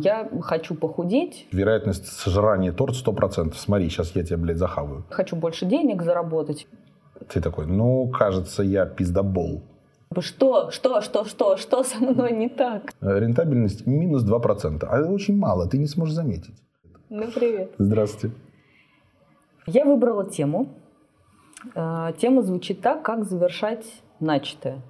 Я 0.00 0.28
хочу 0.42 0.76
похудеть. 0.76 1.48
Вероятность 1.50 2.06
сожрания 2.06 2.72
торт 2.72 2.94
100%. 2.94 3.54
Смотри, 3.56 3.88
сейчас 3.88 4.14
я 4.14 4.22
тебя, 4.22 4.38
блядь, 4.38 4.56
захаваю. 4.58 5.04
Хочу 5.10 5.34
больше 5.34 5.66
денег 5.66 6.02
заработать. 6.02 6.68
Ты 7.28 7.40
такой, 7.40 7.66
ну, 7.66 8.08
кажется, 8.08 8.62
я 8.62 8.86
пиздобол. 8.86 9.60
Что, 10.20 10.70
что, 10.70 11.00
что, 11.00 11.24
что, 11.24 11.56
что 11.56 11.82
со 11.82 11.98
мной 11.98 12.30
не 12.32 12.48
так? 12.48 12.92
Э, 13.00 13.18
Рентабельность 13.18 13.86
минус 13.88 14.24
2%. 14.24 14.86
А 14.88 14.98
это 15.00 15.10
очень 15.10 15.36
мало, 15.36 15.68
ты 15.68 15.78
не 15.78 15.86
сможешь 15.86 16.14
заметить. 16.14 16.54
Ну, 17.10 17.28
привет. 17.34 17.72
Здравствуйте. 17.78 18.36
Я 19.66 19.84
выбрала 19.84 20.30
тему. 20.30 20.68
Э, 21.74 22.12
Тема 22.18 22.42
звучит 22.42 22.80
так, 22.82 23.02
как 23.02 23.24
завершать 23.24 23.84
начатое. 24.20 24.80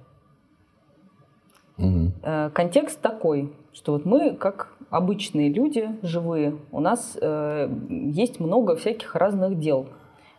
Э, 1.77 2.51
Контекст 2.53 3.01
такой, 3.01 3.51
что 3.73 3.93
вот 3.93 4.05
мы, 4.05 4.35
как 4.35 4.73
обычные 4.89 5.49
люди, 5.49 5.89
живые, 6.01 6.57
у 6.71 6.79
нас 6.79 7.17
э, 7.21 7.69
есть 7.89 8.39
много 8.39 8.75
всяких 8.75 9.15
разных 9.15 9.59
дел. 9.59 9.87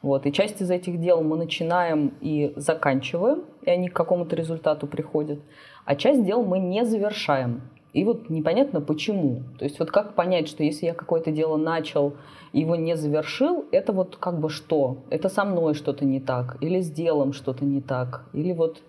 Вот, 0.02 0.26
и 0.26 0.32
часть 0.32 0.62
из 0.62 0.70
этих 0.70 0.98
дел 0.98 1.22
мы 1.22 1.36
начинаем 1.36 2.14
и 2.20 2.54
заканчиваем, 2.56 3.44
и 3.62 3.70
они 3.70 3.88
к 3.88 3.92
какому-то 3.92 4.34
результату 4.34 4.86
приходят, 4.86 5.40
а 5.84 5.94
часть 5.94 6.24
дел 6.24 6.42
мы 6.42 6.58
не 6.58 6.84
завершаем. 6.86 7.62
И 7.92 8.04
вот 8.04 8.30
непонятно 8.30 8.80
почему. 8.80 9.42
То 9.58 9.64
есть 9.64 9.78
вот 9.78 9.90
как 9.90 10.14
понять, 10.14 10.48
что 10.48 10.62
если 10.62 10.86
я 10.86 10.94
какое-то 10.94 11.32
дело 11.32 11.56
начал 11.56 12.14
его 12.52 12.76
не 12.76 12.96
завершил, 12.96 13.66
это 13.72 13.92
вот 13.92 14.16
как 14.16 14.40
бы 14.40 14.48
что? 14.48 14.98
Это 15.10 15.28
со 15.28 15.44
мной 15.44 15.74
что-то 15.74 16.04
не 16.04 16.20
так, 16.20 16.56
или 16.60 16.80
с 16.80 16.90
делом 16.90 17.32
что-то 17.32 17.64
не 17.64 17.80
так, 17.80 18.24
или 18.32 18.52
вот 18.52 18.80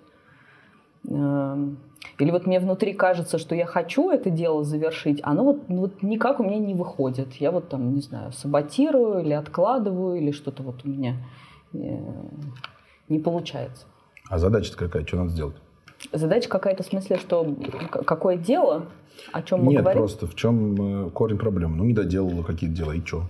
Эм, 1.09 1.79
Или 2.17 2.31
вот 2.31 2.45
мне 2.45 2.59
внутри 2.59 2.93
кажется, 2.93 3.37
что 3.37 3.55
я 3.55 3.65
хочу 3.65 4.09
это 4.11 4.29
дело 4.29 4.63
завершить, 4.63 5.19
оно 5.23 5.43
вот, 5.43 5.69
ну 5.69 5.81
вот 5.81 6.03
никак 6.03 6.39
у 6.39 6.43
меня 6.43 6.57
не 6.57 6.73
выходит. 6.73 7.33
Я 7.35 7.51
вот 7.51 7.69
там, 7.69 7.93
не 7.95 8.01
знаю, 8.01 8.31
саботирую 8.31 9.21
или 9.23 9.33
откладываю, 9.33 10.17
или 10.17 10.31
что-то 10.31 10.63
вот 10.63 10.83
у 10.83 10.89
меня 10.89 11.15
э, 11.73 11.97
не 13.09 13.19
получается. 13.19 13.85
А 14.29 14.37
задача 14.37 14.75
какая? 14.75 15.05
Что 15.05 15.17
надо 15.17 15.29
сделать? 15.29 15.55
Задача 16.11 16.49
какая-то 16.49 16.83
в 16.83 16.87
смысле, 16.87 17.17
что 17.17 17.55
какое 18.05 18.37
дело, 18.37 18.87
о 19.31 19.41
чем 19.41 19.63
мы 19.63 19.73
Нет, 19.73 19.81
говорим? 19.81 20.01
просто 20.01 20.25
в 20.25 20.35
чем 20.35 21.07
э, 21.07 21.09
корень 21.11 21.37
проблемы? 21.37 21.75
Ну, 21.75 21.83
не 21.83 21.93
доделала 21.93 22.43
какие-то 22.43 22.75
дела, 22.75 22.91
и 22.93 23.01
что? 23.05 23.19
Ну, 23.19 23.23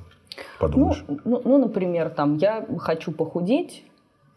Подумаешь. 0.60 1.04
ну, 1.08 1.42
ну, 1.44 1.58
например, 1.58 2.10
там, 2.10 2.38
я 2.38 2.66
хочу 2.78 3.12
похудеть, 3.12 3.84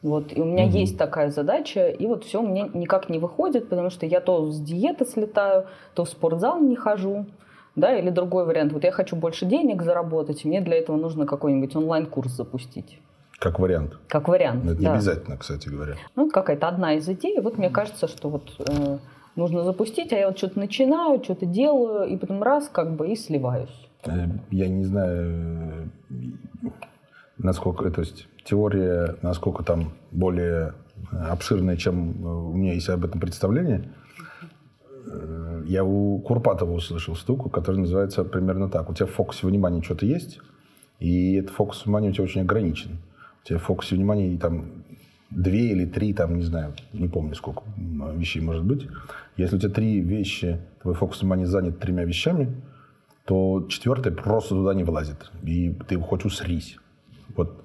вот, 0.04 0.36
и 0.36 0.40
у 0.40 0.44
меня 0.44 0.66
Мгм. 0.66 0.74
есть 0.76 0.98
такая 0.98 1.30
задача, 1.30 1.88
и 1.88 2.06
вот 2.06 2.24
все 2.24 2.42
меня 2.42 2.68
никак 2.74 3.08
не 3.08 3.18
выходит, 3.18 3.70
потому 3.70 3.88
что 3.88 4.04
я 4.04 4.20
то 4.20 4.50
с 4.52 4.60
диеты 4.60 5.06
слетаю, 5.06 5.64
то 5.94 6.04
в 6.04 6.08
спортзал 6.10 6.60
не 6.60 6.76
хожу, 6.76 7.24
да, 7.74 7.96
или 7.98 8.10
другой 8.10 8.44
вариант. 8.44 8.72
Вот 8.74 8.84
я 8.84 8.92
хочу 8.92 9.16
больше 9.16 9.46
денег 9.46 9.82
заработать, 9.82 10.44
и 10.44 10.48
мне 10.48 10.60
для 10.60 10.76
этого 10.76 10.96
нужно 10.98 11.24
какой-нибудь 11.24 11.74
онлайн-курс 11.74 12.32
запустить. 12.32 13.00
Как 13.38 13.58
вариант. 13.58 13.96
Как 14.06 14.28
вариант. 14.28 14.62
Но 14.64 14.72
это 14.72 14.80
не 14.80 14.86
да. 14.86 14.92
обязательно, 14.92 15.38
кстати 15.38 15.70
говоря. 15.70 15.94
Ну, 16.16 16.26
это 16.26 16.34
какая-то 16.34 16.68
одна 16.68 16.94
из 16.94 17.08
идей. 17.08 17.40
Вот 17.40 17.56
мне 17.56 17.70
кажется, 17.70 18.06
что 18.06 18.28
вот 18.28 18.52
э, 18.58 18.98
нужно 19.36 19.64
запустить, 19.64 20.12
а 20.12 20.16
я 20.16 20.28
вот 20.28 20.36
что-то 20.36 20.58
начинаю, 20.58 21.22
что-то 21.24 21.46
делаю, 21.46 22.06
и 22.08 22.16
потом 22.18 22.42
раз, 22.42 22.68
как 22.68 22.94
бы, 22.94 23.08
и 23.08 23.16
сливаюсь. 23.16 23.88
Э, 24.04 24.26
Я 24.50 24.68
не 24.68 24.84
знаю, 24.84 25.90
насколько, 27.38 27.90
то 27.90 28.02
есть 28.02 28.28
теория, 28.44 29.16
насколько 29.22 29.62
там 29.62 29.92
более 30.10 30.74
э, 31.12 31.16
обширная, 31.16 31.76
чем 31.76 32.24
э, 32.24 32.28
у 32.28 32.52
меня 32.52 32.74
есть 32.74 32.88
об 32.88 33.04
этом 33.04 33.20
представление. 33.20 33.90
Э, 35.06 35.62
Я 35.66 35.84
у 35.84 36.18
Курпатова 36.20 36.72
услышал 36.72 37.14
штуку, 37.14 37.48
которая 37.48 37.80
называется 37.80 38.24
примерно 38.24 38.68
так. 38.68 38.90
У 38.90 38.94
тебя 38.94 39.06
в 39.06 39.10
фокусе 39.10 39.46
внимания 39.46 39.82
что-то 39.82 40.06
есть, 40.06 40.40
и 41.00 41.34
этот 41.34 41.54
фокус 41.54 41.84
внимания 41.84 42.10
у 42.10 42.12
тебя 42.12 42.24
очень 42.24 42.42
ограничен. 42.42 42.98
У 43.42 43.48
тебя 43.48 43.58
в 43.58 43.62
фокусе 43.62 43.96
внимания 43.96 44.38
там 44.38 44.84
две 45.30 45.72
или 45.72 45.84
три, 45.84 46.14
там, 46.14 46.36
не 46.36 46.42
знаю, 46.42 46.74
не 46.92 47.08
помню, 47.08 47.34
сколько 47.34 47.62
вещей 48.14 48.40
может 48.40 48.64
быть. 48.64 48.86
Если 49.36 49.56
у 49.56 49.58
тебя 49.58 49.72
три 49.72 50.00
вещи, 50.00 50.60
твой 50.82 50.94
фокус 50.94 51.20
внимания 51.20 51.46
занят 51.46 51.80
тремя 51.80 52.04
вещами, 52.04 52.54
то 53.24 53.66
четвертое 53.68 54.12
просто 54.12 54.50
туда 54.50 54.74
не 54.74 54.84
влазит. 54.84 55.30
И 55.42 55.74
ты 55.88 55.98
хоть 55.98 56.24
усрись. 56.24 56.76
Вот 57.36 57.63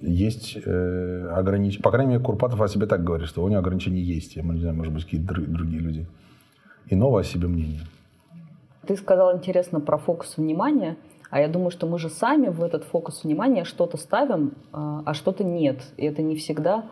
есть 0.00 0.56
э, 0.56 1.28
ограничения. 1.28 1.82
По 1.82 1.90
крайней 1.90 2.12
мере, 2.12 2.24
Курпатов 2.24 2.60
о 2.60 2.68
себе 2.68 2.86
так 2.86 3.02
говорит, 3.04 3.28
что 3.28 3.42
у 3.42 3.48
него 3.48 3.60
ограничения 3.60 4.02
есть. 4.02 4.36
Я 4.36 4.42
не 4.42 4.60
знаю, 4.60 4.76
может 4.76 4.92
быть, 4.92 5.04
какие-то 5.04 5.34
дру- 5.34 5.46
другие 5.46 5.80
люди. 5.80 6.06
Иного 6.88 7.20
о 7.20 7.24
себе 7.24 7.48
мнения. 7.48 7.80
Ты 8.86 8.96
сказал 8.96 9.36
интересно 9.36 9.80
про 9.80 9.98
фокус 9.98 10.36
внимания, 10.36 10.96
а 11.30 11.40
я 11.40 11.48
думаю, 11.48 11.70
что 11.70 11.86
мы 11.88 11.98
же 11.98 12.08
сами 12.08 12.48
в 12.48 12.62
этот 12.62 12.84
фокус 12.84 13.24
внимания 13.24 13.64
что-то 13.64 13.96
ставим, 13.96 14.52
а 14.72 15.02
а 15.04 15.14
что-то 15.14 15.42
нет. 15.42 15.82
И 15.96 16.04
это 16.06 16.22
не 16.22 16.36
всегда... 16.36 16.84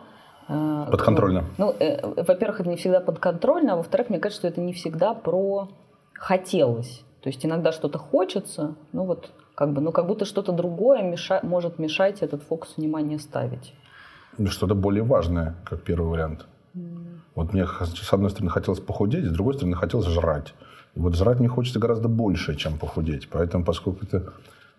э, 0.49 0.87
Подконтрольно. 0.91 1.45
Ну, 1.57 1.73
э, 1.79 2.01
во-первых, 2.23 2.59
это 2.59 2.69
не 2.69 2.75
всегда 2.75 2.99
подконтрольно, 2.99 3.73
а 3.73 3.75
во-вторых, 3.77 4.09
мне 4.09 4.19
кажется, 4.19 4.41
что 4.41 4.47
это 4.49 4.59
не 4.59 4.73
всегда 4.73 5.13
про 5.13 5.69
хотелось. 6.13 7.03
То 7.21 7.29
есть 7.29 7.45
иногда 7.45 7.71
что-то 7.71 7.97
хочется, 7.97 8.75
ну 8.91 9.05
вот 9.05 9.31
как 9.55 9.73
бы, 9.73 9.81
ну 9.81 9.91
как 9.91 10.07
будто 10.07 10.25
что-то 10.25 10.51
другое 10.51 11.01
меша- 11.01 11.39
может 11.43 11.79
мешать 11.79 12.21
этот 12.21 12.43
фокус 12.43 12.75
внимания 12.77 13.19
ставить. 13.19 13.73
Ну, 14.37 14.47
Что-то 14.47 14.75
более 14.75 15.03
важное, 15.03 15.55
как 15.63 15.81
первый 15.83 16.09
вариант. 16.09 16.45
Вот 17.35 17.53
мне 17.53 17.65
с 17.65 18.13
одной 18.13 18.29
стороны 18.29 18.51
хотелось 18.51 18.79
похудеть, 18.79 19.25
с 19.25 19.31
другой 19.31 19.53
стороны 19.53 19.75
хотелось 19.75 20.07
жрать. 20.07 20.53
И 20.95 20.99
вот 20.99 21.15
жрать 21.15 21.39
мне 21.39 21.47
хочется 21.47 21.79
гораздо 21.79 22.07
больше, 22.07 22.55
чем 22.55 22.77
похудеть. 22.77 23.29
Поэтому, 23.29 23.63
поскольку 23.63 24.05
это 24.05 24.33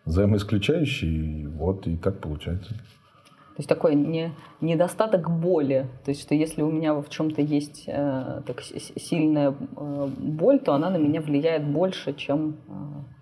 взаимоисключающий, 0.04 1.46
вот 1.46 1.86
и 1.86 1.96
так 1.96 2.18
получается. 2.20 2.70
То 2.70 3.60
есть 3.60 3.68
такой 3.68 3.94
не, 3.94 4.32
недостаток 4.60 5.30
боли. 5.30 5.86
То 6.04 6.10
есть 6.10 6.22
что 6.22 6.34
если 6.34 6.62
у 6.62 6.70
меня 6.70 6.94
в 6.94 7.08
чем-то 7.08 7.40
есть 7.40 7.84
э, 7.86 8.42
так, 8.46 8.62
сильная 8.62 9.54
э, 9.76 10.08
боль, 10.18 10.58
то 10.58 10.74
она 10.74 10.90
на 10.90 10.96
меня 10.96 11.20
влияет 11.22 11.66
больше, 11.66 12.12
чем... 12.12 12.56
э, 12.68 13.15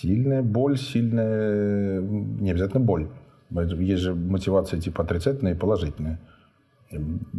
Сильная 0.00 0.42
боль, 0.42 0.78
сильная... 0.78 2.00
Не 2.00 2.50
обязательно 2.52 2.84
боль. 2.84 3.08
Есть 3.50 4.02
же 4.02 4.14
мотивация 4.14 4.80
типа 4.80 5.02
отрицательная 5.02 5.54
и 5.54 5.58
положительная. 5.58 6.18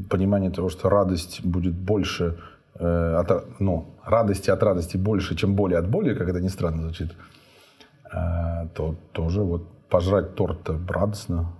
Понимание 0.10 0.52
того, 0.52 0.70
что 0.70 0.90
радость 0.90 1.46
будет 1.46 1.74
больше... 1.74 2.38
э, 2.76 3.16
от, 3.16 3.60
ну, 3.60 3.86
радости 4.06 4.52
от 4.52 4.64
радости 4.64 4.98
больше, 4.98 5.36
чем 5.36 5.56
боли 5.56 5.76
от 5.76 5.90
боли, 5.90 6.14
как 6.14 6.30
это 6.30 6.42
ни 6.42 6.50
странно 6.50 6.82
звучит, 6.82 7.16
э, 8.14 8.68
то 8.74 8.96
тоже 9.12 9.42
вот 9.42 9.68
пожрать 9.90 10.36
торт 10.36 10.70
радостно. 10.90 11.54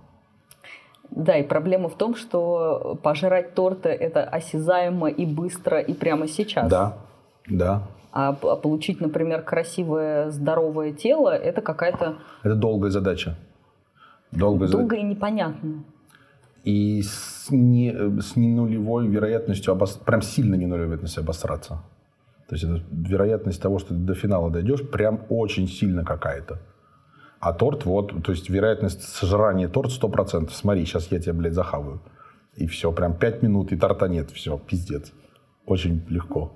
Да, 1.10 1.36
и 1.36 1.42
проблема 1.42 1.88
в 1.88 1.96
том, 1.96 2.14
что 2.14 2.98
пожрать 3.02 3.54
торта 3.54 3.88
это 3.88 4.24
осязаемо 4.24 5.08
и 5.10 5.26
быстро, 5.26 5.80
и 5.80 5.92
прямо 5.94 6.26
сейчас. 6.28 6.70
Да, 6.70 6.96
да. 7.48 7.82
А 8.12 8.34
получить, 8.34 9.00
например, 9.00 9.42
красивое, 9.42 10.30
здоровое 10.30 10.92
тело, 10.92 11.30
это 11.30 11.62
какая-то 11.62 12.18
Это 12.42 12.54
долгая 12.54 12.90
задача. 12.90 13.36
Долгая 14.30 14.68
задача. 14.68 14.78
долго 14.78 14.96
и 14.96 15.02
непонятно. 15.02 15.84
И 16.62 17.02
с, 17.02 17.50
не, 17.50 18.20
с 18.20 18.36
не 18.36 18.48
нулевой 18.48 19.08
вероятностью, 19.08 19.72
обос... 19.72 19.94
прям 19.94 20.20
сильно 20.20 20.54
не 20.54 20.66
нулевой 20.66 20.88
вероятностью 20.88 21.22
обосраться. 21.22 21.82
То 22.48 22.54
есть 22.54 22.64
это 22.64 22.82
вероятность 22.90 23.62
того, 23.62 23.78
что 23.78 23.88
ты 23.88 23.94
до 23.94 24.14
финала 24.14 24.50
дойдешь, 24.50 24.86
прям 24.90 25.22
очень 25.30 25.66
сильно 25.66 26.04
какая-то. 26.04 26.60
А 27.40 27.54
торт, 27.54 27.86
вот, 27.86 28.22
то 28.22 28.32
есть 28.32 28.50
вероятность 28.50 29.02
сожрания 29.02 29.68
торт 29.68 29.90
100%. 29.90 30.50
Смотри, 30.50 30.84
сейчас 30.84 31.10
я 31.10 31.18
тебя, 31.18 31.32
блядь, 31.32 31.54
захаваю. 31.54 32.02
И 32.56 32.66
все, 32.66 32.92
прям 32.92 33.16
5 33.16 33.42
минут, 33.42 33.72
и 33.72 33.76
торта 33.76 34.06
нет, 34.06 34.30
все, 34.30 34.58
пиздец. 34.58 35.12
Очень 35.64 36.04
легко. 36.08 36.52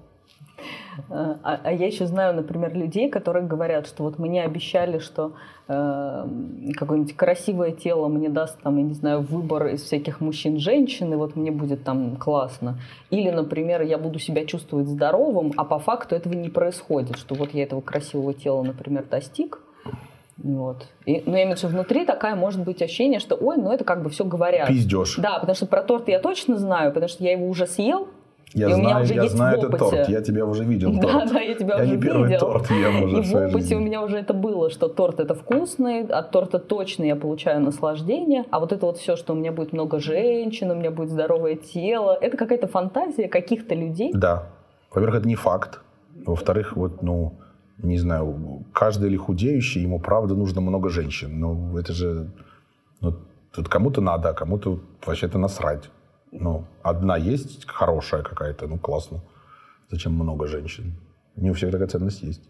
А, 1.08 1.60
а 1.62 1.72
я 1.72 1.86
еще 1.86 2.06
знаю, 2.06 2.34
например, 2.34 2.74
людей, 2.74 3.08
которые 3.08 3.46
говорят, 3.46 3.86
что 3.86 4.02
вот 4.02 4.18
мне 4.18 4.42
обещали, 4.42 4.98
что 4.98 5.32
э, 5.68 6.26
какое-нибудь 6.74 7.16
красивое 7.16 7.72
тело 7.72 8.08
мне 8.08 8.28
даст, 8.28 8.60
там, 8.62 8.76
я 8.78 8.82
не 8.82 8.94
знаю, 8.94 9.20
выбор 9.20 9.68
из 9.68 9.82
всяких 9.82 10.20
мужчин, 10.20 10.58
женщин, 10.58 11.12
и 11.12 11.16
вот 11.16 11.36
мне 11.36 11.50
будет 11.50 11.84
там 11.84 12.16
классно. 12.16 12.78
Или, 13.10 13.30
например, 13.30 13.82
я 13.82 13.98
буду 13.98 14.18
себя 14.18 14.46
чувствовать 14.46 14.88
здоровым, 14.88 15.52
а 15.56 15.64
по 15.64 15.78
факту 15.78 16.14
этого 16.14 16.34
не 16.34 16.48
происходит, 16.48 17.16
что 17.16 17.34
вот 17.34 17.52
я 17.52 17.64
этого 17.64 17.80
красивого 17.80 18.32
тела, 18.32 18.62
например, 18.62 19.04
достиг, 19.10 19.60
вот. 20.38 20.86
И, 21.06 21.22
ну, 21.24 21.34
я 21.34 21.44
имею 21.44 21.56
в 21.56 21.62
виду, 21.62 21.72
внутри 21.72 22.04
такая 22.04 22.34
может 22.34 22.62
быть 22.62 22.82
ощущение, 22.82 23.20
что, 23.20 23.36
ой, 23.36 23.56
ну 23.56 23.72
это 23.72 23.84
как 23.84 24.02
бы 24.02 24.10
все 24.10 24.24
говорят. 24.24 24.68
Пиздешь. 24.68 25.16
Да, 25.16 25.38
потому 25.38 25.56
что 25.56 25.66
про 25.66 25.82
торт 25.82 26.08
я 26.08 26.20
точно 26.20 26.58
знаю, 26.58 26.92
потому 26.92 27.08
что 27.08 27.24
я 27.24 27.32
его 27.32 27.48
уже 27.48 27.66
съел, 27.66 28.08
Я 28.54 28.70
и 28.70 28.72
у 28.72 28.76
меня 28.76 28.88
знаю, 28.90 29.04
уже 29.04 29.14
я 29.14 29.22
есть 29.22 29.34
знаю 29.34 29.58
этот 29.58 29.78
торт. 29.78 30.08
Я 30.08 30.22
тебя 30.22 30.46
уже 30.46 30.64
видел. 30.64 30.92
Да, 31.00 31.08
торт. 31.08 31.32
да, 31.32 31.40
я 31.40 31.54
тебя 31.54 31.76
Я 31.76 31.82
уже 31.82 31.96
не 31.96 32.02
первый 32.02 32.28
видел. 32.28 32.38
торт 32.40 32.70
ем 32.70 33.02
уже 33.02 33.18
И 33.18 33.20
в 33.22 33.30
в 33.30 33.34
опыте 33.34 33.58
жизни. 33.60 33.74
у 33.74 33.80
меня 33.80 34.02
уже 34.02 34.18
это 34.18 34.34
было, 34.34 34.70
что 34.70 34.88
торт 34.88 35.20
это 35.20 35.34
вкусный, 35.34 36.04
от 36.06 36.30
торта 36.30 36.58
точно 36.58 37.04
я 37.04 37.16
получаю 37.16 37.60
наслаждение, 37.60 38.44
а 38.50 38.60
вот 38.60 38.72
это 38.72 38.86
вот 38.86 38.98
все, 38.98 39.16
что 39.16 39.32
у 39.32 39.36
меня 39.36 39.52
будет 39.52 39.72
много 39.72 39.98
женщин, 39.98 40.70
у 40.70 40.74
меня 40.74 40.90
будет 40.90 41.10
здоровое 41.10 41.56
тело, 41.56 42.16
это 42.20 42.36
какая-то 42.36 42.66
фантазия 42.68 43.28
каких-то 43.28 43.74
людей. 43.74 44.12
Да. 44.14 44.46
Во-первых, 44.94 45.18
это 45.20 45.28
не 45.28 45.34
факт. 45.34 45.80
Во-вторых, 46.24 46.76
вот, 46.76 47.02
ну, 47.02 47.34
не 47.78 47.98
знаю, 47.98 48.64
каждый 48.72 49.08
или 49.10 49.16
худеющий, 49.16 49.82
ему 49.82 50.00
правда 50.00 50.34
нужно 50.34 50.60
много 50.62 50.88
женщин. 50.88 51.38
Ну, 51.38 51.76
это 51.76 51.92
же... 51.92 52.30
Ну, 53.02 53.14
тут 53.54 53.68
кому-то 53.68 54.00
надо, 54.00 54.30
а 54.30 54.32
кому-то 54.32 54.78
вообще-то 55.04 55.36
насрать. 55.38 55.90
Ну, 56.32 56.64
одна 56.82 57.16
есть 57.16 57.66
хорошая 57.66 58.22
какая-то, 58.22 58.66
ну, 58.66 58.78
классно. 58.78 59.20
Зачем 59.90 60.12
много 60.12 60.46
женщин? 60.46 60.94
Не 61.36 61.50
у 61.50 61.54
всех 61.54 61.70
такая 61.70 61.88
ценность 61.88 62.22
есть. 62.22 62.42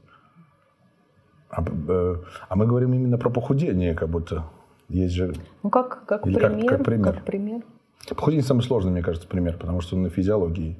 А, 1.51 1.63
э, 1.63 2.17
а 2.49 2.57
мы 2.57 2.67
говорим 2.67 2.95
именно 2.95 3.19
про 3.19 3.31
похудение, 3.31 3.95
как 3.95 4.09
будто. 4.09 4.45
Есть 4.89 5.15
же... 5.15 5.35
Ну, 5.63 5.71
как, 5.71 6.05
как, 6.07 6.27
Или 6.27 6.37
пример, 6.37 6.69
как, 6.69 6.79
как 6.79 6.85
пример. 6.85 7.15
Как 7.15 7.25
пример. 7.25 7.63
Похудение 8.09 8.45
самый 8.45 8.63
сложный, 8.63 8.93
мне 8.93 9.03
кажется, 9.03 9.29
пример, 9.29 9.57
потому 9.59 9.81
что 9.81 9.97
он 9.97 10.03
на 10.03 10.11
физиологии 10.11 10.77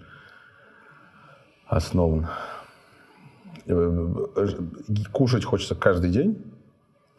основан. 1.67 2.29
Э, 3.67 4.27
кушать 5.13 5.45
хочется 5.45 5.75
каждый 5.75 6.11
день, 6.11 6.45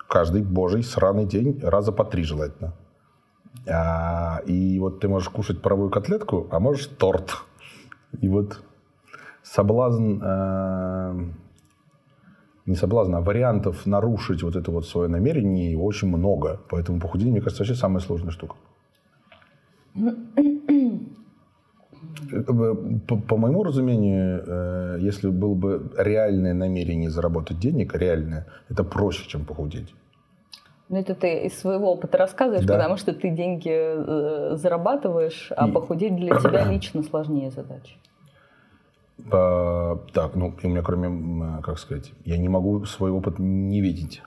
каждый 0.08 0.44
божий 0.44 0.84
сраный 0.84 1.26
день, 1.26 1.60
раза 1.62 1.92
по 1.92 2.06
три 2.06 2.24
желательно. 2.24 2.74
А, 3.66 4.42
и 4.46 4.80
вот 4.80 5.00
ты 5.00 5.08
можешь 5.08 5.30
кушать 5.30 5.62
паровую 5.62 5.90
котлетку, 5.90 6.48
а 6.52 6.60
можешь 6.60 6.88
торт. 6.88 7.44
И 8.22 8.30
вот 8.30 8.62
соблазн, 9.44 10.22
э, 10.22 11.26
не 12.66 12.76
соблазн, 12.76 13.16
а 13.16 13.22
вариантов 13.22 13.86
нарушить 13.86 14.44
вот 14.44 14.56
это 14.56 14.72
вот 14.72 14.88
свое 14.88 15.10
намерение 15.10 15.78
очень 15.78 16.08
много. 16.08 16.60
Поэтому 16.70 17.00
похудение, 17.00 17.32
мне 17.32 17.42
кажется, 17.42 17.64
вообще 17.64 17.76
самая 17.76 18.00
сложная 18.00 18.32
штука. 18.32 18.56
По, 23.08 23.16
по 23.16 23.38
моему 23.38 23.64
разумению, 23.64 24.44
э, 24.46 24.98
если 25.00 25.30
было 25.30 25.54
бы 25.54 25.92
реальное 25.98 26.54
намерение 26.54 27.10
заработать 27.10 27.60
денег, 27.60 27.96
реальное, 27.96 28.48
это 28.70 28.84
проще, 28.84 29.28
чем 29.28 29.46
похудеть. 29.46 29.94
Ну, 30.90 30.98
это 30.98 31.16
ты 31.16 31.46
из 31.46 31.60
своего 31.60 31.92
опыта 31.92 32.18
рассказываешь, 32.18 32.66
да. 32.66 32.76
потому 32.76 32.96
что 32.98 33.14
ты 33.14 33.30
деньги 33.30 33.72
э, 33.74 34.56
зарабатываешь, 34.56 35.52
а 35.56 35.68
И... 35.68 35.72
похудеть 35.72 36.16
для 36.16 36.38
тебя 36.40 36.64
лично 36.72 37.04
сложнее 37.04 37.52
задача. 37.52 37.96
А, 39.32 39.98
так, 40.14 40.36
ну, 40.36 40.54
у 40.64 40.68
меня 40.68 40.82
кроме, 40.82 41.62
как 41.62 41.80
сказать, 41.80 42.14
я 42.24 42.38
не 42.38 42.48
могу 42.48 42.86
свой 42.86 43.12
опыт 43.12 43.40
не 43.40 43.82
видеть. 43.82 44.22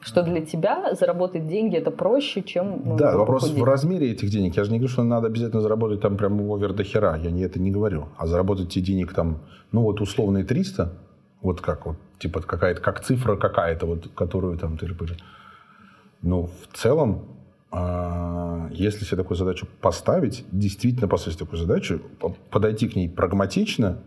Что 0.00 0.22
для 0.22 0.44
тебя 0.44 0.94
заработать 0.94 1.46
деньги 1.46 1.76
это 1.76 1.90
проще, 1.90 2.42
чем 2.42 2.82
ну, 2.84 2.96
Да, 2.96 3.16
вопрос 3.16 3.42
похудеть. 3.42 3.62
в 3.62 3.64
размере 3.64 4.10
этих 4.10 4.30
денег. 4.30 4.56
Я 4.56 4.64
же 4.64 4.72
не 4.72 4.78
говорю, 4.78 4.92
что 4.92 5.04
надо 5.04 5.28
обязательно 5.28 5.60
заработать 5.60 6.00
там 6.00 6.16
прям 6.16 6.40
овер 6.50 6.72
до 6.72 6.84
хера. 6.84 7.16
Я 7.16 7.30
не, 7.30 7.42
это 7.42 7.60
не 7.60 7.70
говорю. 7.70 8.08
А 8.16 8.26
заработать 8.26 8.70
те 8.70 8.80
денег 8.80 9.12
там, 9.12 9.42
ну 9.70 9.82
вот 9.82 10.00
условные 10.00 10.44
300, 10.44 10.92
вот 11.42 11.60
как 11.60 11.86
вот, 11.86 11.96
типа 12.18 12.40
какая-то, 12.40 12.80
как 12.80 13.04
цифра 13.04 13.36
какая-то, 13.36 13.86
вот, 13.86 14.08
которую 14.14 14.58
там 14.58 14.78
ты 14.78 14.86
Ну, 16.22 16.48
в 16.62 16.76
целом, 16.76 17.26
а, 17.70 18.68
если 18.70 19.04
себе 19.04 19.18
такую 19.18 19.36
задачу 19.36 19.66
поставить, 19.80 20.44
действительно 20.50 21.08
поставить 21.08 21.38
такую 21.38 21.58
задачу, 21.58 22.00
подойти 22.50 22.88
к 22.88 22.96
ней 22.96 23.08
прагматично, 23.08 23.98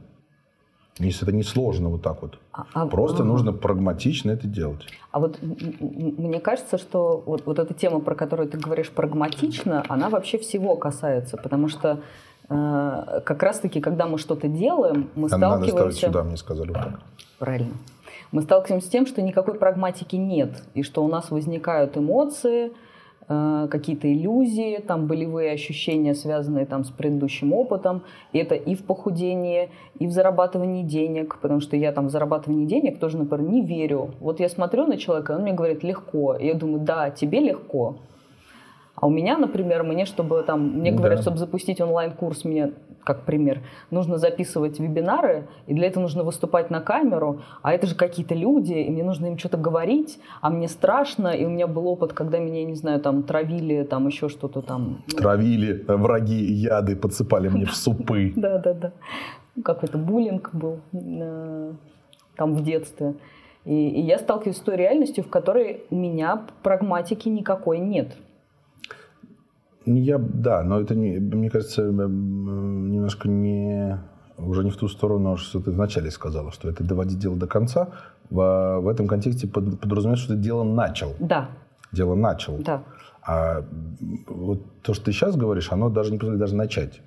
если 0.98 1.28
это 1.28 1.36
не 1.36 1.44
сложно 1.44 1.90
вот 1.90 2.02
так 2.02 2.22
вот. 2.22 2.38
А, 2.52 2.66
а, 2.74 2.88
Просто 2.88 3.24
ага. 3.24 3.32
нужно 3.32 3.54
прагматично 3.54 4.32
это 4.32 4.48
делать. 4.48 4.86
А 5.12 5.20
вот 5.20 5.40
мне 5.42 6.40
кажется, 6.40 6.78
что 6.78 7.24
вот, 7.26 7.46
вот 7.46 7.60
эта 7.60 7.74
тема, 7.74 8.00
про 8.02 8.16
которую 8.16 8.50
ты 8.50 8.58
говоришь 8.58 8.90
прагматично, 8.90 9.84
она 9.88 10.10
вообще 10.10 10.38
всего 10.38 10.76
касается, 10.76 11.38
потому 11.38 11.70
что 11.70 12.02
э, 12.50 13.22
как 13.24 13.42
раз-таки, 13.42 13.80
когда 13.80 14.06
мы 14.06 14.18
что-то 14.18 14.48
делаем, 14.48 15.10
мы 15.16 15.28
а 15.28 15.30
сталкиваемся... 15.30 15.76
Надо 15.76 15.92
ставить 15.92 15.98
сюда, 15.98 16.24
мне 16.24 16.38
сказали. 16.38 16.68
Вот 16.70 16.78
так. 16.78 17.00
Правильно. 17.40 17.74
Мы 18.32 18.42
сталкиваемся 18.42 18.88
с 18.88 18.90
тем, 18.90 19.06
что 19.06 19.22
никакой 19.22 19.56
прагматики 19.56 20.16
нет, 20.16 20.64
и 20.74 20.84
что 20.84 21.04
у 21.04 21.08
нас 21.08 21.32
возникают 21.32 21.98
эмоции, 21.98 22.72
Э, 23.34 23.68
какие-то 23.72 24.12
иллюзии, 24.12 24.84
там 24.86 25.08
болевые 25.08 25.54
ощущения, 25.54 26.14
связанные 26.16 26.66
там 26.66 26.84
с 26.84 26.90
предыдущим 26.90 27.54
опытом. 27.54 28.04
И 28.34 28.40
это 28.40 28.56
и 28.56 28.76
в 28.76 28.84
похудении, 28.84 29.70
и 30.00 30.08
в 30.08 30.12
зарабатывании 30.12 30.84
денег, 30.84 31.40
потому 31.42 31.62
что 31.62 31.78
я 31.78 31.94
там 31.94 32.08
в 32.08 32.10
зарабатывании 32.10 32.66
денег 32.66 33.00
тоже, 33.00 33.18
например, 33.18 33.48
не 33.48 33.62
верю. 33.62 34.16
Вот 34.20 34.42
я 34.42 34.50
смотрю 34.50 34.86
на 34.86 34.98
человека, 34.98 35.32
он 35.32 35.44
мне 35.44 35.54
говорит 35.54 35.82
легко. 35.82 36.36
И 36.36 36.48
я 36.48 36.56
думаю, 36.56 36.82
да, 36.82 37.10
тебе 37.10 37.40
легко. 37.40 38.00
А 38.96 39.08
у 39.08 39.10
меня, 39.10 39.38
например, 39.38 39.84
мне, 39.84 40.06
чтобы 40.06 40.44
там, 40.44 40.80
мне 40.80 40.92
говорят, 40.92 41.20
да. 41.20 41.22
чтобы 41.22 41.38
запустить 41.38 41.80
онлайн-курс, 41.82 42.44
мне, 42.44 42.74
как 43.04 43.24
пример, 43.24 43.62
нужно 43.90 44.18
записывать 44.18 44.80
вебинары, 44.80 45.48
и 45.68 45.74
для 45.74 45.88
этого 45.88 46.04
нужно 46.04 46.24
выступать 46.24 46.70
на 46.70 46.82
камеру, 46.82 47.42
а 47.62 47.74
это 47.74 47.88
же 47.88 47.96
какие-то 47.96 48.36
люди, 48.36 48.74
и 48.74 48.90
мне 48.90 49.04
нужно 49.04 49.28
им 49.28 49.38
что-то 49.38 49.58
говорить, 49.58 50.20
а 50.42 50.50
мне 50.50 50.68
страшно, 50.68 51.30
и 51.30 51.46
у 51.46 51.50
меня 51.50 51.68
был 51.68 51.88
опыт, 51.88 52.14
когда 52.14 52.38
меня, 52.40 52.64
не 52.66 52.76
знаю, 52.76 53.00
там 53.00 53.24
травили, 53.24 53.84
там 53.84 54.08
еще 54.08 54.30
что-то 54.30 54.62
там. 54.62 55.04
Ну. 55.12 55.18
Травили, 55.18 55.84
враги 55.88 56.36
яды 56.36 56.96
подсыпали 56.96 57.48
мне 57.48 57.66
в 57.66 57.76
супы. 57.76 58.34
Да, 58.42 58.58
да, 58.58 58.74
да. 58.74 58.92
Какой-то 59.64 59.98
буллинг 59.98 60.50
был 60.54 60.80
э, 60.94 61.74
там 62.36 62.56
в 62.56 62.64
детстве. 62.64 63.16
И, 63.66 63.90
и 63.90 64.02
я 64.02 64.18
сталкиваюсь 64.18 64.58
с 64.58 64.62
той 64.62 64.76
реальностью, 64.76 65.24
в 65.24 65.30
которой 65.30 65.84
у 65.90 65.96
меня 65.96 66.46
прагматики 66.64 67.30
никакой 67.30 67.80
нет. 67.80 68.16
Я, 69.86 70.18
да, 70.20 70.64
но 70.64 70.80
это, 70.80 70.96
не, 70.96 71.18
мне 71.20 71.50
кажется, 71.50 71.84
немножко 71.84 73.28
не, 73.28 74.00
уже 74.38 74.64
не 74.64 74.70
в 74.70 74.78
ту 74.78 74.88
сторону, 74.88 75.38
что 75.38 75.60
ты 75.60 75.72
вначале 75.72 76.12
сказала, 76.12 76.52
что 76.52 76.70
это 76.70 76.84
доводить 76.84 77.20
дело 77.20 77.36
до 77.36 77.48
конца. 77.48 77.90
В, 78.30 78.80
в 78.80 78.88
этом 78.88 79.08
контексте 79.08 79.48
под, 79.48 79.80
подразумевается, 79.80 80.26
что 80.26 80.36
ты 80.36 80.40
дело 80.40 80.64
начал. 80.64 81.16
Да. 81.20 81.50
Дело 81.92 82.16
начал. 82.16 82.58
Да. 82.60 82.84
А 83.24 83.64
вот 84.28 84.62
то, 84.82 84.94
что 84.94 85.06
ты 85.06 85.12
сейчас 85.12 85.36
говоришь, 85.36 85.72
оно 85.72 85.90
даже 85.90 86.12
не 86.12 86.18
позволяет 86.18 86.40
даже 86.40 86.56
начать. 86.56 87.02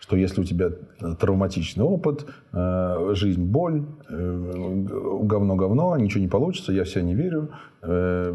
Что 0.00 0.16
если 0.16 0.42
у 0.42 0.44
тебя 0.44 0.70
травматичный 1.18 1.84
опыт, 1.84 2.26
э, 2.52 3.12
жизнь 3.14 3.42
боль, 3.42 3.84
э, 4.10 4.84
говно-говно, 5.22 5.96
ничего 5.96 6.20
не 6.20 6.28
получится, 6.28 6.72
я 6.72 6.84
в 6.84 6.88
себя 6.88 7.02
не 7.02 7.14
верю, 7.14 7.48
э, 7.80 8.34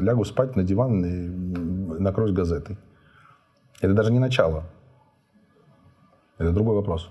лягу 0.00 0.24
спать 0.24 0.56
на 0.56 0.62
диван 0.62 1.04
и 1.04 1.28
накроюсь 1.98 2.32
газетой. 2.32 2.76
Это 3.80 3.94
даже 3.94 4.12
не 4.12 4.18
начало. 4.18 4.64
Это 6.38 6.52
другой 6.52 6.74
вопрос. 6.76 7.10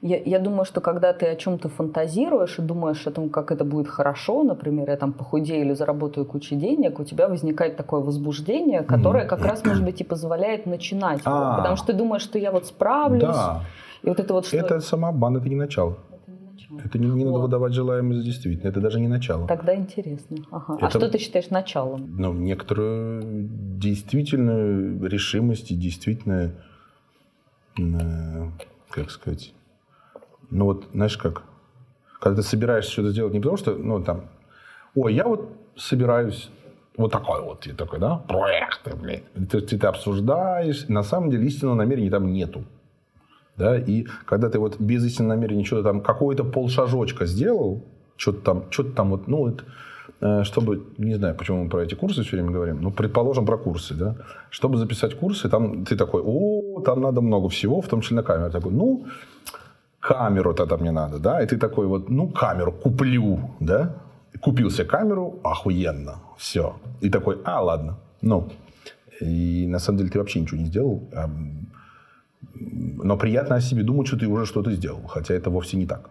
Я, 0.00 0.16
я 0.24 0.38
думаю, 0.38 0.64
что 0.64 0.80
когда 0.80 1.12
ты 1.12 1.26
о 1.26 1.34
чем-то 1.34 1.68
фантазируешь 1.68 2.58
и 2.58 2.62
думаешь 2.62 3.04
о 3.06 3.10
том, 3.10 3.30
как 3.30 3.50
это 3.50 3.64
будет 3.64 3.88
хорошо, 3.88 4.44
например, 4.44 4.88
я 4.90 4.96
там 4.96 5.12
похудею 5.12 5.64
или 5.64 5.74
заработаю 5.74 6.24
кучу 6.24 6.54
денег, 6.54 7.00
у 7.00 7.04
тебя 7.04 7.28
возникает 7.28 7.76
такое 7.76 8.00
возбуждение, 8.00 8.82
которое 8.82 9.26
как 9.26 9.44
раз, 9.44 9.64
может 9.64 9.84
быть, 9.84 10.00
и 10.00 10.04
позволяет 10.04 10.66
начинать. 10.66 11.20
А, 11.24 11.56
потому 11.56 11.76
что 11.76 11.88
ты 11.88 11.92
думаешь, 11.94 12.22
что 12.22 12.38
я 12.38 12.52
вот 12.52 12.66
справлюсь. 12.66 13.22
Да. 13.22 13.64
И 14.02 14.08
вот 14.08 14.20
это 14.20 14.34
вот 14.34 14.46
что... 14.46 14.56
Это 14.56 14.78
самообман, 14.80 15.36
это 15.36 15.48
не 15.48 15.56
начало. 15.56 15.96
Это 16.84 16.98
не, 16.98 17.06
не 17.08 17.24
надо 17.24 17.38
выдавать 17.38 17.72
желаемое 17.72 18.18
за 18.18 18.24
действительно. 18.24 18.68
Это 18.68 18.80
даже 18.80 19.00
не 19.00 19.08
начало. 19.08 19.46
Тогда 19.48 19.74
интересно. 19.74 20.36
Ага. 20.50 20.74
А 20.74 20.76
это, 20.76 20.86
а 20.86 20.90
что 20.90 21.08
ты 21.08 21.18
считаешь 21.18 21.48
началом? 21.50 22.14
Ну, 22.18 22.32
некоторую 22.34 23.48
действительную 23.78 25.08
решимость 25.08 25.70
и 25.70 25.74
действительно, 25.74 26.52
как 28.90 29.10
сказать, 29.10 29.54
ну 30.50 30.66
вот, 30.66 30.88
знаешь 30.92 31.16
как, 31.16 31.44
когда 32.20 32.42
ты 32.42 32.48
собираешься 32.48 32.92
что-то 32.92 33.10
сделать 33.10 33.32
не 33.32 33.40
потому 33.40 33.56
что, 33.56 33.74
ну 33.74 34.02
там, 34.02 34.24
ой, 34.94 35.14
я 35.14 35.26
вот 35.26 35.50
собираюсь 35.76 36.50
вот 36.96 37.12
такой 37.12 37.42
вот, 37.42 37.66
и 37.66 37.72
такой, 37.72 37.98
да, 37.98 38.16
проект, 38.16 38.94
блин. 38.96 39.22
Ты, 39.34 39.60
ты, 39.60 39.78
ты 39.78 39.86
обсуждаешь, 39.86 40.88
на 40.88 41.02
самом 41.02 41.30
деле 41.30 41.46
истинного 41.46 41.76
намерения 41.76 42.10
там 42.10 42.32
нету 42.32 42.64
да, 43.58 43.76
и 43.76 44.06
когда 44.24 44.48
ты 44.48 44.58
вот 44.58 44.80
без 44.80 45.04
истинного 45.04 45.34
намерения 45.34 45.64
что-то 45.64 45.82
там, 45.82 46.00
какой-то 46.00 46.44
полшажочка 46.44 47.26
сделал, 47.26 47.84
что-то 48.16 48.40
там, 48.40 48.64
что-то 48.70 48.92
там 48.92 49.10
вот, 49.10 49.28
ну, 49.28 49.48
это, 49.48 49.64
э, 50.20 50.44
чтобы, 50.44 50.86
не 50.96 51.14
знаю, 51.14 51.34
почему 51.34 51.64
мы 51.64 51.70
про 51.70 51.82
эти 51.82 51.94
курсы 51.94 52.22
все 52.22 52.36
время 52.36 52.50
говорим, 52.50 52.80
ну, 52.80 52.90
предположим, 52.90 53.46
про 53.46 53.58
курсы, 53.58 53.94
да, 53.94 54.14
чтобы 54.50 54.78
записать 54.78 55.14
курсы, 55.14 55.48
там 55.48 55.84
ты 55.84 55.96
такой, 55.96 56.22
о, 56.24 56.80
там 56.82 57.00
надо 57.00 57.20
много 57.20 57.48
всего, 57.48 57.80
в 57.80 57.88
том 57.88 58.00
числе 58.00 58.16
на 58.16 58.22
камеру, 58.22 58.50
такой, 58.50 58.72
ну, 58.72 59.06
камеру 60.00 60.54
тогда 60.54 60.76
мне 60.76 60.92
надо, 60.92 61.18
да, 61.18 61.42
и 61.42 61.46
ты 61.46 61.56
такой 61.56 61.86
вот, 61.86 62.08
ну, 62.08 62.28
камеру 62.28 62.72
куплю, 62.72 63.40
да, 63.60 63.96
купил 64.40 64.70
себе 64.70 64.84
камеру, 64.84 65.40
охуенно, 65.42 66.20
все, 66.36 66.76
и 67.00 67.10
такой, 67.10 67.38
а, 67.44 67.62
ладно, 67.62 67.98
ну, 68.22 68.48
и 69.20 69.66
на 69.66 69.80
самом 69.80 69.98
деле 69.98 70.10
ты 70.10 70.18
вообще 70.18 70.40
ничего 70.40 70.60
не 70.60 70.66
сделал, 70.66 71.08
а 71.12 71.28
но 72.60 73.16
приятно 73.16 73.56
о 73.56 73.60
себе 73.60 73.82
думать, 73.82 74.06
что 74.06 74.18
ты 74.18 74.26
уже 74.26 74.46
что-то 74.46 74.72
сделал, 74.72 75.02
хотя 75.08 75.34
это 75.34 75.50
вовсе 75.50 75.76
не 75.76 75.86
так. 75.86 76.10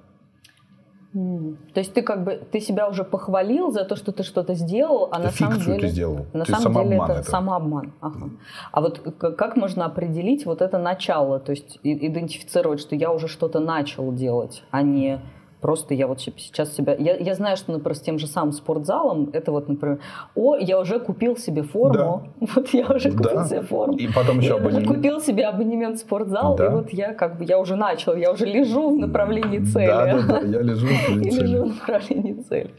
То 1.13 1.79
есть 1.79 1.93
ты 1.93 2.01
как 2.01 2.23
бы 2.23 2.41
ты 2.51 2.59
себя 2.59 2.87
уже 2.87 3.03
похвалил 3.03 3.71
за 3.71 3.85
то, 3.85 3.95
что 3.95 4.11
ты 4.11 4.23
что-то 4.23 4.53
сделал, 4.53 5.09
а 5.11 5.19
на 5.19 5.31
самом 5.31 5.59
деле 5.59 5.79
ты 5.79 5.87
сделал. 5.87 6.25
на 6.33 6.45
ты 6.45 6.51
самом 6.51 6.83
деле 6.83 6.97
это, 6.97 7.13
это 7.13 7.29
самообман. 7.29 7.93
Ага. 8.01 8.29
А 8.71 8.81
вот 8.81 8.99
как 9.19 9.55
можно 9.55 9.85
определить 9.85 10.45
вот 10.45 10.61
это 10.61 10.77
начало, 10.77 11.39
то 11.39 11.51
есть 11.51 11.79
идентифицировать, 11.81 12.79
что 12.79 12.95
я 12.95 13.11
уже 13.11 13.27
что-то 13.27 13.59
начал 13.59 14.13
делать, 14.13 14.63
а 14.69 14.83
не 14.83 15.21
Просто 15.61 15.95
я 15.95 16.05
вот 16.05 16.21
сейчас 16.21 16.75
себя... 16.75 16.95
Я, 16.95 17.15
я 17.17 17.33
знаю, 17.33 17.57
что, 17.57 17.71
например, 17.71 17.95
с 17.95 18.01
тем 18.01 18.19
же 18.19 18.27
самым 18.27 18.51
спортзалом, 18.51 19.31
это 19.33 19.51
вот, 19.51 19.67
например, 19.67 19.99
о, 20.35 20.55
я 20.55 20.79
уже 20.79 20.99
купил 20.99 21.35
себе 21.35 21.63
форму, 21.63 22.29
да. 22.39 22.47
вот 22.55 22.69
я 22.69 22.85
уже 22.85 23.11
купил 23.11 23.33
да. 23.33 23.45
себе 23.45 23.61
форму. 23.61 23.97
И 23.97 24.07
потом 24.07 24.37
еще 24.37 24.49
я 24.49 24.55
абонемент. 24.55 24.87
купил 24.87 25.19
себе 25.19 25.45
абонемент 25.45 25.97
в 25.97 25.99
спортзал, 25.99 26.55
да. 26.55 26.67
и 26.67 26.69
вот 26.69 26.93
я 26.93 27.13
как 27.13 27.39
бы, 27.39 27.45
я 27.45 27.57
уже 27.59 27.75
начал, 27.75 28.15
я 28.15 28.31
уже 28.31 28.45
лежу 28.45 28.95
в 28.95 28.99
направлении 28.99 29.59
цели. 29.59 29.87
Да, 29.87 30.05
да, 30.05 30.21
да, 30.21 30.39
я 30.41 30.61
лежу 30.61 30.85
в 30.85 30.91
направлении 30.91 31.29
цели. 31.31 31.47
лежу 31.47 31.63
в 31.63 31.67
направлении 31.67 32.33
цели. 32.33 32.71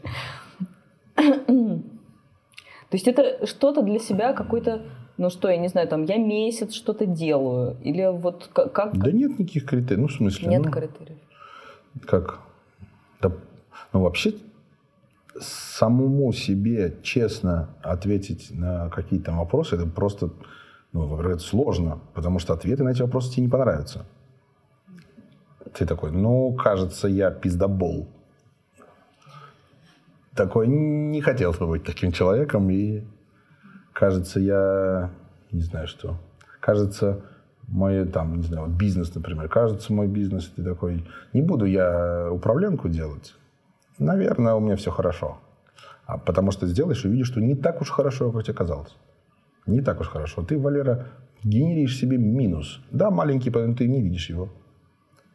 То 2.89 2.95
есть 2.95 3.07
это 3.07 3.45
что-то 3.45 3.81
для 3.81 3.99
себя 3.99 4.33
какой-то 4.33 4.83
ну 5.17 5.29
что, 5.29 5.49
я 5.49 5.57
не 5.57 5.67
знаю, 5.67 5.85
там, 5.89 6.05
я 6.05 6.17
месяц 6.17 6.73
что-то 6.73 7.05
делаю, 7.05 7.75
или 7.83 8.09
вот 8.09 8.49
как... 8.53 8.97
Да 8.97 9.11
нет 9.11 9.37
никаких 9.37 9.65
критериев, 9.65 9.99
ну, 9.99 10.07
в 10.07 10.13
смысле... 10.13 10.47
Нет 10.47 10.63
ну, 10.63 10.71
критериев. 10.71 11.17
Как? 12.05 12.39
Да, 13.21 13.31
ну, 13.93 14.01
вообще, 14.01 14.33
самому 15.39 16.31
себе 16.33 16.97
честно 17.03 17.69
ответить 17.81 18.51
на 18.51 18.89
какие-то 18.89 19.31
вопросы, 19.31 19.75
это 19.75 19.85
просто, 19.85 20.29
ну, 20.91 21.07
во-первых, 21.07 21.41
сложно, 21.41 21.99
потому 22.13 22.39
что 22.39 22.53
ответы 22.53 22.83
на 22.83 22.89
эти 22.89 23.01
вопросы 23.01 23.31
тебе 23.31 23.43
не 23.43 23.49
понравятся. 23.49 24.05
Ты 25.73 25.85
такой, 25.85 26.11
ну, 26.11 26.53
кажется, 26.53 27.07
я 27.07 27.31
пиздобол. 27.31 28.07
Такой, 30.35 30.67
не 30.67 31.21
хотел 31.21 31.51
бы 31.51 31.67
быть 31.67 31.83
таким 31.83 32.11
человеком, 32.11 32.69
и 32.69 33.03
кажется, 33.93 34.39
я 34.39 35.11
не 35.51 35.61
знаю 35.61 35.87
что. 35.87 36.17
Кажется, 36.59 37.21
мой 37.71 38.05
там, 38.05 38.37
не 38.37 38.43
знаю, 38.43 38.67
вот 38.67 38.75
бизнес, 38.75 39.13
например. 39.13 39.47
Кажется, 39.47 39.93
мой 39.93 40.07
бизнес, 40.07 40.47
ты 40.55 40.63
такой, 40.63 41.05
не 41.33 41.41
буду 41.41 41.65
я 41.65 42.29
управленку 42.31 42.89
делать. 42.89 43.35
Наверное, 43.99 44.55
у 44.55 44.59
меня 44.59 44.75
все 44.75 44.91
хорошо. 44.91 45.39
А 46.05 46.17
потому 46.17 46.51
что 46.51 46.65
сделаешь 46.67 47.05
и 47.05 47.07
увидишь, 47.07 47.27
что 47.27 47.41
не 47.41 47.55
так 47.55 47.81
уж 47.81 47.91
хорошо, 47.91 48.31
как 48.31 48.43
тебе 48.43 48.55
казалось. 48.55 48.95
Не 49.67 49.81
так 49.81 49.99
уж 49.99 50.07
хорошо. 50.07 50.43
Ты, 50.43 50.57
Валера, 50.57 51.07
генеришь 51.43 51.97
себе 51.97 52.17
минус. 52.17 52.81
Да, 52.91 53.11
маленький, 53.11 53.51
но 53.51 53.75
ты 53.75 53.87
не 53.87 54.01
видишь 54.01 54.29
его. 54.29 54.49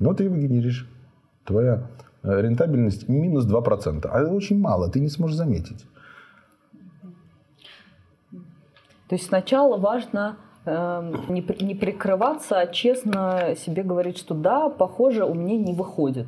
Но 0.00 0.14
ты 0.14 0.24
его 0.24 0.36
генеришь. 0.36 0.88
Твоя 1.44 1.90
э, 2.22 2.40
рентабельность 2.40 3.08
минус 3.08 3.46
2%. 3.46 4.08
А 4.10 4.20
это 4.20 4.32
очень 4.32 4.58
мало, 4.58 4.90
ты 4.90 4.98
не 4.98 5.08
сможешь 5.08 5.36
заметить. 5.36 5.86
То 9.08 9.16
есть 9.16 9.26
сначала 9.26 9.76
важно 9.76 10.38
не, 10.66 11.62
не 11.62 11.74
прикрываться, 11.74 12.58
а 12.58 12.66
честно 12.66 13.54
себе 13.56 13.82
говорить, 13.82 14.18
что 14.18 14.34
да, 14.34 14.68
похоже, 14.68 15.24
у 15.24 15.34
меня 15.34 15.56
не 15.56 15.74
выходит. 15.74 16.26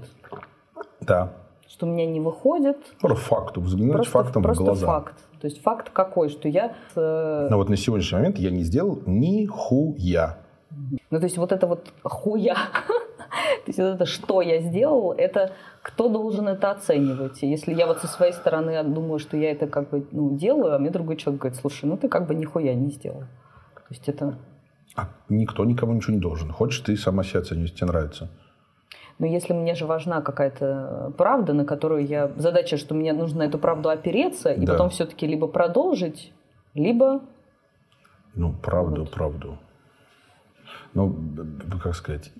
Да. 1.00 1.32
Что 1.68 1.86
у 1.86 1.90
меня 1.90 2.06
не 2.06 2.20
выходит. 2.20 2.78
Просто 3.00 3.24
факту, 3.24 3.60
взглянуть 3.60 3.94
просто, 3.94 4.12
фактом 4.12 4.42
просто 4.42 4.62
в 4.62 4.66
глаза. 4.66 4.86
факт. 4.86 5.14
То 5.40 5.46
есть 5.46 5.62
факт 5.62 5.90
какой, 5.90 6.28
что 6.28 6.48
я... 6.48 6.74
Э... 6.94 7.48
Но 7.50 7.56
вот 7.56 7.68
на 7.68 7.76
сегодняшний 7.76 8.18
момент 8.18 8.38
я 8.38 8.50
не 8.50 8.62
сделал 8.62 9.02
ни 9.06 9.46
хуя. 9.46 10.38
Ну, 11.10 11.18
то 11.18 11.24
есть 11.24 11.38
вот 11.38 11.52
это 11.52 11.66
вот 11.66 11.92
хуя, 12.02 12.54
то 12.76 13.66
есть 13.66 13.78
вот 13.78 13.94
это 13.94 14.06
что 14.06 14.42
я 14.42 14.60
сделал, 14.60 15.12
это 15.12 15.52
кто 15.82 16.08
должен 16.08 16.48
это 16.48 16.70
оценивать? 16.70 17.42
Если 17.42 17.72
я 17.72 17.86
вот 17.86 18.00
со 18.00 18.06
своей 18.06 18.32
стороны 18.32 18.82
думаю, 18.82 19.18
что 19.18 19.36
я 19.36 19.50
это 19.52 19.66
как 19.66 19.90
бы 19.90 20.06
ну, 20.10 20.36
делаю, 20.36 20.74
а 20.74 20.78
мне 20.78 20.90
другой 20.90 21.16
человек 21.16 21.40
говорит, 21.40 21.58
слушай, 21.60 21.84
ну 21.84 21.96
ты 21.96 22.08
как 22.08 22.26
бы 22.26 22.34
нихуя 22.34 22.74
не 22.74 22.90
сделал. 22.90 23.24
То 23.88 23.94
есть 23.94 24.08
это... 24.08 24.38
А 24.96 25.08
никто 25.28 25.64
никому 25.64 25.92
ничего 25.92 26.14
не 26.14 26.20
должен. 26.20 26.50
Хочешь, 26.50 26.80
ты 26.80 26.96
сама 26.96 27.22
себя 27.22 27.40
оцени, 27.40 27.62
если 27.62 27.76
тебе 27.76 27.88
нравится. 27.88 28.28
Но 29.18 29.26
если 29.26 29.52
мне 29.52 29.74
же 29.74 29.86
важна 29.86 30.20
какая-то 30.20 31.12
правда, 31.16 31.52
на 31.52 31.64
которую 31.64 32.06
я... 32.06 32.30
Задача, 32.36 32.76
что 32.76 32.94
мне 32.94 33.12
нужно 33.12 33.38
на 33.40 33.42
эту 33.44 33.58
правду 33.58 33.88
опереться, 33.88 34.52
и 34.52 34.64
да. 34.64 34.72
потом 34.72 34.90
все-таки 34.90 35.26
либо 35.26 35.46
продолжить, 35.46 36.32
либо... 36.74 37.22
Ну, 38.34 38.52
правду, 38.52 39.02
вот. 39.02 39.10
правду. 39.12 39.58
Ну, 40.92 41.14
как 41.82 41.94
сказать, 41.94 42.32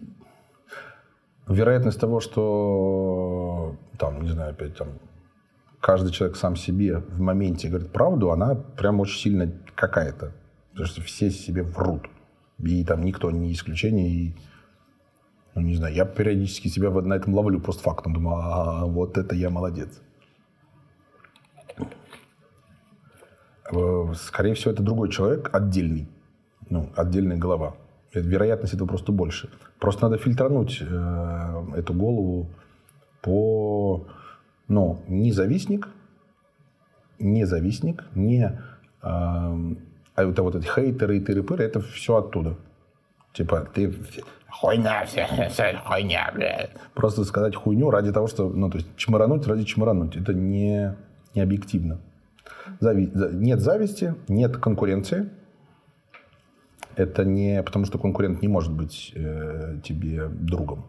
вероятность 1.47 2.01
того, 2.01 2.21
что 2.21 3.77
там, 3.99 4.23
не 4.23 4.31
знаю, 4.31 4.51
опять 4.51 4.77
там 4.77 4.89
каждый 5.81 6.11
человек 6.11 6.37
сам 6.37 6.57
себе 6.57 6.99
в 6.99 7.21
моменте 7.21 7.69
говорит 7.69 7.93
правду, 7.93 8.33
она 8.33 8.55
прям 8.55 9.01
очень 9.01 9.21
сильно 9.21 9.53
какая-то. 9.75 10.33
Потому 10.77 10.89
что 10.89 11.01
все 11.01 11.31
себе 11.31 11.63
врут. 11.63 12.03
И 12.59 12.85
там 12.85 13.03
никто 13.03 13.31
не 13.31 13.51
исключение. 13.51 14.11
И, 14.11 14.35
ну, 15.55 15.63
не 15.63 15.75
знаю, 15.75 15.95
я 15.95 16.05
периодически 16.05 16.69
себя 16.69 16.91
на 16.91 17.15
этом 17.15 17.33
ловлю 17.35 17.61
просто 17.61 17.83
фактом. 17.83 18.13
Думаю, 18.13 18.37
а, 18.43 18.85
вот 18.85 19.17
это 19.17 19.35
я 19.35 19.49
молодец. 19.49 20.03
Э, 23.73 24.13
скорее 24.17 24.53
всего, 24.53 24.71
это 24.71 24.83
другой 24.83 25.09
человек, 25.09 25.49
отдельный. 25.55 26.11
Ну, 26.69 26.93
отдельная 26.95 27.39
голова. 27.39 27.77
Вероятность 28.13 28.75
этого 28.75 28.87
просто 28.87 29.13
больше. 29.13 29.49
Просто 29.81 30.03
надо 30.03 30.19
фильтрануть 30.19 30.83
э, 30.83 31.65
эту 31.75 31.95
голову 31.95 32.51
по... 33.23 34.07
Ну, 34.69 35.03
не 35.09 35.33
завистник, 35.33 35.89
не 37.19 37.47
завистник, 37.47 38.05
не... 38.15 38.61
Э, 39.03 39.77
а 40.17 40.25
это 40.25 40.43
вот 40.43 40.55
эти 40.57 40.67
хейтеры 40.67 41.19
и 41.19 41.21
тыры-пыры, 41.21 41.63
это 41.63 41.81
все 41.81 42.17
оттуда. 42.17 42.57
Типа, 43.33 43.69
ты 43.73 43.95
хуйня, 44.49 45.05
все, 45.05 45.27
все 45.51 45.81
хуйня, 45.85 46.31
блядь. 46.35 46.71
Просто 46.95 47.25
сказать 47.25 47.55
хуйню 47.55 47.91
ради 47.91 48.13
того, 48.13 48.27
что, 48.27 48.49
ну, 48.49 48.71
то 48.71 48.79
есть 48.79 48.97
чморануть 48.97 49.47
ради 49.47 49.65
чморануть. 49.65 50.17
Это 50.17 50.33
не, 50.33 50.97
не 51.35 51.41
объективно. 51.43 52.01
Зави... 52.81 53.11
Нет 53.15 53.61
зависти, 53.61 54.15
нет 54.29 54.57
конкуренции, 54.57 55.29
это 56.97 57.25
не 57.25 57.63
потому, 57.63 57.85
что 57.85 57.99
конкурент 57.99 58.41
не 58.41 58.49
может 58.49 58.73
быть 58.73 59.13
э, 59.15 59.79
тебе 59.85 60.29
другом. 60.29 60.87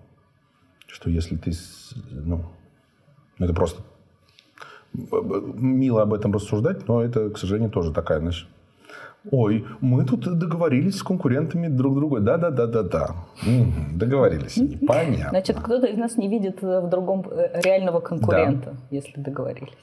Что 0.87 1.09
если 1.09 1.35
ты, 1.35 1.51
ну, 2.09 2.45
это 3.39 3.53
просто 3.53 3.83
мило 4.93 6.01
об 6.01 6.13
этом 6.13 6.33
рассуждать, 6.33 6.87
но 6.87 7.03
это, 7.03 7.29
к 7.29 7.37
сожалению, 7.37 7.69
тоже 7.69 7.93
такая, 7.93 8.19
знаешь, 8.19 8.49
Ой, 9.31 9.65
мы 9.81 10.05
тут 10.05 10.21
договорились 10.37 10.97
с 10.97 11.03
конкурентами 11.03 11.67
друг 11.67 11.95
друга. 11.95 12.19
Да, 12.19 12.37
да, 12.37 12.49
да, 12.49 12.67
да, 12.67 12.83
да. 12.83 13.15
Угу, 13.41 13.97
договорились. 13.97 14.59
Понятно. 14.87 15.29
Значит, 15.29 15.59
кто-то 15.59 15.87
из 15.87 15.97
нас 15.97 16.17
не 16.17 16.27
видит 16.27 16.61
в 16.61 16.89
другом 16.89 17.25
э, 17.29 17.61
реального 17.61 17.99
конкурента, 17.99 18.71
да. 18.71 18.77
если 18.91 19.19
договорились 19.19 19.77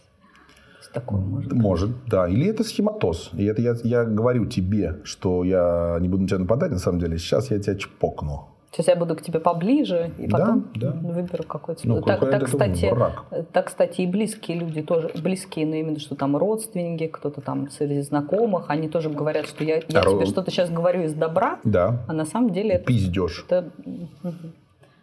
такое 0.94 1.20
может 1.20 1.50
быть. 1.50 1.60
Может, 1.60 1.90
да. 2.06 2.28
Или 2.28 2.46
это 2.46 2.64
схематоз. 2.64 3.30
И 3.34 3.44
это 3.44 3.60
я, 3.60 3.74
я 3.82 4.04
говорю 4.04 4.46
тебе, 4.46 5.00
что 5.04 5.44
я 5.44 5.98
не 6.00 6.08
буду 6.08 6.22
на 6.22 6.28
тебя 6.28 6.38
нападать, 6.38 6.70
на 6.70 6.78
самом 6.78 7.00
деле. 7.00 7.18
Сейчас 7.18 7.50
я 7.50 7.58
тебя 7.58 7.76
чпокну. 7.76 8.53
Сейчас 8.74 8.88
я 8.88 8.96
буду 8.96 9.14
к 9.14 9.22
тебе 9.22 9.38
поближе, 9.38 10.10
и 10.18 10.26
потом 10.26 10.68
да, 10.74 10.90
да. 10.90 11.08
выберу 11.08 11.44
какой-то... 11.44 11.86
Ну, 11.86 12.02
так, 12.02 12.18
так, 12.28 12.44
кстати, 12.44 12.90
враг. 12.92 13.24
так, 13.52 13.66
кстати, 13.66 14.00
и 14.00 14.06
близкие 14.06 14.58
люди 14.58 14.82
тоже, 14.82 15.12
близкие, 15.22 15.64
но 15.64 15.76
именно, 15.76 16.00
что 16.00 16.16
там 16.16 16.36
родственники, 16.36 17.06
кто-то 17.06 17.40
там 17.40 17.70
среди 17.70 18.00
знакомых, 18.00 18.64
они 18.70 18.88
тоже 18.88 19.10
говорят, 19.10 19.46
что 19.46 19.62
я, 19.62 19.76
я 19.76 20.00
а, 20.00 20.02
тебе 20.02 20.26
что-то 20.26 20.50
сейчас 20.50 20.70
говорю 20.70 21.02
из 21.04 21.14
добра, 21.14 21.60
да. 21.62 22.04
а 22.08 22.12
на 22.12 22.24
самом 22.24 22.50
деле... 22.50 22.80
Пиздешь. 22.80 23.44
Это, 23.46 23.70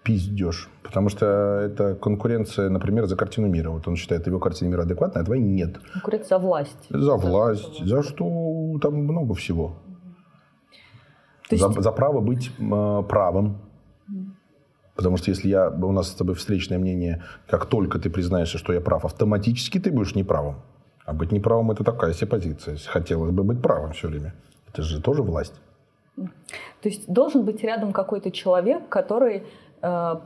пиздеж. 0.04 0.70
Потому 0.84 1.08
что 1.08 1.26
это 1.64 1.96
конкуренция, 1.96 2.70
например, 2.70 3.06
за 3.06 3.16
картину 3.16 3.48
мира. 3.48 3.70
Вот 3.70 3.88
он 3.88 3.96
считает, 3.96 4.28
его 4.28 4.40
картина 4.40 4.68
мира 4.68 4.82
адекватная, 4.82 5.22
а 5.22 5.26
твоей 5.26 5.44
нет. 5.44 5.80
Конкуренция 5.94 6.28
за 6.28 6.40
власть. 6.40 6.88
За 6.90 7.16
власть, 7.16 7.86
за 7.86 8.04
что 8.04 8.78
там 8.82 8.96
много 8.96 9.34
всего. 9.34 9.78
Есть... 11.56 11.68
за, 11.68 11.82
за 11.82 11.92
право 11.92 12.22
быть 12.22 12.52
э, 12.60 13.04
правым. 13.10 13.58
Потому 14.96 15.18
что 15.18 15.32
если 15.32 15.48
я, 15.50 15.70
у 15.70 15.92
нас 15.92 16.10
с 16.10 16.16
тобой 16.16 16.36
встречное 16.36 16.78
мнение, 16.78 17.24
как 17.48 17.66
только 17.66 17.98
ты 17.98 18.10
признаешься, 18.10 18.58
что 18.58 18.74
я 18.74 18.82
прав, 18.82 19.06
автоматически 19.06 19.80
ты 19.80 19.92
будешь 19.92 20.16
неправым. 20.16 20.56
А 21.06 21.14
быть 21.14 21.32
неправым– 21.32 21.72
это 21.72 21.84
такая 21.84 22.14
себе 22.14 22.28
позиция. 22.28 22.78
Хотелось 22.86 23.32
бы 23.32 23.44
быть 23.44 23.62
правым 23.62 23.94
все 23.94 24.08
время. 24.08 24.34
Это 24.68 24.84
же 24.84 25.02
тоже 25.02 25.24
власть. 25.24 25.54
То 26.16 26.90
есть 26.90 27.12
должен 27.12 27.46
быть 27.46 27.64
рядом 27.64 27.94
какой-то 27.94 28.32
человек, 28.32 28.90
который 28.90 29.44
Э, 29.84 30.18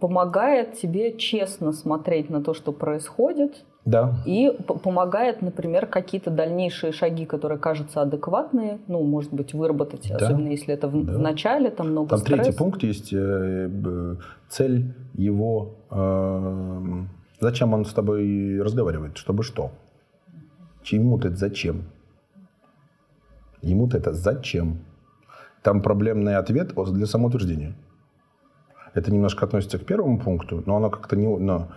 помогает 0.00 0.72
тебе 0.72 1.16
честно 1.16 1.72
смотреть 1.72 2.28
на 2.28 2.42
то, 2.42 2.54
что 2.54 2.72
происходит. 2.72 3.64
Да. 3.86 4.16
И 4.26 4.50
помогает, 4.82 5.42
например, 5.42 5.86
какие-то 5.86 6.30
дальнейшие 6.30 6.92
шаги, 6.92 7.24
которые 7.24 7.58
кажутся 7.58 8.02
адекватные, 8.02 8.80
ну, 8.88 9.04
может 9.04 9.32
быть, 9.32 9.54
выработать, 9.54 10.08
да. 10.08 10.16
особенно 10.16 10.48
если 10.48 10.74
это 10.74 10.88
в, 10.88 11.04
да. 11.04 11.12
в 11.12 11.18
начале, 11.20 11.70
там 11.70 11.90
много 11.90 12.08
Там 12.08 12.18
стресса. 12.18 12.42
третий 12.42 12.58
пункт 12.58 12.82
есть, 12.82 13.12
э, 13.12 14.16
цель 14.48 14.92
его, 15.14 15.76
э, 15.92 17.04
зачем 17.40 17.74
он 17.74 17.84
с 17.84 17.92
тобой 17.92 18.60
разговаривает, 18.60 19.18
чтобы 19.18 19.44
что? 19.44 19.70
Чему-то 20.82 21.28
это 21.28 21.36
зачем? 21.36 21.84
Ему-то 23.62 23.98
это 23.98 24.12
зачем? 24.12 24.78
Там 25.62 25.80
проблемный 25.80 26.36
ответ 26.36 26.74
для 26.74 27.06
самоутверждения. 27.06 27.76
Это 28.94 29.12
немножко 29.12 29.44
относится 29.44 29.78
к 29.78 29.84
первому 29.84 30.18
пункту, 30.18 30.64
но 30.66 30.76
оно 30.76 30.90
как-то 30.90 31.14
не... 31.14 31.28
Но, 31.28 31.68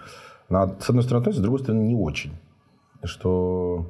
Она, 0.50 0.76
с 0.80 0.90
одной 0.90 1.04
стороны, 1.04 1.22
относится, 1.22 1.42
с 1.42 1.44
другой 1.44 1.60
стороны, 1.60 1.84
не 1.84 1.96
очень. 1.96 2.32
Что 3.04 3.86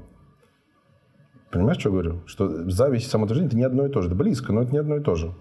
Понимаешь, 1.51 1.79
что 1.79 1.89
я 1.89 1.93
говорю? 1.93 2.21
Что 2.27 2.69
зависть 2.69 3.07
и 3.07 3.09
самоотвержение– 3.09 3.47
это 3.49 3.57
не 3.57 3.63
одно 3.63 3.85
и 3.87 3.89
то 3.89 4.01
же. 4.01 4.07
Это 4.07 4.15
близко, 4.15 4.53
но 4.53 4.61
это 4.61 4.71
не 4.71 4.77
одно 4.77 4.97
и 4.97 4.99
то 5.01 5.15
же. 5.15 5.33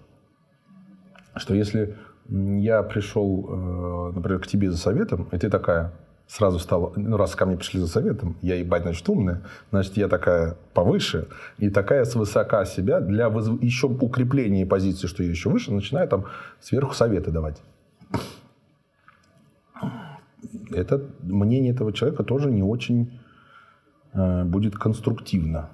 Что 1.36 1.54
если 1.54 1.96
я 2.26 2.82
пришел, 2.82 3.46
э, 3.48 4.12
например, 4.14 4.40
к 4.40 4.46
тебе 4.46 4.70
за 4.70 4.78
советом, 4.78 5.28
и 5.32 5.38
ты 5.38 5.50
такая 5.50 5.92
сразу 6.26 6.58
стала, 6.58 6.92
ну, 6.96 7.16
раз 7.16 7.34
ко 7.34 7.46
мне 7.46 7.56
пришли 7.56 7.80
за 7.80 7.88
советом, 7.88 8.36
я, 8.42 8.54
ебать, 8.54 8.82
значит, 8.82 9.08
умная, 9.08 9.42
значит, 9.70 9.96
я 9.96 10.08
такая 10.08 10.56
повыше, 10.74 11.28
и 11.58 11.70
такая 11.70 12.04
свысока 12.04 12.64
себя 12.64 13.00
для 13.00 13.28
вызв... 13.28 13.62
еще 13.62 13.86
укрепления 13.86 14.66
позиции, 14.66 15.06
что 15.06 15.22
я 15.22 15.30
еще 15.30 15.48
выше, 15.48 15.72
начинаю 15.72 16.08
там 16.08 16.24
сверху 16.60 16.94
советы 16.94 17.30
давать. 17.30 17.62
Это 20.70 21.02
мнение 21.22 21.72
этого 21.72 21.92
человека 21.92 22.22
тоже 22.24 22.50
не 22.50 22.62
очень 22.62 23.18
э, 24.14 24.44
будет 24.44 24.76
конструктивно 24.76 25.70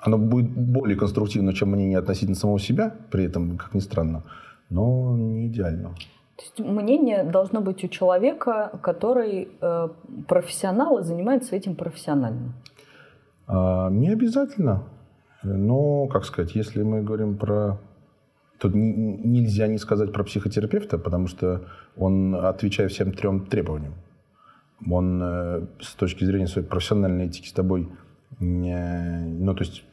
оно 0.00 0.18
будет 0.18 0.50
более 0.50 0.96
конструктивно, 0.96 1.52
чем 1.52 1.70
мнение 1.70 1.98
относительно 1.98 2.36
самого 2.36 2.58
себя, 2.58 2.94
при 3.10 3.24
этом, 3.24 3.58
как 3.58 3.74
ни 3.74 3.80
странно, 3.80 4.22
но 4.70 5.16
не 5.16 5.46
идеально. 5.46 5.94
То 6.36 6.44
есть 6.44 6.58
мнение 6.58 7.24
должно 7.24 7.60
быть 7.60 7.84
у 7.84 7.88
человека, 7.88 8.78
который 8.82 9.48
э, 9.60 9.88
профессионал 10.26 10.98
и 10.98 11.02
занимается 11.02 11.54
этим 11.54 11.74
профессионально? 11.74 12.54
А, 13.46 13.90
не 13.90 14.08
обязательно. 14.08 14.84
Но, 15.42 16.06
как 16.06 16.24
сказать, 16.24 16.54
если 16.54 16.82
мы 16.82 17.02
говорим 17.02 17.36
про... 17.36 17.78
Тут 18.60 18.74
нельзя 18.74 19.66
не 19.66 19.78
сказать 19.78 20.12
про 20.12 20.22
психотерапевта, 20.22 20.98
потому 20.98 21.28
что 21.28 21.62
он 21.96 22.34
отвечает 22.34 22.92
всем 22.92 23.12
трем 23.12 23.46
требованиям. 23.46 23.94
Он 24.88 25.20
э, 25.22 25.66
с 25.80 25.94
точки 25.94 26.24
зрения 26.24 26.46
своей 26.46 26.66
профессиональной 26.66 27.26
этики 27.26 27.48
с 27.48 27.52
тобой 27.52 27.88
ну, 28.38 29.54
то 29.54 29.62
есть 29.62 29.84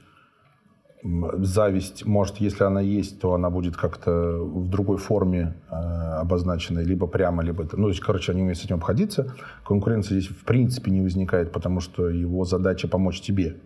зависть, 1.04 2.06
может, 2.06 2.38
если 2.38 2.64
она 2.64 2.82
есть, 2.82 3.20
то 3.20 3.34
она 3.34 3.50
будет 3.50 3.78
как-то 3.78 4.12
в 4.40 4.70
другой 4.70 4.98
форме 4.98 5.56
э, 5.70 5.76
обозначена, 5.76 6.80
либо 6.80 7.08
прямо, 7.08 7.44
либо... 7.44 7.64
Ну, 7.64 7.84
то 7.84 7.90
есть, 7.90 8.02
короче, 8.02 8.32
они 8.32 8.42
умеют 8.42 8.58
с 8.58 8.66
этим 8.66 8.78
обходиться. 8.78 9.34
Конкуренция 9.64 10.20
здесь 10.20 10.30
в 10.32 10.44
принципе 10.44 10.92
не 10.92 11.02
возникает, 11.02 11.52
потому 11.52 11.82
что 11.82 12.10
его 12.10 12.46
задача 12.46 12.88
помочь 12.88 13.22
тебе, 13.22 13.58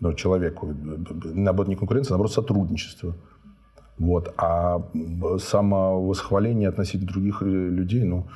ну, 0.00 0.12
человеку. 0.12 0.72
Наоборот, 1.34 1.68
не 1.68 1.76
конкуренция, 1.76 2.10
а 2.10 2.12
наоборот, 2.14 2.32
сотрудничество. 2.32 3.16
Вот. 3.98 4.32
А 4.36 4.82
самовосхваление 5.38 6.68
относительно 6.68 7.10
других 7.10 7.42
людей, 7.42 8.04
ну, 8.04 8.26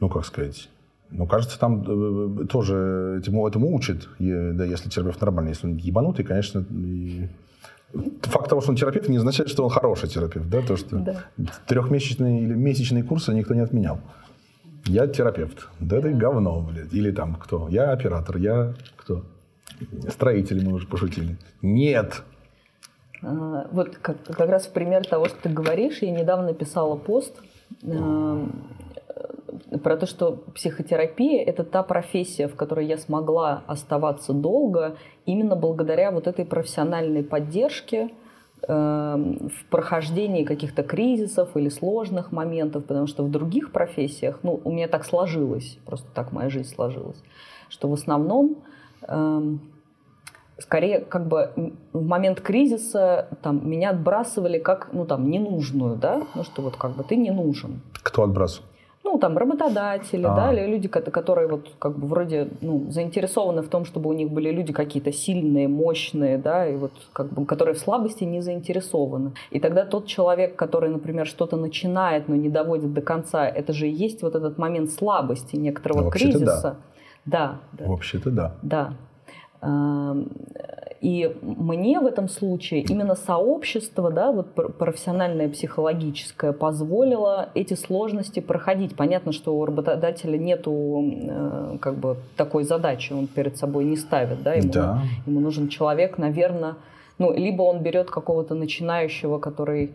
ну, 0.00 0.08
как 0.08 0.26
сказать, 0.26 0.68
ну, 1.10 1.26
кажется, 1.26 1.58
там 1.58 1.82
э, 1.86 2.42
э, 2.42 2.46
тоже 2.46 3.18
этому, 3.20 3.46
этому 3.46 3.74
учат, 3.74 4.08
да, 4.18 4.64
если 4.64 4.90
терапевт 4.90 5.20
нормальный. 5.20 5.50
Если 5.50 5.66
он 5.66 5.76
ебанутый, 5.76 6.24
конечно, 6.24 6.64
и... 6.70 7.28
Факт 8.22 8.50
того, 8.50 8.60
что 8.60 8.70
он 8.70 8.76
терапевт, 8.76 9.08
не 9.08 9.16
означает, 9.16 9.48
что 9.48 9.64
он 9.64 9.70
хороший 9.70 10.08
терапевт. 10.08 10.50
Да? 10.50 10.60
То, 10.60 10.76
что 10.76 10.96
да. 10.98 11.22
трехмесячные 11.66 12.42
или 12.42 12.52
месячные 12.52 13.04
курсы 13.04 13.32
никто 13.32 13.54
не 13.54 13.60
отменял. 13.60 14.00
Я 14.84 15.06
терапевт. 15.06 15.68
Да 15.78 15.98
это 15.98 16.10
говно, 16.10 16.60
блядь. 16.60 16.92
Или 16.92 17.12
там 17.12 17.36
кто? 17.36 17.68
Я 17.68 17.92
оператор. 17.92 18.36
Я 18.38 18.74
кто? 18.96 19.24
Строители 20.10 20.64
мы 20.64 20.74
уже 20.74 20.86
пошутили. 20.86 21.38
Нет. 21.62 22.22
А, 23.26 23.66
вот 23.72 23.96
как, 23.96 24.22
как 24.22 24.48
раз 24.48 24.66
в 24.66 24.72
пример 24.72 25.04
того, 25.04 25.26
что 25.26 25.42
ты 25.42 25.48
говоришь, 25.48 25.98
я 26.02 26.10
недавно 26.10 26.54
писала 26.54 26.96
пост 26.96 27.42
про 29.82 29.96
то, 29.96 30.06
что 30.06 30.44
психотерапия– 30.54 31.42
это 31.46 31.64
та 31.64 31.82
профессия, 31.82 32.46
в 32.46 32.54
которой 32.54 32.86
я 32.86 32.98
смогла 32.98 33.62
оставаться 33.66 34.32
долго 34.32 34.96
именно 35.24 35.56
благодаря 35.56 36.12
вот 36.12 36.26
этой 36.28 36.44
профессиональной 36.44 37.24
поддержке 37.24 38.10
э, 38.62 38.68
в 38.68 39.70
прохождении 39.70 40.44
каких-то 40.44 40.82
кризисов 40.82 41.56
или 41.56 41.68
сложных 41.68 42.30
моментов, 42.32 42.84
потому 42.84 43.06
что 43.06 43.24
в 43.24 43.30
других 43.30 43.72
профессиях, 43.72 44.38
ну, 44.42 44.60
у 44.62 44.70
меня 44.70 44.88
так 44.88 45.04
сложилось, 45.04 45.78
просто 45.84 46.06
так 46.14 46.32
моя 46.32 46.48
жизнь 46.48 46.72
сложилась, 46.72 47.20
что 47.68 47.88
в 47.88 47.94
основном 47.94 48.58
э, 49.02 49.42
скорее 50.58 51.00
как 51.00 51.26
бы 51.26 51.72
в 51.92 52.04
момент 52.04 52.40
кризиса 52.40 53.28
там 53.42 53.68
меня 53.68 53.90
отбрасывали 53.90 54.58
как 54.58 54.88
ну 54.92 55.04
там 55.04 55.30
ненужную, 55.30 55.96
да, 55.96 56.22
ну 56.34 56.44
что 56.44 56.62
вот 56.62 56.76
как 56.76 56.92
бы 56.92 57.04
ты 57.04 57.16
не 57.16 57.30
нужен. 57.30 57.80
Кто 58.02 58.22
отбрасывал? 58.22 58.66
ну, 59.06 59.18
там, 59.18 59.38
работодатели, 59.38 60.24
а. 60.24 60.34
да, 60.34 60.52
или 60.52 60.66
люди, 60.66 60.88
которые 60.88 61.48
вот 61.48 61.68
как 61.78 61.96
бы 61.96 62.06
вроде, 62.06 62.48
ну, 62.60 62.90
заинтересованы 62.90 63.62
в 63.62 63.68
том, 63.68 63.84
чтобы 63.84 64.10
у 64.10 64.12
них 64.12 64.30
были 64.30 64.50
люди 64.50 64.72
какие-то 64.72 65.12
сильные, 65.12 65.68
мощные, 65.68 66.38
да, 66.38 66.66
и 66.66 66.76
вот 66.76 66.92
как 67.12 67.32
бы, 67.32 67.46
которые 67.46 67.74
в 67.74 67.78
слабости 67.78 68.24
не 68.24 68.40
заинтересованы. 68.40 69.32
И 69.52 69.60
тогда 69.60 69.84
тот 69.84 70.06
человек, 70.06 70.56
который, 70.56 70.90
например, 70.90 71.26
что-то 71.26 71.56
начинает, 71.56 72.28
но 72.28 72.34
не 72.34 72.48
доводит 72.48 72.92
до 72.92 73.00
конца, 73.00 73.48
это 73.48 73.72
же 73.72 73.88
и 73.88 73.92
есть 73.92 74.22
вот 74.22 74.34
этот 74.34 74.58
момент 74.58 74.90
слабости 74.90 75.56
некоторого 75.56 76.04
ну, 76.04 76.10
кризиса. 76.10 76.76
Да. 77.24 77.60
Да, 77.72 77.84
да. 77.84 77.86
Вообще-то 77.86 78.30
да. 78.30 78.54
Да. 78.62 78.92
И 81.00 81.36
мне 81.42 82.00
в 82.00 82.06
этом 82.06 82.28
случае 82.28 82.80
именно 82.82 83.14
сообщество, 83.14 84.10
да, 84.10 84.32
вот 84.32 84.54
профессиональное, 84.78 85.48
психологическое, 85.48 86.52
позволило 86.52 87.50
эти 87.54 87.74
сложности 87.74 88.40
проходить. 88.40 88.96
Понятно, 88.96 89.32
что 89.32 89.56
у 89.56 89.64
работодателя 89.64 90.38
нету 90.38 91.04
э, 91.04 91.76
как 91.80 91.96
бы 91.96 92.16
такой 92.36 92.64
задачи, 92.64 93.12
он 93.12 93.26
перед 93.26 93.56
собой 93.56 93.84
не 93.84 93.96
ставит, 93.96 94.42
да, 94.42 94.54
ему, 94.54 94.72
да. 94.72 95.02
ему 95.26 95.40
нужен 95.40 95.68
человек, 95.68 96.18
наверное, 96.18 96.74
ну, 97.18 97.32
либо 97.32 97.62
он 97.62 97.82
берет 97.82 98.10
какого-то 98.10 98.54
начинающего, 98.54 99.38
который 99.38 99.92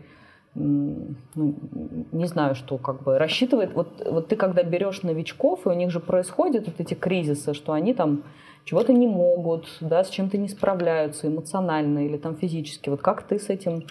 ну, 0.54 1.14
не 1.34 2.26
знаю, 2.26 2.54
что 2.54 2.76
как 2.76 3.02
бы 3.02 3.18
рассчитывает. 3.18 3.72
Вот, 3.74 3.88
вот 4.04 4.28
ты 4.28 4.36
когда 4.36 4.62
берешь 4.62 5.02
новичков, 5.02 5.66
и 5.66 5.70
у 5.70 5.72
них 5.72 5.90
же 5.90 5.98
происходят 5.98 6.66
вот 6.66 6.74
эти 6.78 6.92
кризисы, 6.92 7.54
что 7.54 7.72
они 7.72 7.94
там 7.94 8.22
чего-то 8.64 8.92
не 8.92 9.06
могут, 9.06 9.66
да, 9.80 10.04
с 10.04 10.10
чем-то 10.10 10.38
не 10.38 10.48
справляются 10.48 11.28
эмоционально 11.28 12.06
или 12.06 12.16
там 12.16 12.36
физически. 12.36 12.88
Вот 12.88 13.02
как 13.02 13.26
ты 13.26 13.38
с 13.38 13.48
этим 13.48 13.84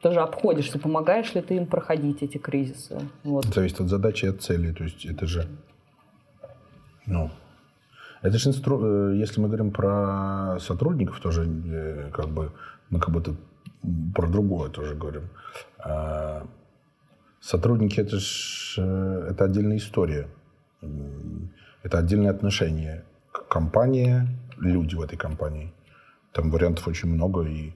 тоже 0.00 0.20
обходишься, 0.20 0.78
помогаешь 0.78 1.34
ли 1.34 1.40
ты 1.40 1.56
им 1.56 1.66
проходить 1.66 2.22
эти 2.22 2.38
кризисы? 2.38 3.00
Вот. 3.24 3.46
Зависит 3.46 3.80
от 3.80 3.88
задачи 3.88 4.26
и 4.26 4.28
от 4.28 4.42
цели. 4.42 4.72
То 4.72 4.84
есть 4.84 5.04
это 5.04 5.26
же, 5.26 5.48
ну, 7.06 7.30
это 8.22 8.38
же 8.38 8.48
инстру... 8.48 8.80
Э, 8.82 9.16
если 9.16 9.40
мы 9.40 9.48
говорим 9.48 9.70
про 9.70 10.58
сотрудников, 10.60 11.20
тоже 11.20 11.44
э, 11.44 12.10
как 12.12 12.28
бы 12.28 12.52
мы 12.90 13.00
как 13.00 13.10
будто 13.10 13.34
про 14.14 14.28
другое 14.28 14.70
тоже 14.70 14.94
говорим. 14.94 15.28
А, 15.78 16.46
сотрудники 17.40 18.00
это 18.00 18.18
же 18.18 18.82
э, 18.82 19.28
это 19.30 19.44
отдельная 19.44 19.76
история, 19.76 20.28
это 21.82 21.98
отдельные 21.98 22.30
отношения 22.30 23.04
компания, 23.48 24.28
люди 24.58 24.94
в 24.94 25.02
этой 25.02 25.16
компании. 25.16 25.72
Там 26.32 26.50
вариантов 26.50 26.86
очень 26.88 27.08
много 27.08 27.42
и, 27.42 27.72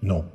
ну, 0.00 0.26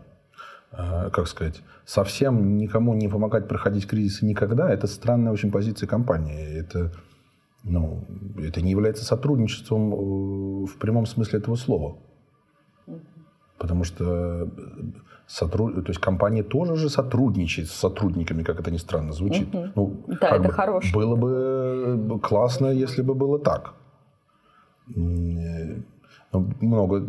э, 0.72 1.10
как 1.12 1.28
сказать, 1.28 1.62
совсем 1.86 2.58
никому 2.58 2.94
не 2.94 3.08
помогать 3.08 3.48
проходить 3.48 3.88
кризисы 3.88 4.26
никогда, 4.26 4.72
это 4.72 4.88
странная 4.88 5.32
очень 5.32 5.52
позиция 5.52 5.88
компании. 5.88 6.60
Это, 6.60 6.94
ну, 7.64 8.06
это 8.38 8.62
не 8.62 8.72
является 8.72 9.04
сотрудничеством 9.04 9.94
э, 9.94 10.66
в 10.68 10.78
прямом 10.78 11.06
смысле 11.06 11.40
этого 11.40 11.56
слова. 11.56 11.98
Потому 13.58 13.84
что 13.84 14.50
сотруд... 15.30 15.76
то 15.76 15.90
есть 15.92 16.02
компания 16.02 16.44
тоже 16.44 16.76
же 16.76 16.90
сотрудничает 16.90 17.70
с 17.70 17.74
сотрудниками, 17.74 18.44
как 18.44 18.60
это 18.60 18.72
ни 18.72 18.78
странно 18.78 19.14
звучит. 19.14 19.54
Угу. 19.54 19.68
Ну, 19.76 20.04
да, 20.20 20.30
это 20.30 20.48
бы, 20.48 20.52
хорошо. 20.52 20.94
Было 20.94 21.16
бы 21.16 22.20
классно, 22.20 22.68
если 22.68 23.04
бы 23.04 23.14
было 23.14 23.40
так. 23.40 23.74
Ну, 24.96 25.84
много, 26.62 27.00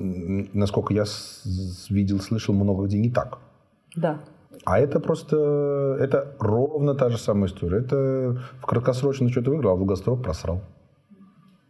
насколько 0.52 0.94
я 0.94 1.04
видел, 1.88 2.20
слышал, 2.20 2.54
много 2.54 2.86
где 2.86 2.98
не 2.98 3.10
так. 3.10 3.38
Да. 3.96 4.20
А 4.64 4.78
это 4.78 5.00
просто, 5.00 5.96
это 5.98 6.36
ровно 6.38 6.94
та 6.94 7.08
же 7.08 7.18
самая 7.18 7.46
история. 7.46 7.78
Это 7.78 8.38
в 8.60 8.66
краткосрочно 8.66 9.30
что-то 9.30 9.50
выиграл, 9.50 9.72
а 9.72 9.74
в 9.74 9.78
долгосрок 9.78 10.22
просрал. 10.22 10.60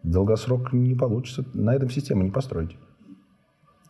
Долгосрок 0.03 0.73
не 0.73 0.97
получится. 0.97 1.45
На 1.55 1.75
этом 1.75 1.91
систему 1.91 2.25
не 2.25 2.31
построить. 2.31 2.77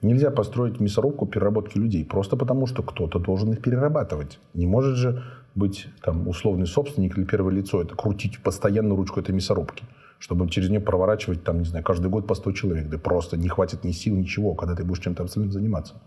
Нельзя 0.02 0.30
построить 0.30 0.80
мясорубку 0.80 1.26
переработки 1.26 1.76
людей, 1.76 2.06
просто 2.06 2.36
потому 2.36 2.66
что 2.66 2.82
кто-то 2.82 3.18
должен 3.18 3.52
их 3.52 3.60
перерабатывать. 3.60 4.38
Не 4.54 4.66
может 4.66 4.96
же 4.96 5.22
быть 5.54 5.88
там 6.02 6.26
условный 6.26 6.66
собственник 6.66 7.18
или 7.18 7.24
первое 7.24 7.52
лицо, 7.52 7.82
это 7.82 7.94
крутить 7.94 8.42
постоянно 8.42 8.96
ручку 8.96 9.20
этой 9.20 9.34
мясорубки, 9.34 9.84
чтобы 10.18 10.48
через 10.48 10.70
нее 10.70 10.80
проворачивать 10.80 11.44
там, 11.44 11.58
не 11.58 11.66
знаю, 11.66 11.84
каждый 11.84 12.08
год 12.10 12.26
по 12.26 12.34
100 12.34 12.52
человек. 12.52 12.88
Да 12.88 12.98
просто 12.98 13.36
не 13.36 13.48
хватит 13.48 13.84
ни 13.84 13.90
сил, 13.90 14.16
ничего, 14.16 14.54
когда 14.54 14.74
ты 14.74 14.84
будешь 14.84 15.02
чем-то 15.02 15.22
абсолютно 15.22 15.52
заниматься. 15.52 16.00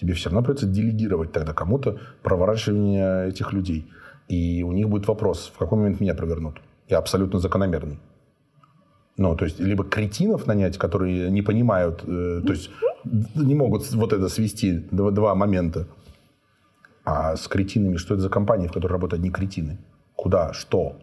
Тебе 0.00 0.14
все 0.14 0.30
равно 0.30 0.44
придется 0.44 0.66
делегировать 0.66 1.32
тогда 1.32 1.52
кому-то 1.52 1.98
проворачивание 2.22 3.28
этих 3.28 3.52
людей. 3.52 3.90
И 4.28 4.62
у 4.62 4.70
них 4.72 4.88
будет 4.88 5.08
вопрос, 5.08 5.50
в 5.52 5.58
какой 5.58 5.78
момент 5.78 6.00
меня 6.00 6.14
провернут. 6.14 6.60
И 6.86 6.94
абсолютно 6.94 7.40
закономерный. 7.40 7.98
Ну, 9.20 9.36
то 9.36 9.44
есть, 9.44 9.60
либо 9.60 9.84
кретинов 9.84 10.46
нанять, 10.46 10.78
которые 10.78 11.30
не 11.30 11.42
понимают, 11.42 12.02
э, 12.06 12.40
то 12.42 12.52
есть, 12.52 12.70
не 13.34 13.54
могут 13.54 13.92
вот 13.92 14.14
это 14.14 14.30
свести 14.30 14.78
два, 14.90 15.10
два 15.10 15.34
момента. 15.34 15.86
А 17.04 17.36
с 17.36 17.46
кретинами, 17.46 17.98
что 17.98 18.14
это 18.14 18.22
за 18.22 18.30
компания, 18.30 18.66
в 18.66 18.72
которой 18.72 18.92
работают 18.92 19.20
одни 19.20 19.30
кретины? 19.30 19.78
Куда? 20.16 20.54
Что? 20.54 20.96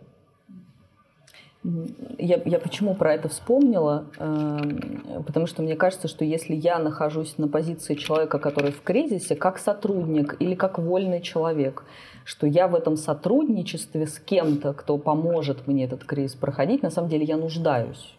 Я, 2.17 2.41
я 2.45 2.59
почему 2.59 2.95
про 2.95 3.13
это 3.13 3.27
вспомнила? 3.27 4.05
Эм, 4.19 5.23
потому 5.25 5.47
что 5.47 5.61
мне 5.61 5.75
кажется, 5.75 6.07
что 6.07 6.23
если 6.23 6.55
я 6.55 6.79
нахожусь 6.79 7.37
на 7.37 7.49
позиции 7.49 7.95
человека, 7.95 8.39
который 8.39 8.71
в 8.71 8.81
кризисе, 8.81 9.35
как 9.35 9.57
сотрудник 9.57 10.37
или 10.39 10.55
как 10.55 10.79
вольный 10.79 11.21
человек, 11.21 11.83
что 12.23 12.47
я 12.47 12.69
в 12.69 12.75
этом 12.75 12.95
сотрудничестве 12.95 14.07
с 14.07 14.17
кем-то, 14.17 14.73
кто 14.73 14.97
поможет 14.97 15.67
мне 15.67 15.83
этот 15.83 16.05
кризис 16.05 16.35
проходить, 16.35 16.83
на 16.83 16.89
самом 16.89 17.09
деле 17.09 17.25
я 17.25 17.35
нуждаюсь. 17.35 18.15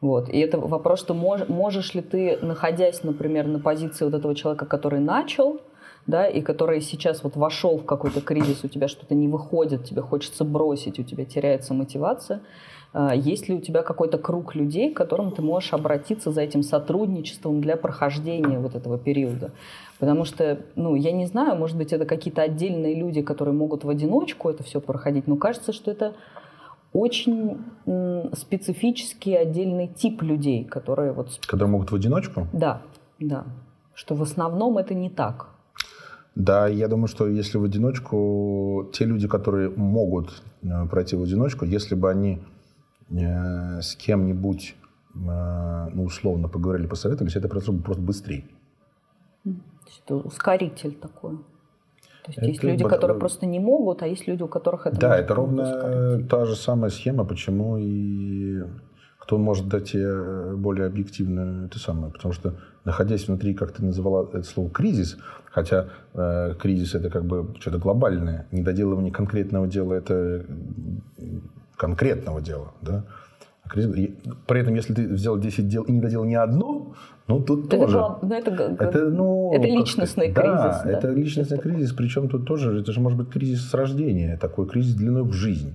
Вот. 0.00 0.28
И 0.28 0.38
это 0.38 0.58
вопрос, 0.58 1.00
что 1.00 1.14
мож, 1.14 1.48
можешь 1.48 1.94
ли 1.94 2.02
ты, 2.02 2.38
находясь, 2.42 3.04
например, 3.04 3.46
на 3.46 3.60
позиции 3.60 4.04
вот 4.04 4.14
этого 4.14 4.34
человека, 4.34 4.66
который 4.66 5.00
начал, 5.00 5.60
да, 6.08 6.26
и 6.26 6.40
который 6.40 6.80
сейчас 6.80 7.22
вот 7.22 7.36
вошел 7.36 7.76
в 7.76 7.84
какой-то 7.84 8.20
кризис, 8.22 8.64
у 8.64 8.68
тебя 8.68 8.88
что-то 8.88 9.14
не 9.14 9.28
выходит, 9.28 9.84
тебе 9.84 10.00
хочется 10.00 10.44
бросить, 10.44 10.98
у 10.98 11.02
тебя 11.04 11.24
теряется 11.26 11.74
мотивация, 11.74 12.40
а, 12.94 13.14
есть 13.14 13.48
ли 13.48 13.54
у 13.54 13.60
тебя 13.60 13.82
какой-то 13.82 14.16
круг 14.16 14.54
людей, 14.54 14.90
к 14.90 14.96
которым 14.96 15.30
ты 15.32 15.42
можешь 15.42 15.74
обратиться 15.74 16.32
за 16.32 16.40
этим 16.40 16.62
сотрудничеством 16.62 17.60
для 17.60 17.76
прохождения 17.76 18.58
вот 18.58 18.74
этого 18.74 18.98
периода? 18.98 19.52
Потому 19.98 20.24
что, 20.24 20.60
ну, 20.76 20.94
я 20.94 21.12
не 21.12 21.26
знаю, 21.26 21.58
может 21.58 21.76
быть, 21.76 21.92
это 21.92 22.06
какие-то 22.06 22.40
отдельные 22.40 22.94
люди, 22.94 23.20
которые 23.20 23.54
могут 23.54 23.84
в 23.84 23.90
одиночку 23.90 24.48
это 24.48 24.62
все 24.62 24.80
проходить, 24.80 25.26
но 25.26 25.36
кажется, 25.36 25.74
что 25.74 25.90
это 25.90 26.14
очень 26.94 27.58
специфический 28.34 29.34
отдельный 29.34 29.88
тип 29.88 30.22
людей, 30.22 30.64
которые 30.64 31.12
вот... 31.12 31.38
Которые 31.46 31.68
могут 31.68 31.92
в 31.92 31.94
одиночку? 31.94 32.46
Да, 32.54 32.80
да. 33.18 33.44
Что 33.92 34.14
в 34.14 34.22
основном 34.22 34.78
это 34.78 34.94
не 34.94 35.10
так. 35.10 35.57
Да, 36.38 36.68
я 36.68 36.86
думаю, 36.86 37.08
что 37.08 37.26
если 37.26 37.58
в 37.58 37.64
одиночку, 37.64 38.88
те 38.92 39.04
люди, 39.04 39.26
которые 39.26 39.70
могут 39.70 40.40
э, 40.62 40.86
пройти 40.88 41.16
в 41.16 41.22
одиночку, 41.24 41.64
если 41.64 41.96
бы 41.96 42.08
они 42.08 42.40
э, 43.10 43.80
с 43.80 43.96
кем-нибудь, 43.96 44.76
э, 45.16 45.88
ну, 45.92 46.04
условно 46.04 46.48
поговорили, 46.48 46.86
посоветовались, 46.86 47.34
это 47.34 47.48
прошло 47.48 47.74
бы 47.74 47.82
просто 47.82 48.02
быстрее. 48.02 48.44
Это 50.04 50.14
ускоритель 50.14 50.94
такой. 50.94 51.38
То 51.38 52.28
есть 52.28 52.38
это 52.38 52.46
есть 52.46 52.62
люди, 52.62 52.84
которые 52.84 53.18
просто 53.18 53.44
не 53.46 53.58
могут, 53.58 54.02
а 54.02 54.06
есть 54.06 54.28
люди, 54.28 54.44
у 54.44 54.48
которых 54.48 54.86
это 54.86 54.96
Да, 54.96 55.18
это 55.18 55.34
ровно 55.34 55.62
ускорить. 55.62 56.28
та 56.28 56.44
же 56.44 56.54
самая 56.54 56.90
схема, 56.90 57.24
почему 57.24 57.78
и 57.78 58.62
кто 59.28 59.36
может 59.36 59.68
дать 59.68 59.90
тебе 59.90 60.56
более 60.56 60.86
объективно 60.86 61.66
это 61.66 61.78
самое. 61.78 62.10
Потому 62.10 62.32
что, 62.32 62.54
находясь 62.86 63.28
внутри, 63.28 63.52
как 63.52 63.72
ты 63.72 63.84
называла 63.84 64.26
это 64.26 64.42
слово, 64.42 64.70
кризис, 64.70 65.18
хотя 65.44 65.88
э, 66.14 66.54
кризис 66.58 66.94
это 66.94 67.10
как 67.10 67.26
бы 67.26 67.54
что-то 67.60 67.76
глобальное, 67.76 68.46
недоделывание 68.52 69.12
конкретного 69.12 69.66
дела 69.68 69.92
это 69.92 70.46
конкретного 71.76 72.40
дела, 72.40 72.72
да, 72.80 73.04
а 73.64 73.68
при 73.68 74.60
этом, 74.60 74.74
если 74.74 74.94
ты 74.94 75.06
взял 75.06 75.38
10 75.38 75.68
дел 75.68 75.82
и 75.82 75.92
не 75.92 76.00
доделал 76.00 76.24
ни 76.24 76.34
одно, 76.34 76.94
ну 77.26 77.42
тут 77.42 77.66
это 77.66 77.80
тоже. 77.80 77.98
Глав... 77.98 78.22
Ну, 78.22 78.34
это, 78.34 78.50
это, 78.80 79.10
ну, 79.10 79.52
это 79.52 79.66
личностный 79.66 80.32
кризис. 80.32 80.56
Да, 80.56 80.82
да, 80.84 80.90
это 80.90 81.10
личностный 81.10 81.58
кризис. 81.58 81.92
Причем 81.92 82.30
тут 82.30 82.46
тоже, 82.46 82.80
это 82.80 82.92
же 82.92 83.00
может 83.00 83.18
быть 83.18 83.28
кризис 83.28 83.68
с 83.68 83.74
рождения, 83.74 84.38
такой 84.38 84.66
кризис 84.66 84.94
длиной 84.94 85.24
в 85.24 85.34
жизнь. 85.34 85.74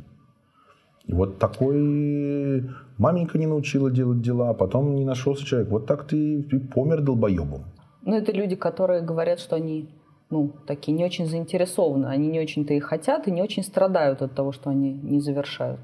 И 1.05 1.13
вот 1.13 1.37
такой 1.37 2.69
маменька 2.97 3.37
не 3.37 3.45
научила 3.45 3.91
делать 3.91 4.21
дела, 4.21 4.49
а 4.49 4.53
потом 4.53 4.95
не 4.95 5.05
нашелся 5.05 5.45
человек. 5.45 5.69
Вот 5.69 5.85
так 5.85 6.07
ты, 6.07 6.43
ты 6.43 6.59
помер 6.59 7.01
долбоебом. 7.01 7.65
Ну, 8.03 8.15
это 8.15 8.31
люди, 8.31 8.55
которые 8.55 9.01
говорят, 9.01 9.39
что 9.39 9.55
они 9.55 9.89
ну, 10.29 10.51
такие 10.65 10.97
не 10.97 11.05
очень 11.05 11.27
заинтересованы, 11.27 12.07
они 12.07 12.27
не 12.27 12.39
очень-то 12.39 12.73
и 12.73 12.79
хотят, 12.79 13.27
и 13.27 13.31
не 13.31 13.41
очень 13.41 13.63
страдают 13.63 14.21
от 14.21 14.33
того, 14.33 14.51
что 14.51 14.69
они 14.69 14.93
не 14.93 15.19
завершают. 15.19 15.79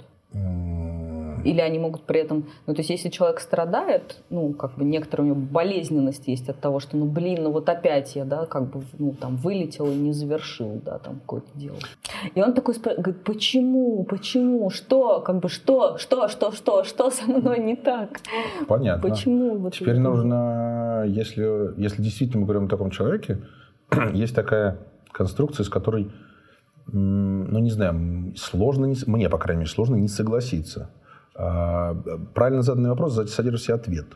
Или 1.43 1.62
они 1.62 1.80
могут 1.80 2.04
при 2.04 2.21
этом... 2.21 2.45
Ну, 2.67 2.73
то 2.73 2.80
есть, 2.80 2.89
если 2.89 3.10
человек 3.10 3.39
страдает, 3.39 4.17
ну, 4.30 4.54
как 4.54 4.75
бы 4.75 4.84
некоторая 4.84 5.28
у 5.28 5.30
него 5.36 5.41
болезненность 5.41 6.28
есть 6.28 6.49
от 6.49 6.60
того, 6.60 6.80
что, 6.80 6.97
ну, 6.97 7.06
блин, 7.06 7.43
ну 7.43 7.52
вот 7.52 7.69
опять 7.69 8.15
я, 8.15 8.25
да, 8.25 8.45
как 8.45 8.69
бы, 8.69 8.84
ну, 8.97 9.13
там, 9.13 9.38
вылетел 9.38 9.88
и 9.88 9.95
не 9.95 10.13
завершил, 10.13 10.82
да, 10.84 10.99
там, 10.99 11.19
какое-то 11.19 11.49
дело. 11.56 11.78
И 12.36 12.41
он 12.41 12.54
такой 12.54 12.75
говорит, 12.75 13.23
почему, 13.23 14.04
почему, 14.04 14.69
что, 14.69 15.21
как 15.21 15.39
бы, 15.39 15.49
что, 15.49 15.97
что, 15.97 16.28
что, 16.28 16.52
что, 16.52 16.84
что 16.84 17.10
со 17.10 17.25
мной 17.25 17.60
не 17.60 17.75
так? 17.75 18.19
Понятно. 18.67 19.10
Почему? 19.10 19.58
Вот 19.58 19.73
Теперь 19.73 19.95
это? 19.95 20.02
нужно, 20.02 21.04
если, 21.08 21.80
если 21.80 22.02
действительно 22.02 22.41
мы 22.41 22.45
говорим 22.45 22.65
о 22.65 22.69
таком 22.69 22.91
человеке, 22.91 23.39
есть 24.13 24.36
такая 24.36 24.78
конструкция, 25.12 25.63
с 25.63 25.69
которой 25.69 26.12
ну, 26.91 27.60
не 27.60 27.69
знаю, 27.69 28.34
сложно, 28.36 28.86
не, 28.86 28.95
мне, 29.06 29.30
по 29.30 29.38
крайней 29.38 29.62
мере, 29.62 29.71
сложно 29.71 29.95
не 29.95 30.08
согласиться. 30.08 30.89
А, 31.41 31.95
правильно 32.34 32.62
заданный 32.62 32.89
вопрос 32.89 33.15
содержит 33.32 33.62
в 33.62 33.63
себе 33.63 33.75
ответ. 33.75 34.08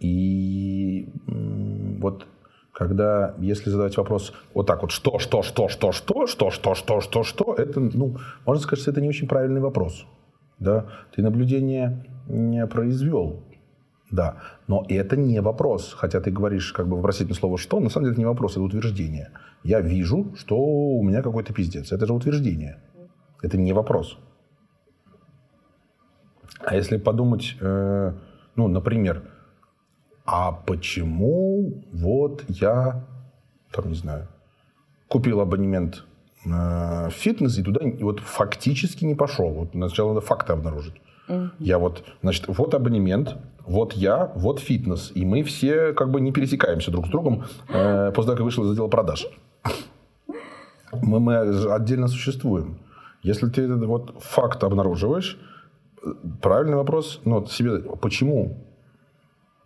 И 0.00 1.08
вот 1.26 2.26
когда, 2.72 3.34
если 3.38 3.68
задать 3.68 3.96
вопрос 3.98 4.32
вот 4.54 4.66
так 4.66 4.80
вот, 4.80 4.90
что, 4.90 5.18
что, 5.18 5.42
что, 5.42 5.68
что, 5.68 5.92
что, 5.92 6.26
что, 6.26 6.50
что, 6.50 6.74
что, 6.74 7.00
что, 7.00 7.22
что, 7.22 7.54
это, 7.54 7.80
ну, 7.80 8.16
можно 8.46 8.62
сказать, 8.62 8.80
что 8.80 8.90
это 8.90 9.02
не 9.02 9.08
очень 9.10 9.28
правильный 9.28 9.60
вопрос. 9.60 10.06
Да? 10.58 10.86
Ты 11.14 11.22
наблюдение 11.22 12.06
не 12.26 12.66
произвел. 12.66 13.42
Да, 14.10 14.36
но 14.68 14.86
это 14.88 15.18
не 15.18 15.42
вопрос. 15.42 15.92
Хотя 15.92 16.22
ты 16.22 16.30
говоришь 16.30 16.72
как 16.72 16.88
бы 16.88 16.96
вопросительное 16.96 17.38
слово 17.38 17.58
«что», 17.58 17.78
на 17.78 17.90
самом 17.90 18.04
деле 18.04 18.12
это 18.12 18.20
не 18.20 18.26
вопрос, 18.26 18.52
это 18.52 18.62
утверждение. 18.62 19.32
Я 19.64 19.82
вижу, 19.82 20.34
что 20.34 20.56
у 20.56 21.02
меня 21.02 21.20
какой-то 21.20 21.52
пиздец. 21.52 21.92
Это 21.92 22.06
же 22.06 22.14
утверждение. 22.14 22.80
Это 23.42 23.58
не 23.58 23.74
вопрос. 23.74 24.18
А 26.68 26.76
если 26.76 26.98
подумать, 26.98 27.56
э, 27.60 28.12
ну, 28.56 28.68
например, 28.68 29.22
а 30.26 30.52
почему 30.52 31.82
вот 31.94 32.44
я, 32.48 33.06
там, 33.72 33.88
не 33.88 33.94
знаю, 33.94 34.28
купил 35.08 35.40
абонемент 35.40 36.04
э, 36.44 36.48
в 37.08 37.12
фитнес 37.12 37.56
и 37.56 37.62
туда 37.62 37.80
и 37.88 38.02
вот 38.02 38.20
фактически 38.20 39.06
не 39.06 39.14
пошел. 39.14 39.48
Вот 39.48 39.70
сначала 39.72 40.12
надо 40.12 40.20
факты 40.20 40.52
обнаружить. 40.52 40.96
Mm-hmm. 41.28 41.50
Я 41.58 41.78
вот, 41.78 42.04
значит, 42.20 42.44
вот 42.48 42.74
абонемент, 42.74 43.38
вот 43.64 43.94
я, 43.94 44.30
вот 44.34 44.60
фитнес. 44.60 45.10
И 45.14 45.24
мы 45.24 45.44
все 45.44 45.94
как 45.94 46.10
бы 46.10 46.20
не 46.20 46.32
пересекаемся 46.32 46.90
друг 46.90 47.06
с 47.06 47.08
другом 47.08 47.44
э, 47.70 48.12
после 48.14 48.26
того, 48.26 48.36
как 48.36 48.44
вышел 48.44 48.64
из 48.64 48.72
отдела 48.72 48.88
продаж. 48.88 49.26
Мы, 50.92 51.18
мы 51.18 51.38
отдельно 51.72 52.08
существуем. 52.08 52.76
Если 53.22 53.48
ты 53.48 53.62
этот 53.62 53.84
вот 53.84 54.22
факт 54.22 54.62
обнаруживаешь, 54.64 55.38
правильный 56.42 56.76
вопрос, 56.76 57.20
ну, 57.24 57.46
себе, 57.46 57.80
почему? 58.00 58.64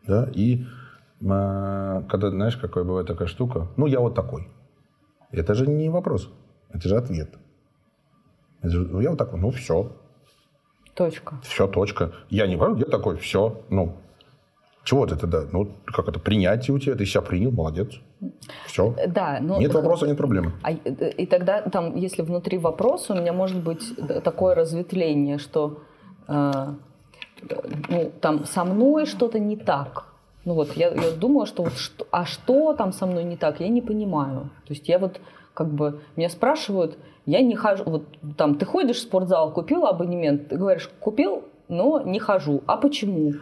Да, 0.07 0.29
и 0.35 0.65
э, 1.21 2.03
когда, 2.09 2.31
знаешь, 2.31 2.57
какая 2.57 2.85
бывает 2.85 3.07
такая 3.07 3.29
штука, 3.29 3.69
ну, 3.77 3.87
я 3.87 4.01
вот 4.01 4.15
такой. 4.15 4.49
Это 5.31 5.55
же 5.55 5.67
не 5.67 5.89
вопрос, 5.89 6.31
это 6.71 6.89
же 6.89 6.97
ответ. 6.97 7.39
Это 8.61 8.71
же, 8.71 8.81
ну, 8.81 9.01
я 9.01 9.11
вот 9.11 9.19
такой, 9.19 9.41
ну, 9.41 9.51
все. 9.51 9.93
Точка. 10.95 11.41
Все, 11.43 11.67
точка. 11.67 12.13
Я 12.29 12.47
не 12.47 12.57
говорю, 12.57 12.77
я 12.77 12.85
такой, 12.85 13.17
все, 13.17 13.63
ну, 13.71 13.97
чего 14.85 15.07
ты 15.07 15.17
тогда? 15.17 15.45
Ну, 15.53 15.69
как 15.85 16.09
это, 16.09 16.19
принятие 16.19 16.75
у 16.75 16.79
тебя, 16.79 16.97
ты 16.97 17.07
себя 17.07 17.23
принял, 17.23 17.53
молодец. 17.53 18.01
Все. 18.67 18.95
Да, 19.09 19.39
но... 19.41 19.59
Нет 19.61 19.73
вопроса, 19.75 20.07
нет 20.07 20.17
проблемы. 20.17 20.53
А, 20.63 20.73
и 20.73 21.27
тогда, 21.27 21.63
там, 21.63 21.97
если 21.97 22.23
внутри 22.23 22.59
вопроса, 22.59 23.13
у 23.15 23.17
меня 23.17 23.33
может 23.33 23.63
быть 23.63 23.95
такое 24.25 24.55
разветвление, 24.55 25.39
что 25.39 25.69
э, 25.69 25.92
ну, 26.29 28.13
там 28.21 28.45
со 28.45 28.65
мной 28.65 29.07
что-то 29.07 29.39
не 29.39 29.57
так. 29.57 30.07
Ну 30.45 30.55
вот, 30.55 30.73
я, 30.77 30.89
я 30.89 31.13
думала, 31.13 31.47
что 31.47 31.63
вот, 31.63 31.75
что, 31.75 32.07
а 32.11 32.25
что 32.25 32.75
там 32.75 32.93
со 32.93 33.07
мной 33.07 33.25
не 33.25 33.37
так, 33.37 33.61
я 33.61 33.69
не 33.69 33.81
понимаю. 33.81 34.51
То 34.67 34.75
есть 34.75 34.89
я 34.89 34.99
вот, 34.99 35.21
как 35.55 35.73
бы, 35.73 36.01
меня 36.17 36.29
спрашивают, 36.29 36.99
я 37.27 37.41
не 37.41 37.55
хожу, 37.55 37.85
вот 37.85 38.05
там, 38.37 38.57
ты 38.57 38.67
ходишь 38.67 38.97
в 38.97 39.03
спортзал, 39.03 39.53
купил 39.53 39.87
абонемент, 39.87 40.49
ты 40.49 40.57
говоришь, 40.57 40.91
купил, 40.99 41.45
но 41.69 42.01
не 42.01 42.19
хожу. 42.19 42.63
А 42.67 42.77
почему? 42.77 43.35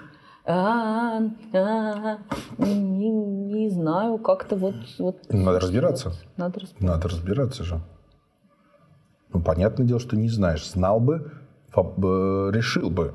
А, 0.44 1.20
а, 1.52 2.18
не, 2.58 3.08
не 3.08 3.70
знаю, 3.70 4.18
как-то 4.18 4.56
вот, 4.56 4.74
вот. 4.98 5.16
Надо 5.30 5.60
разбираться. 5.60 6.12
Надо 6.36 6.60
разбираться. 6.60 6.86
Надо 6.86 7.08
разбираться 7.08 7.64
же. 7.64 7.80
Ну, 9.32 9.42
понятное 9.42 9.86
дело, 9.86 10.00
что 10.00 10.16
не 10.16 10.28
знаешь. 10.28 10.68
Знал 10.68 11.00
бы, 11.00 11.32
решил 11.74 12.90
бы. 12.90 13.14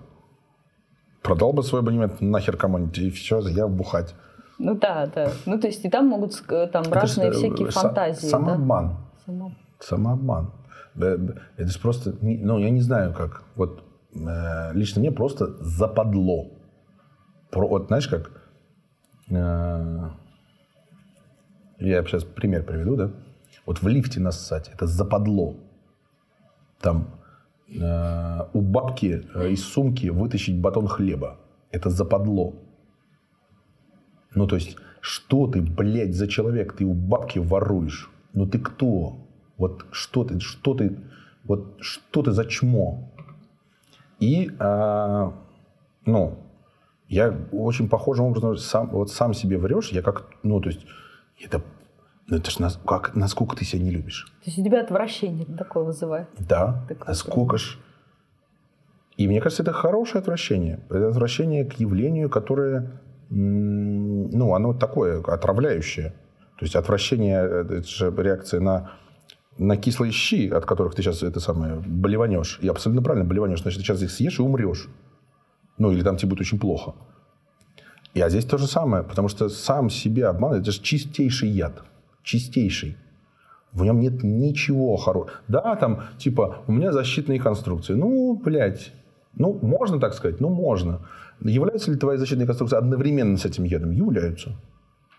Продал 1.22 1.54
бы 1.54 1.64
свой 1.64 1.82
абонемент 1.82 2.22
нахер 2.22 2.56
кому-нибудь, 2.56 2.98
и 3.00 3.10
все, 3.10 3.40
я 3.48 3.68
бухать. 3.68 4.16
Ну 4.58 4.76
да, 4.76 5.08
да. 5.08 5.32
Ну 5.46 5.60
то 5.60 5.68
есть 5.68 5.84
и 5.84 5.90
там 5.90 6.08
могут 6.08 6.42
там 6.48 6.84
Это 6.84 6.92
разные 6.92 7.32
всякие 7.32 7.70
фантазии. 7.70 8.28
Самообман. 8.28 8.98
Да? 9.28 9.52
Самообман. 9.80 10.52
Это 10.96 11.68
же 11.68 11.80
просто, 11.80 12.16
ну, 12.22 12.58
я 12.60 12.70
не 12.70 12.82
знаю 12.82 13.14
как. 13.14 13.44
Вот 13.56 13.84
э, 14.14 14.74
лично 14.74 15.02
мне 15.02 15.12
просто 15.12 15.58
западло. 15.62 16.52
Про, 17.52 17.68
вот 17.68 17.88
знаешь 17.88 18.08
как, 18.08 18.32
э, 19.30 20.10
я 21.80 22.04
сейчас 22.04 22.24
пример 22.24 22.64
приведу, 22.64 22.96
да? 22.96 23.12
Вот 23.66 23.82
в 23.82 23.88
лифте 23.88 24.20
нассать, 24.20 24.70
это 24.74 24.88
западло. 24.88 25.56
Там 26.80 27.08
э, 27.08 27.25
у 27.68 28.62
бабки 28.62 29.26
э, 29.34 29.50
из 29.50 29.64
сумки 29.64 30.08
вытащить 30.08 30.60
батон 30.60 30.88
хлеба. 30.88 31.40
Это 31.72 31.90
западло. 31.90 32.54
Ну, 34.36 34.48
то 34.48 34.56
есть, 34.56 34.78
что 35.02 35.48
ты, 35.48 35.62
блядь, 35.62 36.16
за 36.16 36.28
человек? 36.28 36.74
Ты 36.74 36.86
у 36.86 36.94
бабки 36.94 37.40
воруешь. 37.40 38.10
Ну, 38.34 38.46
ты 38.46 38.60
кто? 38.60 39.18
Вот 39.58 39.86
что 39.92 40.24
ты, 40.24 40.40
что 40.40 40.74
ты, 40.74 40.98
вот 41.44 41.78
что 41.80 42.22
ты 42.22 42.32
за 42.32 42.46
чмо? 42.46 43.12
И, 44.20 44.52
а, 44.60 45.34
ну, 46.06 46.40
я 47.08 47.34
очень 47.52 47.88
похожим 47.88 48.26
образом 48.26 48.58
сам, 48.58 48.90
вот 48.90 49.12
сам 49.12 49.34
себе 49.34 49.58
врешь, 49.58 49.90
я 49.90 50.02
как, 50.02 50.30
ну, 50.44 50.60
то 50.60 50.70
есть, 50.70 50.86
это, 51.42 51.62
ну, 52.28 52.38
это 52.38 52.50
ж 52.50 52.60
нас, 52.60 52.80
как, 52.86 53.16
насколько 53.16 53.56
ты 53.56 53.66
себя 53.66 53.84
не 53.84 53.92
любишь. 53.92 54.26
То 54.44 54.50
есть 54.50 54.58
у 54.58 54.64
тебя 54.64 54.82
отвращение 54.82 55.46
такое 55.58 55.84
вызывает? 55.84 56.28
Да, 56.40 56.84
такое 56.88 57.08
насколько 57.08 57.58
ж. 57.58 57.78
И 59.18 59.28
мне 59.28 59.40
кажется, 59.42 59.64
это 59.64 59.74
хорошее 59.74 60.22
отвращение. 60.22 60.80
Это 60.90 61.10
отвращение 61.10 61.66
к 61.66 61.74
явлению, 61.74 62.30
которое, 62.30 63.02
ну, 63.30 64.54
оно 64.56 64.74
такое, 64.74 65.22
отравляющее. 65.22 66.10
То 66.58 66.66
есть 66.66 66.76
отвращение, 66.76 67.40
э, 67.40 67.78
это 67.78 67.88
же 67.88 68.14
реакция 68.18 68.60
на 68.60 68.92
на 69.58 69.78
кислые 69.78 70.12
щи, 70.12 70.50
от 70.50 70.66
которых 70.66 70.96
ты 70.96 71.02
сейчас 71.02 71.24
это 71.24 71.40
самое 71.40 71.76
болеванешь, 71.76 72.60
и 72.62 72.68
абсолютно 72.68 73.02
правильно 73.02 73.26
болеванешь, 73.26 73.62
значит, 73.62 73.80
ты 73.80 73.86
сейчас 73.86 74.02
их 74.02 74.12
съешь 74.12 74.40
и 74.40 74.42
умрешь. 74.42 74.90
Ну, 75.78 75.92
или 75.92 76.04
там 76.04 76.18
тебе 76.18 76.32
будет 76.32 76.42
очень 76.42 76.60
плохо. 76.60 76.94
И 78.14 78.20
а 78.22 78.30
здесь 78.30 78.44
то 78.44 78.58
же 78.58 78.68
самое, 78.68 79.04
потому 79.04 79.30
что 79.30 79.48
сам 79.48 79.90
себе 79.90 80.28
обман, 80.28 80.56
это 80.56 80.72
же 80.72 80.82
чистейший 80.82 81.50
яд. 81.50 81.84
Чистейший. 82.26 82.98
В 83.72 83.84
нем 83.84 84.00
нет 84.00 84.24
ничего 84.24 84.98
хорошего. 84.98 85.38
Да, 85.48 85.76
там, 85.76 86.02
типа, 86.18 86.64
у 86.68 86.72
меня 86.72 86.92
защитные 86.92 87.40
конструкции. 87.40 87.94
Ну, 87.94 88.36
блядь, 88.44 88.92
ну, 89.36 89.60
можно 89.62 90.00
так 90.00 90.14
сказать? 90.14 90.42
Ну, 90.42 90.50
можно. 90.50 91.02
Являются 91.42 91.92
ли 91.92 91.98
твои 91.98 92.18
защитные 92.18 92.48
конструкции 92.48 92.78
одновременно 92.78 93.38
с 93.38 93.46
этим 93.46 93.64
ядом? 93.66 93.92
Являются. 93.92 94.56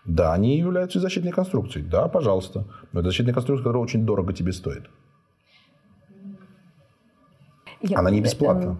Да, 0.05 0.33
они 0.33 0.57
являются 0.57 0.99
защитной 0.99 1.31
конструкцией. 1.31 1.85
Да, 1.85 2.07
пожалуйста. 2.07 2.65
Но 2.91 2.99
это 2.99 3.09
защитная 3.09 3.33
конструкция, 3.33 3.63
которая 3.63 3.83
очень 3.83 4.05
дорого 4.05 4.33
тебе 4.33 4.51
стоит. 4.51 4.89
Я, 7.81 7.99
Она 7.99 8.09
не 8.09 8.21
бесплатна. 8.21 8.69
Эм, 8.69 8.79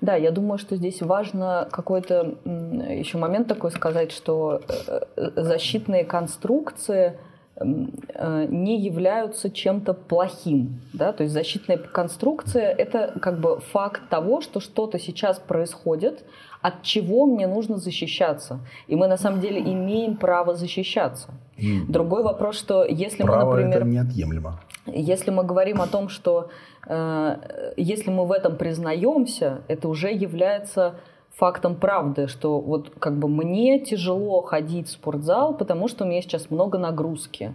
да, 0.00 0.16
я 0.16 0.30
думаю, 0.30 0.58
что 0.58 0.76
здесь 0.76 1.00
важно 1.00 1.68
какой-то 1.70 2.36
еще 2.44 3.18
момент 3.18 3.48
такой 3.48 3.70
сказать, 3.70 4.12
что 4.12 4.60
э, 4.88 5.00
э, 5.16 5.42
защитные 5.42 6.04
конструкции 6.04 7.18
не 7.60 8.78
являются 8.78 9.50
чем-то 9.50 9.94
плохим. 9.94 10.80
Да? 10.92 11.12
То 11.12 11.22
есть 11.22 11.32
защитная 11.32 11.78
конструкция– 11.78 12.70
это 12.78 13.18
как 13.20 13.40
бы 13.40 13.60
факт 13.72 14.02
того, 14.10 14.40
что 14.40 14.60
что-то 14.60 14.98
сейчас 14.98 15.38
происходит, 15.38 16.24
от 16.60 16.82
чего 16.82 17.26
мне 17.26 17.46
нужно 17.46 17.78
защищаться. 17.78 18.60
И 18.88 18.96
мы 18.96 19.08
на 19.08 19.16
самом 19.16 19.40
деле 19.40 19.60
имеем 19.60 20.16
право 20.16 20.54
защищаться. 20.54 21.28
Mm. 21.56 21.86
Другой 21.88 22.22
вопрос, 22.22 22.58
что 22.58 22.84
если 22.84 23.22
право 23.22 23.52
мы, 23.52 23.64
например... 23.64 23.78
это 23.78 23.86
неотъемлемо. 23.86 24.60
Если 24.86 25.30
мы 25.30 25.42
говорим 25.42 25.80
о 25.80 25.86
том, 25.86 26.08
что 26.08 26.50
э, 26.86 27.72
если 27.76 28.10
мы 28.10 28.26
в 28.26 28.32
этом 28.32 28.56
признаемся, 28.56 29.62
это 29.68 29.88
уже 29.88 30.12
является 30.12 30.96
фактом 31.36 31.76
правды, 31.76 32.28
что 32.28 32.60
вот 32.60 32.90
как 32.98 33.18
бы 33.18 33.28
мне 33.28 33.78
тяжело 33.78 34.40
ходить 34.40 34.88
в 34.88 34.92
спортзал, 34.92 35.54
потому 35.54 35.86
что 35.86 36.04
у 36.04 36.08
меня 36.08 36.22
сейчас 36.22 36.50
много 36.50 36.78
нагрузки. 36.78 37.54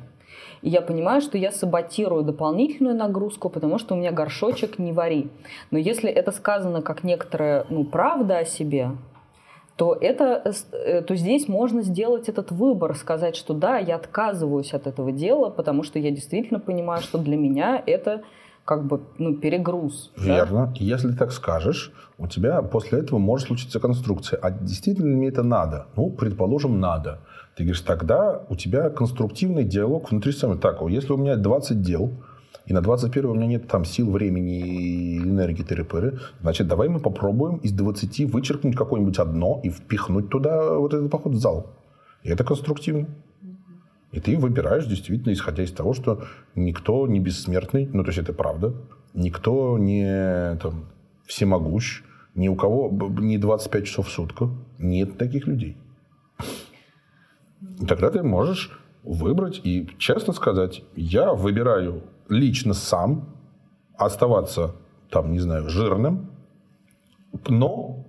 И 0.62 0.70
я 0.70 0.82
понимаю, 0.82 1.22
что 1.22 1.38
я 1.38 1.52
саботирую 1.52 2.24
дополнительную 2.24 2.96
нагрузку, 2.96 3.50
потому 3.50 3.80
что 3.80 3.96
у 3.96 3.98
меня 3.98 4.12
горшочек 4.12 4.78
не 4.78 4.94
вари. 4.94 5.30
Но 5.72 5.80
если 5.80 6.10
это 6.10 6.32
сказано 6.32 6.84
как 6.84 7.04
некоторая 7.04 7.66
ну, 7.70 7.84
правда 7.84 8.38
о 8.38 8.46
себе, 8.46 8.92
то, 9.76 9.98
это, 10.00 10.54
э, 10.74 11.02
то 11.02 11.16
здесь 11.16 11.48
можно 11.48 11.82
сделать 11.82 12.30
этот 12.30 12.52
выбор, 12.52 12.96
сказать, 12.96 13.36
что 13.36 13.56
да, 13.56 13.80
я 13.80 13.96
отказываюсь 13.96 14.76
от 14.76 14.86
этого 14.86 15.12
дела, 15.12 15.50
потому 15.50 15.82
что 15.82 15.98
я 15.98 16.12
действительно 16.12 16.60
понимаю, 16.60 17.02
что 17.02 17.18
для 17.18 17.36
меня 17.36 17.82
это 17.88 18.22
как 18.66 18.86
бы 18.86 19.02
ну, 19.18 19.36
перегруз. 19.36 20.12
Верно. 20.18 20.68
Да? 20.68 20.74
Если 20.76 21.12
так 21.12 21.32
скажешь, 21.32 21.92
у 22.18 22.28
тебя 22.28 22.62
после 22.62 23.00
этого 23.00 23.20
может 23.20 23.48
случиться 23.48 23.80
конструкция. 23.80 24.40
А 24.42 24.52
действительно 24.52 25.08
ли 25.08 25.16
мне 25.16 25.28
это 25.28 25.44
надо? 25.44 25.88
Ну, 25.96 26.10
предположим, 26.12 26.80
надо. 26.80 27.20
Ты 27.56 27.64
говоришь, 27.64 27.82
тогда 27.82 28.44
у 28.50 28.56
тебя 28.56 28.90
конструктивный 28.90 29.64
диалог 29.64 30.12
внутри 30.12 30.32
себя. 30.32 30.56
Так, 30.56 30.82
если 30.88 31.14
у 31.14 31.18
меня 31.18 31.36
20 31.36 31.82
дел, 31.82 32.12
и 32.66 32.74
на 32.74 32.82
21 32.82 33.30
у 33.30 33.34
меня 33.34 33.48
нет 33.48 33.68
там 33.68 33.86
сил, 33.86 34.12
времени 34.12 34.60
и 34.60 35.18
энергии 35.18 35.64
тыры-пыры, 35.64 36.20
значит, 36.42 36.68
давай 36.68 36.88
мы 36.90 37.00
попробуем 37.00 37.58
из 37.58 37.72
20 37.72 38.32
вычеркнуть 38.32 38.76
какое-нибудь 38.76 39.20
одно 39.20 39.60
и 39.64 39.70
впихнуть 39.70 40.30
туда 40.30 40.78
вот 40.78 40.94
этот 40.94 41.10
поход 41.10 41.34
в 41.34 41.40
зал. 41.40 41.72
И 42.24 42.30
это 42.30 42.44
конструктивно. 42.44 43.08
И 44.12 44.20
ты 44.20 44.38
выбираешь 44.38 44.86
действительно, 44.86 45.34
исходя 45.34 45.64
из 45.64 45.72
того, 45.72 45.94
что 45.94 46.24
никто 46.56 47.08
не 47.08 47.20
бессмертный, 47.20 47.90
ну, 47.94 48.04
то 48.04 48.10
есть 48.10 48.20
это 48.20 48.34
правда, 48.34 48.74
никто 49.14 49.78
не 49.78 50.58
там, 50.62 50.86
всемогущ, 51.26 52.04
ни 52.36 52.48
у 52.48 52.56
кого 52.56 52.90
не 53.20 53.38
25 53.38 53.86
часов 53.86 54.08
в 54.08 54.12
сутку. 54.12 54.52
Нет 54.78 55.18
таких 55.18 55.48
людей. 55.48 55.78
Тогда 57.88 58.10
ты 58.10 58.24
можешь 58.24 58.78
выбрать 59.04 59.62
и 59.64 59.90
честно 59.98 60.34
сказать, 60.34 60.84
я 60.96 61.34
выбираю 61.34 62.04
лично 62.30 62.74
сам 62.74 63.36
оставаться 63.98 64.76
там, 65.10 65.32
не 65.32 65.40
знаю, 65.40 65.70
жирным, 65.70 66.32
но 67.48 68.06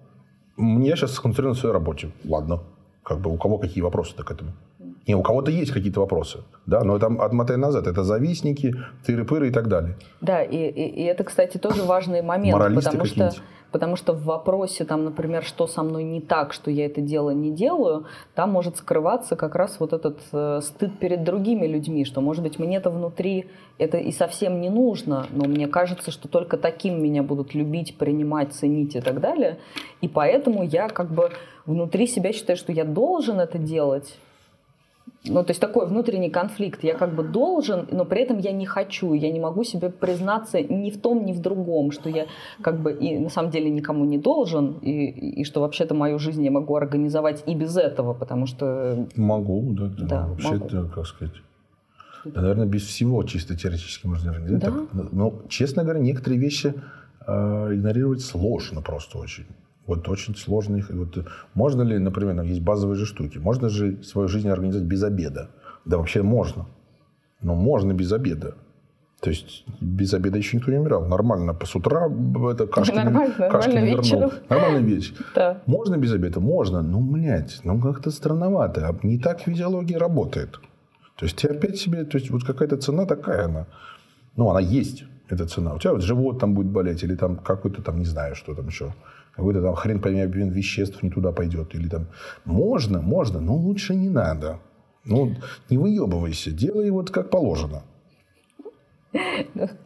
мне 0.57 0.95
сейчас 0.97 1.13
сконцентрирован 1.13 1.55
на 1.55 1.61
своей 1.61 1.73
работе. 1.73 2.11
Ладно, 2.25 2.61
как 3.03 3.21
бы 3.21 3.31
у 3.31 3.37
кого 3.37 3.59
какие 3.59 3.83
вопросы-то 3.83 4.23
к 4.23 4.31
этому? 4.31 4.53
Не, 5.07 5.15
у 5.15 5.23
кого-то 5.23 5.51
есть 5.51 5.73
какие-то 5.73 6.01
вопросы, 6.01 6.39
да, 6.67 6.85
но 6.85 6.99
там 6.99 7.21
отмотай 7.21 7.57
назад, 7.57 7.87
это 7.87 8.05
завистники, 8.05 8.75
тыры-пыры 9.07 9.49
и 9.49 9.51
так 9.51 9.69
далее. 9.69 9.97
Да, 10.21 10.43
и, 10.43 10.57
и, 10.57 10.89
и 10.89 11.03
это, 11.05 11.25
кстати, 11.25 11.59
тоже 11.59 11.83
важный 11.83 12.23
момент, 12.23 12.59
Моралисты 12.59 12.91
потому 12.91 13.05
что 13.07 13.33
Потому 13.73 13.97
что 13.97 14.13
в 14.13 14.25
вопросе, 14.25 14.85
там, 14.85 15.05
например, 15.05 15.43
что 15.43 15.67
со 15.67 15.83
мной 15.83 16.05
не 16.05 16.21
так, 16.21 16.53
что 16.53 16.71
я 16.71 16.85
это 16.85 17.01
дело 17.01 17.31
не 17.31 17.51
делаю, 17.51 18.05
там 18.35 18.51
может 18.51 18.77
скрываться 18.77 19.35
как 19.35 19.55
раз 19.55 19.81
вот 19.81 19.95
этот 19.95 20.21
э, 20.33 20.61
стыд 20.63 20.99
перед 20.99 21.25
другими 21.25 21.67
людьми, 21.67 22.05
что, 22.05 22.21
может 22.21 22.43
быть, 22.43 22.59
мне-то 22.59 22.91
внутри 22.91 23.47
это 23.79 23.97
и 23.97 24.13
совсем 24.13 24.61
не 24.61 24.69
нужно, 24.69 25.27
но 25.31 25.45
мне 25.45 25.69
кажется, 25.69 26.11
что 26.11 26.29
только 26.29 26.59
таким 26.59 27.03
меня 27.03 27.23
будут 27.23 27.55
любить, 27.55 27.97
принимать, 27.97 28.53
ценить 28.53 28.95
и 28.95 29.01
так 29.01 29.21
далее. 29.21 29.59
И 30.03 30.09
поэтому 30.09 30.63
я 30.63 30.89
как 30.89 31.11
бы 31.11 31.31
внутри 31.65 32.07
себя 32.07 32.35
считаю, 32.35 32.59
что 32.59 32.73
я 32.73 32.85
должен 32.85 33.41
это 33.41 33.57
делать, 33.57 34.19
ну, 35.25 35.45
то 35.45 35.51
есть 35.51 35.61
такой 35.61 35.87
внутренний 35.87 36.31
конфликт. 36.31 36.83
Я 36.83 36.95
как 36.95 37.15
бы 37.15 37.23
должен, 37.23 37.87
но 37.93 38.05
при 38.05 38.23
этом 38.23 38.39
я 38.39 38.51
не 38.53 38.67
хочу. 38.67 39.15
Я 39.15 39.31
не 39.31 39.39
могу 39.39 39.63
себе 39.63 39.89
признаться 39.89 40.61
ни 40.61 40.91
в 40.91 41.01
том, 41.01 41.25
ни 41.25 41.33
в 41.33 41.41
другом, 41.41 41.93
что 41.93 42.09
я 42.09 42.27
как 42.61 42.81
бы 42.81 42.93
и 42.93 43.19
на 43.19 43.29
самом 43.29 43.51
деле 43.51 43.71
никому 43.71 44.05
не 44.05 44.19
должен, 44.19 44.79
и, 44.83 45.41
и 45.41 45.45
что 45.45 45.61
вообще-то 45.61 45.95
мою 45.95 46.19
жизнь 46.19 46.45
я 46.45 46.51
могу 46.51 46.75
организовать 46.75 47.45
и 47.47 47.55
без 47.55 47.77
этого, 47.77 48.15
потому 48.15 48.47
что... 48.47 49.07
Могу, 49.15 49.73
да. 49.73 49.87
да, 49.87 50.07
да 50.07 50.27
вообще 50.27 50.57
это, 50.57 50.91
как 50.93 51.07
сказать... 51.07 51.35
Да, 52.25 52.41
наверное, 52.41 52.67
без 52.67 52.83
всего 52.83 53.23
чисто 53.25 53.57
теоретически 53.57 54.07
можно 54.07 54.31
организовать. 54.31 54.63
Да? 54.63 55.03
Так, 55.03 55.13
но, 55.13 55.35
честно 55.49 55.83
говоря, 55.83 56.01
некоторые 56.01 56.41
вещи 56.41 56.75
э, 57.27 57.75
игнорировать 57.75 58.23
сложно 58.23 58.81
просто 58.81 59.19
очень. 59.19 59.47
Вот 59.87 60.09
очень 60.09 60.37
сложно 60.37 60.77
их. 60.77 60.91
Вот, 60.91 61.27
можно 61.55 61.83
ли, 61.83 61.99
например, 61.99 62.37
там 62.37 62.47
есть 62.47 62.61
базовые 62.61 62.97
же 62.97 63.07
штуки. 63.07 63.39
Можно 63.39 63.69
же 63.69 64.03
свою 64.03 64.29
жизнь 64.29 64.49
организовать 64.49 64.87
без 64.87 65.03
обеда? 65.03 65.51
Да 65.85 65.97
вообще 65.97 66.23
можно. 66.23 66.67
Но 67.43 67.55
можно 67.55 67.93
без 67.93 68.13
обеда. 68.13 68.55
То 69.21 69.31
есть 69.31 69.65
без 69.81 70.15
обеда 70.15 70.39
еще 70.39 70.57
никто 70.57 70.73
не 70.73 70.79
умирал. 70.79 71.07
Нормально. 71.07 71.57
С 71.65 71.77
утра 71.77 72.09
это 72.51 72.67
кашки, 72.67 72.95
нормально, 72.95 73.35
кашки 73.51 73.69
нормально 73.69 73.97
вечером. 73.97 74.31
Нормальный 74.49 74.83
вечер. 74.83 75.15
Да. 75.35 75.63
Можно 75.67 75.97
без 75.97 76.13
обеда? 76.13 76.41
Можно. 76.41 76.83
Ну, 76.83 77.01
блядь, 77.01 77.61
ну 77.65 77.81
как-то 77.81 78.11
странновато. 78.11 78.89
А 78.89 79.07
не 79.07 79.19
так 79.19 79.41
физиология 79.41 79.99
работает. 79.99 80.61
То 81.17 81.27
есть 81.27 81.37
ты 81.37 81.49
опять 81.49 81.77
себе, 81.79 82.05
то 82.05 82.19
есть 82.19 82.31
вот 82.31 82.45
какая-то 82.45 82.77
цена 82.77 83.07
такая 83.07 83.45
она. 83.45 83.67
Ну, 84.37 84.49
она 84.51 84.61
есть, 84.61 85.05
эта 85.29 85.47
цена. 85.47 85.75
У 85.75 85.79
тебя 85.79 85.93
вот 85.93 86.03
живот 86.03 86.41
там 86.41 86.55
будет 86.55 86.67
болеть, 86.67 87.05
или 87.05 87.15
там 87.15 87.37
какой-то 87.37 87.81
там, 87.81 87.99
не 87.99 88.05
знаю, 88.05 88.35
что 88.35 88.55
там 88.55 88.67
еще 88.67 88.93
какой-то 89.35 89.63
там 89.63 89.75
хрен 89.75 90.01
пойми 90.01 90.21
обмен 90.21 90.51
веществ 90.51 91.03
не 91.03 91.11
туда 91.11 91.33
пойдет. 91.33 91.75
Или 91.75 91.89
там 91.89 92.07
можно, 92.45 93.01
можно, 93.01 93.41
но 93.41 93.55
лучше 93.55 93.95
не 93.95 94.09
надо. 94.09 94.61
Ну, 95.05 95.35
не 95.71 95.79
выебывайся, 95.79 96.51
делай 96.51 96.91
вот 96.91 97.11
как 97.11 97.31
положено. 97.31 97.83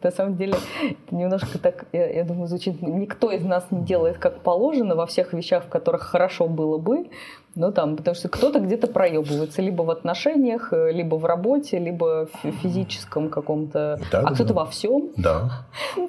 На 0.01 0.11
самом 0.11 0.37
деле, 0.37 0.55
это 0.81 1.15
немножко 1.15 1.59
так, 1.59 1.85
я, 1.91 2.09
я 2.09 2.23
думаю, 2.23 2.47
звучит, 2.47 2.81
никто 2.81 3.31
из 3.31 3.43
нас 3.43 3.65
не 3.71 3.83
делает 3.83 4.17
как 4.17 4.41
положено 4.41 4.95
во 4.95 5.05
всех 5.05 5.33
вещах, 5.33 5.65
в 5.65 5.69
которых 5.69 6.03
хорошо 6.03 6.47
было 6.47 6.77
бы, 6.77 7.09
ну 7.55 7.71
там, 7.71 7.97
потому 7.97 8.15
что 8.15 8.29
кто-то 8.29 8.59
где-то 8.59 8.87
проебывается, 8.87 9.61
либо 9.61 9.81
в 9.81 9.89
отношениях, 9.89 10.71
либо 10.71 11.15
в 11.15 11.25
работе, 11.25 11.77
либо 11.79 12.29
в 12.41 12.51
физическом 12.61 13.29
каком-то, 13.29 13.99
да, 14.11 14.21
а 14.21 14.33
кто-то 14.33 14.53
да. 14.53 14.61
во 14.61 14.65
всем. 14.65 15.09
Да. 15.17 15.65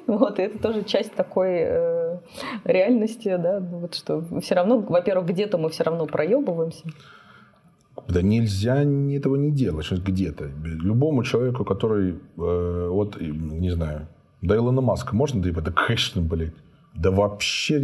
Вот, 0.07 0.39
и 0.39 0.43
это 0.43 0.59
тоже 0.59 0.83
часть 0.83 1.13
такой 1.13 1.57
э, 1.59 2.17
реальности, 2.63 3.35
да, 3.35 3.59
ну 3.59 3.79
вот 3.79 3.95
что 3.95 4.23
все 4.41 4.55
равно, 4.55 4.77
во-первых, 4.79 5.27
где-то 5.27 5.57
мы 5.57 5.69
все 5.69 5.83
равно 5.83 6.05
проебываемся. 6.05 6.85
Да 8.09 8.21
нельзя 8.21 8.81
этого 8.81 9.35
не 9.35 9.51
делать 9.51 9.91
где-то. 9.91 10.49
Любому 10.63 11.23
человеку, 11.23 11.63
который, 11.63 12.15
э, 12.37 12.87
вот, 12.89 13.21
не 13.21 13.69
знаю, 13.69 14.07
до 14.41 14.55
Илона 14.55 14.81
Маска 14.81 15.15
можно, 15.15 15.41
да, 15.41 15.49
это, 15.49 15.71
конечно, 15.71 16.21
блядь. 16.21 16.53
Да 16.95 17.11
вообще... 17.11 17.79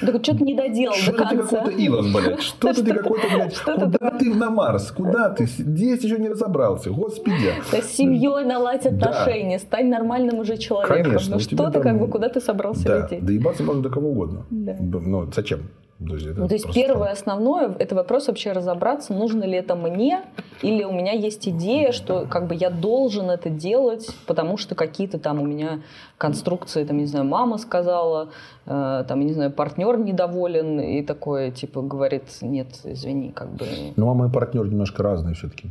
Так 0.00 0.22
что 0.22 0.38
ты 0.38 0.44
не 0.44 0.54
доделал 0.54 0.94
что 0.94 1.12
до 1.12 1.18
конца. 1.18 1.34
Что 1.34 1.44
ты 1.44 1.56
какой-то 1.56 1.78
Илон, 1.82 2.12
блядь? 2.12 2.40
Что 2.42 2.72
ты 2.72 2.94
какой-то, 2.94 3.26
блядь? 3.34 3.58
Куда 3.58 4.10
ты 4.10 4.34
на 4.34 4.50
Марс? 4.50 4.90
Куда 4.92 5.30
ты? 5.30 5.46
Здесь 5.46 6.02
еще 6.04 6.18
не 6.18 6.28
разобрался. 6.28 6.90
Господи. 6.90 7.52
с 7.70 7.86
семьей 7.86 8.44
наладь 8.46 8.86
отношения. 8.86 9.58
Стань 9.58 9.88
нормальным 9.88 10.38
уже 10.38 10.56
человеком. 10.56 11.04
Конечно. 11.04 11.34
Ну 11.34 11.40
что 11.40 11.70
ты, 11.70 11.80
как 11.80 11.98
бы, 11.98 12.08
куда 12.08 12.28
ты 12.28 12.40
собрался 12.40 12.84
да. 12.84 13.02
лететь? 13.02 13.24
Да 13.24 13.32
ебаться 13.32 13.64
можно 13.64 13.82
до 13.82 13.90
кого 13.90 14.10
угодно. 14.10 14.46
Да. 14.50 14.76
Ну, 14.80 15.28
зачем? 15.34 15.60
То 15.98 16.14
есть, 16.14 16.26
ну, 16.36 16.48
то 16.48 16.54
есть 16.54 16.72
первое 16.74 17.12
основное, 17.12 17.74
это 17.78 17.94
вопрос 17.94 18.26
вообще 18.26 18.52
разобраться, 18.52 19.12
нужно 19.12 19.44
ли 19.44 19.52
это 19.52 19.76
мне, 19.76 20.22
или 20.60 20.82
у 20.82 20.92
меня 20.92 21.12
есть 21.12 21.48
идея, 21.48 21.92
что 21.92 22.26
как 22.28 22.46
бы 22.46 22.54
я 22.54 22.70
должен 22.70 23.30
это 23.30 23.48
делать, 23.48 24.08
потому 24.26 24.56
что 24.56 24.74
какие-то 24.74 25.18
там 25.18 25.40
у 25.40 25.44
меня 25.44 25.82
конструкции, 26.18 26.84
там, 26.84 26.98
не 26.98 27.06
знаю, 27.06 27.24
мама 27.24 27.58
сказала, 27.58 28.30
э, 28.66 29.04
там, 29.06 29.20
не 29.20 29.32
знаю, 29.32 29.52
партнер 29.52 29.98
недоволен, 29.98 30.80
и 30.80 31.02
такое, 31.02 31.50
типа, 31.50 31.80
говорит, 31.82 32.24
нет, 32.42 32.68
извини, 32.84 33.30
как 33.30 33.50
бы... 33.50 33.66
Ну, 33.96 34.10
а 34.10 34.14
мой 34.14 34.30
партнер 34.30 34.66
немножко 34.66 35.02
разный 35.02 35.34
все-таки 35.34 35.70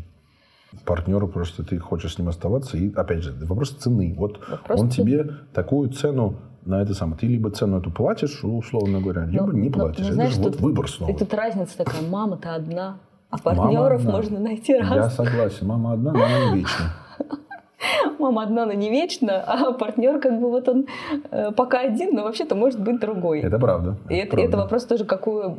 партнеру 0.85 1.27
просто 1.27 1.63
ты 1.63 1.77
хочешь 1.77 2.15
с 2.15 2.17
ним 2.17 2.29
оставаться. 2.29 2.77
И 2.77 2.93
опять 2.93 3.23
же, 3.23 3.33
вопрос 3.45 3.71
цены. 3.71 4.15
Вот 4.17 4.39
вопрос 4.49 4.81
он 4.81 4.91
цены. 4.91 5.11
тебе 5.11 5.33
такую 5.53 5.89
цену 5.89 6.35
на 6.65 6.81
это 6.81 6.93
самое. 6.93 7.17
Ты 7.17 7.27
либо 7.27 7.49
цену 7.51 7.79
эту 7.79 7.91
платишь, 7.91 8.43
условно 8.43 9.01
говоря, 9.01 9.25
либо 9.25 9.47
но, 9.47 9.53
не 9.53 9.69
платишь. 9.69 9.99
Но, 9.99 10.05
это 10.05 10.13
знаешь, 10.13 10.33
же 10.33 10.41
вот 10.41 10.55
выбор 10.57 10.89
снова. 10.89 11.11
И 11.11 11.15
тут 11.15 11.33
разница 11.33 11.77
такая, 11.77 12.01
мама-то 12.01 12.55
одна, 12.55 12.97
а 13.29 13.37
партнеров 13.37 14.03
можно 14.03 14.39
найти 14.39 14.75
раз. 14.75 14.89
Я 14.91 15.09
согласен, 15.09 15.67
мама 15.67 15.93
одна, 15.93 16.13
но 16.13 16.23
она 16.23 16.51
не 16.51 16.59
вечна. 16.59 16.93
Мама 18.19 18.43
одна, 18.43 18.65
но 18.65 18.71
не 18.71 18.89
вечно, 18.89 19.43
а 19.45 19.73
партнер 19.73 20.19
как 20.21 20.39
бы 20.39 20.49
вот 20.49 20.69
он 20.69 20.85
э, 21.31 21.51
пока 21.51 21.81
один, 21.81 22.15
но 22.15 22.23
вообще-то 22.23 22.55
может 22.55 22.79
быть 22.79 22.99
другой. 23.01 23.41
Это 23.41 23.59
правда. 23.59 23.97
И 24.09 24.15
это, 24.15 24.31
правда. 24.31 24.47
это 24.47 24.57
вопрос 24.57 24.85
тоже, 24.85 25.03
какую, 25.03 25.57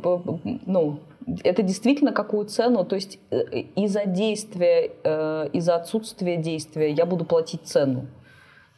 ну, 0.65 0.99
это 1.43 1.61
действительно 1.61 2.11
какую 2.11 2.45
цену, 2.45 2.83
то 2.83 2.95
есть 2.95 3.19
э, 3.29 3.59
из-за 3.75 4.05
действия, 4.05 4.91
э, 5.03 5.49
из-за 5.53 5.75
отсутствия 5.75 6.37
действия 6.37 6.91
я 6.91 7.05
буду 7.05 7.25
платить 7.25 7.61
цену. 7.63 8.07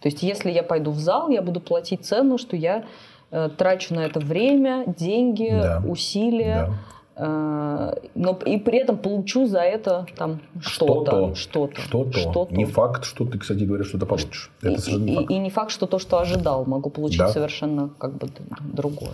То 0.02 0.10
есть 0.10 0.22
если 0.24 0.52
я 0.52 0.64
пойду 0.64 0.92
в 0.92 1.00
зал, 1.00 1.30
я 1.30 1.42
буду 1.42 1.60
платить 1.60 2.06
цену, 2.06 2.38
что 2.38 2.56
я 2.56 2.86
э, 3.32 3.50
трачу 3.58 3.96
на 3.96 4.06
это 4.06 4.20
время, 4.20 4.84
деньги, 4.86 5.50
да. 5.50 5.82
усилия. 5.86 6.74
Да. 7.16 7.24
Э, 7.26 7.96
но 8.14 8.38
и 8.46 8.60
при 8.60 8.78
этом 8.78 8.98
получу 8.98 9.48
за 9.48 9.62
это 9.62 10.06
там 10.16 10.42
что-то. 10.60 11.34
Что-то. 11.34 11.82
Что-то. 11.82 12.20
что-то. 12.20 12.54
Не 12.54 12.66
факт, 12.66 13.06
что 13.06 13.26
ты, 13.26 13.40
кстати 13.40 13.64
говоря, 13.64 13.84
что-то 13.84 14.06
получишь. 14.06 14.52
Это 14.62 14.74
и, 14.74 14.78
совершенно 14.78 15.06
не 15.06 15.16
факт. 15.16 15.32
И, 15.32 15.34
и 15.34 15.38
не 15.40 15.50
факт, 15.50 15.72
что 15.72 15.88
то, 15.88 15.98
что 15.98 16.20
ожидал, 16.20 16.66
могу 16.66 16.92
получить 16.92 17.20
да. 17.20 17.30
совершенно 17.30 17.90
как 17.98 18.18
бы 18.18 18.30
другое. 18.62 19.14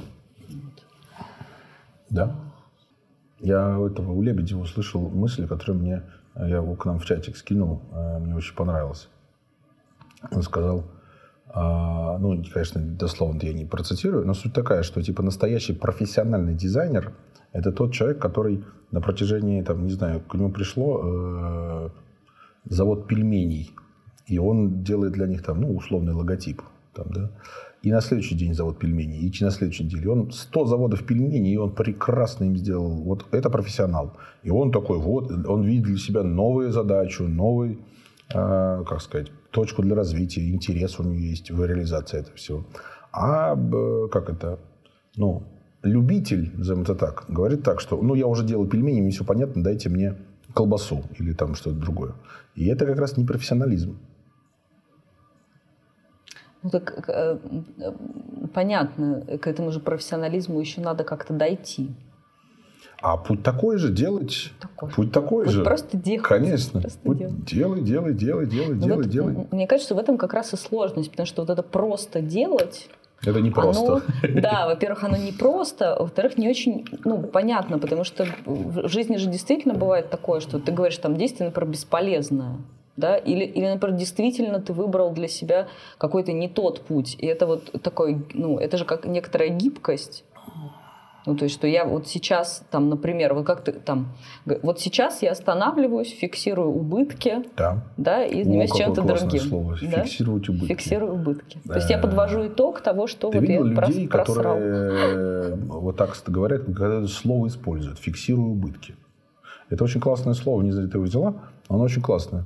Да. 2.09 2.35
Я 3.39 3.79
у 3.79 3.87
этого 3.87 4.11
у 4.11 4.21
Лебедева 4.21 4.61
услышал 4.61 5.01
мысль, 5.01 5.47
которую 5.47 5.79
мне 5.79 6.03
я 6.35 6.57
его 6.57 6.75
к 6.75 6.85
нам 6.85 6.99
в 6.99 7.05
чатик 7.05 7.37
скинул, 7.37 7.81
э, 7.93 8.19
мне 8.19 8.35
очень 8.35 8.55
понравилось 8.55 9.07
он 10.31 10.41
сказал, 10.41 10.85
а, 11.47 12.17
ну, 12.17 12.43
конечно, 12.51 12.81
дословно 12.81 13.39
я 13.43 13.53
не 13.53 13.65
процитирую, 13.65 14.25
но 14.25 14.33
суть 14.33 14.53
такая, 14.53 14.83
что 14.83 15.01
типа 15.01 15.21
настоящий 15.23 15.73
профессиональный 15.73 16.55
дизайнер– 16.55 17.13
это 17.51 17.71
тот 17.71 17.93
человек, 17.93 18.19
который 18.19 18.63
на 18.91 19.01
протяжении, 19.01 19.61
там, 19.61 19.85
не 19.85 19.93
знаю, 19.93 20.21
к 20.21 20.33
нему 20.33 20.51
пришло 20.51 21.01
э, 21.03 21.89
завод 22.65 23.07
пельменей, 23.07 23.71
и 24.25 24.39
он 24.39 24.83
делает 24.83 25.13
для 25.13 25.27
них 25.27 25.43
там, 25.43 25.61
ну, 25.61 25.75
условный 25.75 26.13
логотип, 26.13 26.61
там, 26.93 27.05
да, 27.11 27.31
и 27.83 27.91
на 27.91 28.01
следующий 28.01 28.35
день 28.35 28.53
завод 28.53 28.79
пельменей, 28.79 29.19
и 29.19 29.43
на 29.43 29.51
следующий 29.51 29.83
день. 29.83 30.07
Он 30.07 30.31
100 30.31 30.65
заводов 30.65 31.05
пельменей, 31.05 31.53
и 31.53 31.57
он 31.57 31.75
прекрасно 31.75 32.45
им 32.45 32.55
сделал. 32.55 33.03
Вот 33.03 33.25
это 33.31 33.49
профессионал. 33.49 34.15
И 34.41 34.49
он 34.49 34.71
такой, 34.71 34.97
вот, 34.97 35.29
он 35.45 35.63
видит 35.63 35.83
для 35.83 35.97
себя 35.97 36.23
новую 36.23 36.71
задачу, 36.71 37.27
новый, 37.27 37.79
э, 38.33 38.83
как 38.87 39.01
сказать, 39.01 39.31
точку 39.53 39.83
для 39.83 39.95
развития, 39.95 40.49
интерес 40.49 40.99
у 40.99 41.03
нее 41.03 41.29
есть 41.29 41.51
в 41.51 41.63
реализации 41.63 42.19
этого 42.19 42.35
всего. 42.35 42.65
А 43.11 43.55
как 44.11 44.29
это, 44.29 44.59
ну, 45.15 45.43
любитель, 45.83 46.51
назовем 46.57 46.81
это 46.81 46.95
так, 46.95 47.25
говорит 47.29 47.63
так, 47.63 47.79
что, 47.79 48.01
ну, 48.01 48.15
я 48.15 48.27
уже 48.27 48.43
делал 48.43 48.67
пельмени, 48.67 49.01
мне 49.01 49.11
все 49.11 49.23
понятно, 49.23 49.63
дайте 49.63 49.89
мне 49.89 50.15
колбасу 50.53 51.03
или 51.19 51.33
там 51.33 51.55
что-то 51.55 51.77
другое. 51.77 52.13
И 52.55 52.65
это 52.67 52.85
как 52.85 52.97
раз 52.97 53.17
не 53.17 53.25
профессионализм. 53.25 53.97
Ну 56.63 56.69
так 56.69 57.09
э, 57.09 57.37
э, 57.77 57.91
понятно, 58.53 59.21
к 59.37 59.47
этому 59.47 59.71
же 59.71 59.79
профессионализму 59.79 60.59
еще 60.59 60.81
надо 60.81 61.03
как-то 61.03 61.33
дойти. 61.33 61.93
А 63.03 63.17
путь 63.17 63.43
такой 63.43 63.77
же 63.77 63.91
делать. 63.91 64.51
Такой. 64.61 64.89
Путь 64.89 65.11
такой 65.11 65.43
путь 65.43 65.53
же. 65.53 65.63
Просто 65.63 65.97
делать. 65.97 66.23
Конечно. 66.23 66.79
Просто 66.79 66.99
путь 66.99 67.17
делать. 67.17 67.43
Делай, 67.43 67.81
делай, 67.81 68.13
делай, 68.13 68.45
делай, 68.45 68.75
ну, 68.75 68.81
делай, 68.81 69.05
делай. 69.05 69.47
Мне 69.51 69.67
кажется, 69.67 69.93
в 69.93 69.97
этом 69.97 70.17
как 70.17 70.33
раз 70.33 70.53
и 70.53 70.55
сложность, 70.55 71.11
потому 71.11 71.27
что 71.27 71.41
вот 71.41 71.49
это 71.49 71.63
просто 71.63 72.21
делать. 72.21 72.87
Это 73.25 73.41
не 73.41 73.51
просто. 73.51 73.85
Оно, 73.85 74.01
да, 74.41 74.67
во-первых, 74.67 75.03
оно 75.03 75.17
не 75.17 75.33
просто, 75.33 75.97
во-вторых, 75.99 76.37
не 76.37 76.47
очень, 76.47 76.85
ну, 77.03 77.23
понятно, 77.23 77.77
потому 77.77 78.05
что 78.05 78.25
в 78.45 78.87
жизни 78.87 79.17
же 79.17 79.29
действительно 79.29 79.73
бывает 79.73 80.09
такое, 80.09 80.39
что 80.39 80.57
ты 80.57 80.71
говоришь 80.71 80.97
там 80.97 81.17
действие, 81.17 81.47
например, 81.49 81.71
бесполезное, 81.71 82.55
да, 82.95 83.17
или, 83.17 83.43
или, 83.43 83.67
например, 83.67 83.97
действительно 83.97 84.61
ты 84.61 84.71
выбрал 84.71 85.11
для 85.11 85.27
себя 85.27 85.67
какой-то 85.97 86.31
не 86.31 86.47
тот 86.47 86.79
путь, 86.79 87.17
и 87.19 87.25
это 87.25 87.47
вот 87.47 87.69
такой, 87.81 88.25
ну, 88.33 88.59
это 88.59 88.77
же 88.77 88.85
как 88.85 89.05
некоторая 89.05 89.49
гибкость, 89.49 90.23
ну, 91.25 91.35
то 91.35 91.45
есть, 91.45 91.55
что 91.55 91.67
я 91.67 91.85
вот 91.85 92.07
сейчас, 92.07 92.65
там, 92.69 92.89
например, 92.89 93.33
вот 93.33 93.45
как 93.45 93.63
ты 93.63 93.71
там, 93.71 94.13
вот 94.45 94.79
сейчас 94.79 95.21
я 95.21 95.31
останавливаюсь, 95.31 96.11
фиксирую 96.11 96.69
убытки, 96.69 97.43
да, 97.55 97.83
да 97.97 98.25
и 98.25 98.43
занимаюсь 98.43 98.71
чем-то 98.71 99.01
другим. 99.01 99.39
Слово. 99.39 99.77
Да? 99.81 100.03
Фиксировать 100.03 100.49
убытки. 100.49 100.67
Фиксирую 100.67 101.13
убытки. 101.13 101.59
Да. 101.63 101.73
То 101.73 101.79
есть 101.79 101.89
я 101.89 101.97
подвожу 101.97 102.47
итог 102.47 102.81
того, 102.81 103.07
что 103.07 103.29
ты 103.29 103.39
вот 103.39 103.47
видел 103.47 103.65
я 103.67 103.87
людей, 103.87 104.07
которые 104.07 105.55
вот 105.55 105.95
так 105.95 106.15
говорят, 106.27 106.65
когда 106.65 106.97
это 106.99 107.07
слово 107.07 107.47
используют, 107.47 107.99
фиксирую 107.99 108.51
убытки. 108.51 108.95
Это 109.69 109.85
очень 109.85 110.01
классное 110.01 110.33
слово, 110.33 110.61
не 110.61 110.71
знаю, 110.71 110.89
ты 110.89 110.97
его 110.97 111.05
взяла, 111.05 111.35
оно 111.69 111.83
очень 111.83 112.01
классное. 112.01 112.45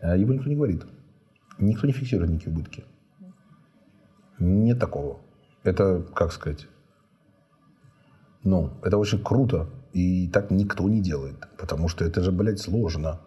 А 0.00 0.16
его 0.16 0.32
никто 0.32 0.48
не 0.48 0.54
говорит. 0.54 0.84
Никто 1.58 1.86
не 1.86 1.92
фиксирует 1.92 2.30
никакие 2.30 2.54
убытки. 2.54 2.84
Нет 4.38 4.78
такого. 4.78 5.18
Это, 5.64 6.02
как 6.14 6.32
сказать, 6.32 6.68
ну, 8.44 8.70
это 8.82 8.98
очень 8.98 9.22
круто. 9.22 9.68
И 9.92 10.28
так 10.28 10.50
никто 10.50 10.88
не 10.88 11.00
делает. 11.00 11.36
Потому 11.58 11.88
что 11.88 12.04
это 12.04 12.22
же, 12.22 12.30
блядь, 12.30 12.60
сложно. 12.60 13.20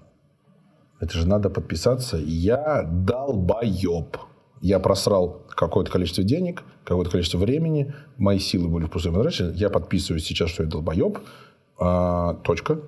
Это 0.99 1.13
же 1.13 1.27
надо 1.27 1.49
подписаться. 1.49 2.17
Я 2.17 2.83
долбоеб. 2.83 4.17
Я 4.61 4.79
просрал 4.79 5.43
какое-то 5.49 5.91
количество 5.91 6.23
денег, 6.23 6.63
какое-то 6.83 7.11
количество 7.11 7.37
времени. 7.37 7.93
Мои 8.17 8.39
силы 8.39 8.67
были 8.69 8.85
впустую 8.85 9.15
потрачены. 9.15 9.53
Я 9.55 9.69
подписываюсь 9.69 10.25
сейчас, 10.25 10.49
что 10.49 10.63
я 10.63 10.69
долбоеб. 10.69 11.19
А, 11.79 12.35
точка. 12.43 12.79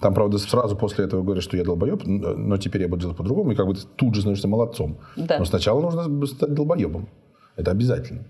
Там, 0.00 0.14
правда, 0.14 0.38
сразу 0.38 0.76
после 0.76 1.04
этого 1.04 1.22
говорят, 1.22 1.44
что 1.44 1.56
я 1.56 1.64
долбоеб, 1.64 2.02
но 2.04 2.56
теперь 2.58 2.82
я 2.82 2.88
буду 2.88 3.02
делать 3.02 3.16
по-другому. 3.16 3.52
И 3.52 3.54
как 3.54 3.66
бы 3.66 3.74
ты 3.74 3.82
тут 3.96 4.14
же 4.14 4.20
становишься 4.20 4.48
молодцом. 4.48 4.98
Да. 5.16 5.38
Но 5.38 5.44
сначала 5.44 5.80
нужно 5.80 6.26
стать 6.26 6.54
долбоебом. 6.54 7.08
Это 7.56 7.70
обязательно. 7.70 8.24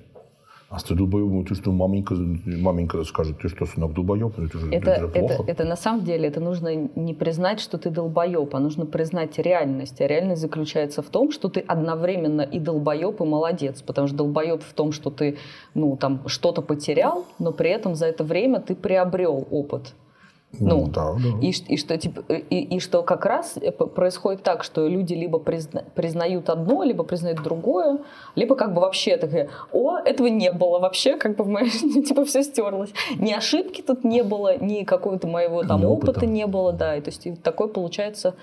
А 0.73 0.79
с 0.79 0.85
долбоебом, 0.85 1.45
ты 1.45 1.55
что, 1.55 1.71
маменька, 1.71 2.15
маменька 2.47 3.05
скажет, 3.05 3.37
ты 3.39 3.49
что, 3.49 3.67
сынок, 3.67 3.93
долбоеб? 3.93 4.39
Это 4.39 4.59
же, 4.59 4.69
это, 4.73 4.91
это 4.91 5.01
же 5.01 5.09
плохо. 5.09 5.35
Это, 5.35 5.53
это 5.53 5.65
на 5.65 5.77
самом 5.77 6.03
деле, 6.05 6.29
это 6.29 6.41
нужно 6.41 6.75
не 6.75 7.13
признать, 7.13 7.61
что 7.61 7.77
ты 7.77 7.91
долбоеб, 7.91 8.55
а 8.55 8.59
нужно 8.59 8.87
признать 8.87 9.39
реальность. 9.39 10.01
А 10.01 10.07
реальность 10.07 10.41
заключается 10.41 11.03
в 11.03 11.11
том, 11.11 11.31
что 11.31 11.51
ты 11.51 11.61
одновременно 11.61 12.41
и 12.41 12.59
долбоеб, 12.59 13.21
и 13.21 13.25
молодец. 13.25 13.83
Потому 13.83 14.09
что 14.09 14.17
долбоеб 14.17 14.63
в 14.63 14.73
том, 14.73 14.93
что 14.93 15.11
ты 15.11 15.37
ну, 15.75 15.97
там, 15.97 16.27
что-то 16.27 16.63
потерял, 16.63 17.27
но 17.39 17.53
при 17.53 17.69
этом 17.69 17.95
за 17.95 18.07
это 18.07 18.25
время 18.25 18.61
ты 18.61 18.75
приобрел 18.75 19.47
опыт. 19.51 19.93
Ну, 20.61 20.83
Ну, 20.83 20.87
да, 20.89 21.15
да. 21.15 21.39
И, 21.41 21.51
и 21.51 21.77
что 21.79 21.97
типа 21.97 22.21
и, 22.31 22.77
и 22.77 22.79
что 22.79 23.03
как 23.03 23.25
раз 23.25 23.57
э, 23.57 23.73
происходит 23.73 24.43
так, 24.43 24.65
что 24.65 24.87
люди 24.87 25.15
либо 25.15 25.39
призна- 25.39 25.85
признают 25.95 26.51
одно, 26.51 26.83
либо 26.83 27.05
признают 27.05 27.43
другое, 27.43 28.01
либо 28.37 28.55
как 28.55 28.75
бы 28.75 28.83
вообще 28.83 29.17
такие, 29.17 29.49
о, 29.73 29.97
этого 29.99 30.27
не 30.27 30.53
было 30.53 30.79
вообще, 30.79 31.17
как 31.17 31.37
бы 31.37 31.45
в 31.45 31.49
моей 31.49 31.71
жизни 31.71 32.03
типа 32.09 32.25
все 32.27 32.43
стерлось, 32.43 32.91
ни 33.19 33.33
ошибки 33.33 33.81
тут 33.83 34.05
не 34.05 34.23
было, 34.23 34.59
ни 34.59 34.85
какого-то 34.85 35.27
моего 35.27 35.63
там 35.63 35.81
Ни 35.81 35.87
опыта. 35.87 36.11
опыта. 36.13 36.27
не 36.27 36.47
было, 36.47 36.73
да, 36.73 36.97
и 36.97 37.01
то 37.01 37.09
есть 37.11 37.27
и 37.27 37.33
такой 37.35 37.69
получается, 37.69 38.35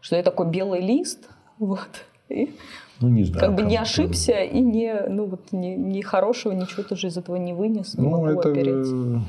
что 0.00 0.16
я 0.16 0.22
такой 0.22 0.46
белый 0.46 0.80
лист, 0.80 1.28
вот. 1.58 1.88
И 2.30 2.54
Ну, 3.00 3.08
не 3.08 3.24
знаю. 3.24 3.40
как 3.46 3.54
бы 3.54 3.62
не 3.62 3.76
ошибся 3.76 4.40
и 4.40 4.60
не, 4.60 4.94
ну 5.08 5.26
вот, 5.26 5.40
ни, 5.52 5.68
ни 5.76 6.00
хорошего, 6.00 6.52
ничего 6.52 6.82
тоже 6.82 7.08
из 7.08 7.16
этого 7.18 7.36
не 7.36 7.52
вынес, 7.52 7.94
не 7.98 8.04
Ну, 8.04 8.10
могу 8.10 8.40
это... 8.40 8.48
опереться. 8.50 9.20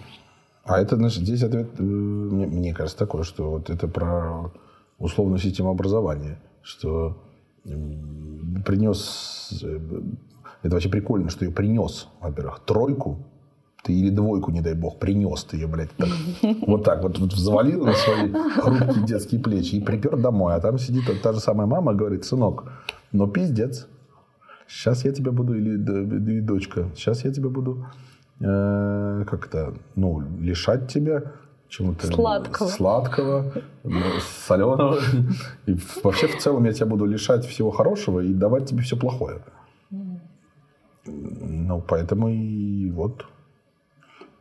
Э, 0.69 0.73
А 0.73 0.79
это, 0.81 0.95
значит, 0.95 1.23
здесь 1.23 1.43
ответ, 1.43 1.67
э, 1.79 1.83
мне, 1.83 2.47
мне 2.47 2.73
кажется, 2.73 2.97
такой, 2.97 3.23
что 3.23 3.49
вот 3.51 3.69
это 3.69 3.87
про 3.87 4.51
условную 4.99 5.39
систему 5.39 5.69
образования, 5.69 6.39
что 6.61 7.17
принес... 8.65 9.59
э, 9.63 9.79
Это 10.63 10.73
вообще 10.75 10.89
прикольно, 10.89 11.29
что 11.29 11.45
ее 11.45 11.51
принес, 11.51 12.07
во-первых, 12.21 12.59
тройку, 12.65 13.17
ты 13.83 13.93
или 13.93 14.09
двойку, 14.09 14.51
не 14.51 14.61
дай 14.61 14.73
бог, 14.73 14.99
принес 14.99 15.43
ты 15.45 15.55
ее, 15.57 15.67
блядь, 15.67 15.91
так, 15.95 16.09
вот 16.67 16.83
так 16.83 17.01
вот, 17.03 17.17
вот 17.19 17.31
завалил 17.33 17.85
на 17.85 17.93
свои 17.93 18.31
хрупкие 18.31 19.05
детские 19.05 19.41
плечи 19.41 19.75
и 19.75 19.81
припер 19.81 20.17
домой. 20.17 20.53
А 20.55 20.59
там 20.59 20.77
сидит 20.77 21.07
вот 21.07 21.21
та 21.21 21.31
же 21.33 21.39
самая 21.39 21.65
мама, 21.67 21.93
говорит, 21.93 22.25
сынок, 22.25 22.65
ну 23.13 23.27
пиздец, 23.27 23.87
сейчас 24.67 25.05
я 25.05 25.11
тебя 25.13 25.31
буду, 25.31 25.53
или, 25.55 25.77
д- 25.77 26.03
или 26.03 26.41
дочка, 26.41 26.89
сейчас 26.95 27.23
я 27.23 27.31
тебя 27.31 27.49
буду 27.49 27.85
э, 28.39 29.25
как-то, 29.27 29.73
ну, 29.95 30.21
лишать 30.39 30.91
тебя 30.91 31.33
чему-то 31.67 32.07
Сладкого. 32.07 32.67
сладкого, 32.67 33.53
соленого. 34.47 34.99
И 35.67 35.77
вообще 36.03 36.27
в 36.27 36.37
целом 36.39 36.65
я 36.65 36.73
тебя 36.73 36.87
буду 36.87 37.05
лишать 37.05 37.45
всего 37.45 37.71
хорошего 37.71 38.19
и 38.21 38.33
давать 38.33 38.67
тебе 38.69 38.81
все 38.81 38.97
плохое. 38.97 39.41
Ну, 41.05 41.81
поэтому 41.81 42.29
и 42.29 42.91
вот. 42.91 43.25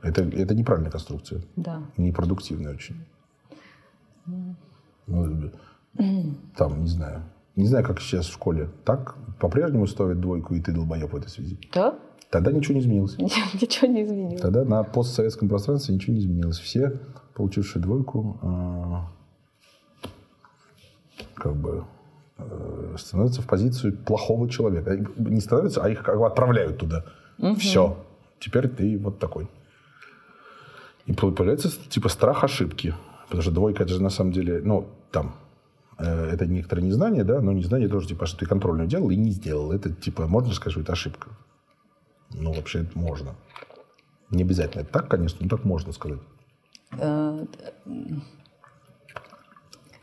Это, 0.03 0.23
это 0.23 0.55
неправильная 0.55 0.91
конструкция. 0.91 1.43
Да. 1.57 1.83
Непродуктивная 1.97 2.75
очень. 2.75 3.05
Ну, 5.07 5.51
там, 6.57 6.81
не 6.83 6.87
знаю. 6.87 7.23
Не 7.57 7.67
знаю, 7.67 7.85
как 7.85 8.01
сейчас 8.01 8.27
в 8.27 8.33
школе. 8.33 8.71
Так 8.85 9.17
по-прежнему 9.41 9.87
ставят 9.87 10.21
двойку, 10.21 10.55
и 10.55 10.61
ты 10.61 10.73
долбоеб 10.73 11.13
в 11.13 11.17
этой 11.17 11.29
связи. 11.29 11.59
Да? 11.75 11.99
Тогда 12.31 12.53
ничего 12.53 12.75
не 12.75 12.81
изменилось. 12.81 13.17
Ничего 13.55 13.87
не 13.91 14.03
изменилось. 14.05 14.41
Тогда 14.41 14.65
на 14.65 14.83
постсоветском 14.83 15.49
пространстве 15.49 15.95
ничего 15.95 16.13
не 16.15 16.21
изменилось. 16.21 16.59
Все, 16.59 17.01
получившие 17.35 17.81
двойку, 17.83 18.39
э, 18.43 20.09
как 21.35 21.57
бы 21.57 21.85
э, 22.37 22.95
становятся 22.99 23.41
в 23.43 23.47
позицию 23.47 23.97
плохого 23.97 24.49
человека. 24.49 24.97
Не 25.17 25.41
становятся, 25.41 25.83
а 25.83 25.89
их 25.89 26.03
как 26.03 26.19
бы 26.19 26.27
отправляют 26.27 26.79
туда. 26.79 27.05
Все. 27.59 27.97
Теперь 28.41 28.69
ты 28.69 28.99
вот 28.99 29.19
такой. 29.19 29.49
И 31.07 31.13
по- 31.15 31.31
появляется 31.31 31.71
типа 31.89 32.09
страх 32.09 32.45
ошибки. 32.45 32.95
Потому 33.25 33.43
что 33.43 33.51
двойка 33.53 33.83
это 33.85 33.93
же 33.95 34.03
на 34.03 34.11
самом 34.11 34.33
деле, 34.33 34.61
ну, 34.65 34.87
там, 35.11 35.35
э, 35.99 36.31
это 36.33 36.47
некоторое 36.47 36.83
незнание, 36.83 37.25
да, 37.25 37.41
но 37.41 37.53
незнание 37.53 37.89
тоже, 37.89 38.09
типа, 38.09 38.27
что 38.27 38.39
ты 38.39 38.47
контрольную 38.47 38.89
делал 38.89 39.11
и 39.11 39.17
не 39.17 39.31
сделал. 39.31 39.73
Это, 39.73 39.91
типа, 39.91 40.27
можно 40.27 40.53
сказать, 40.53 40.73
что 40.73 40.81
это 40.83 40.93
ошибка. 40.93 41.29
Ну, 42.33 42.53
вообще 42.53 42.83
это 42.83 42.99
можно. 42.99 43.35
Не 44.31 44.43
обязательно 44.43 44.83
это 44.83 44.93
так, 44.93 45.09
конечно, 45.09 45.39
но 45.41 45.49
так 45.49 45.65
можно 45.65 45.93
сказать. 45.93 46.21
Э, 46.93 47.47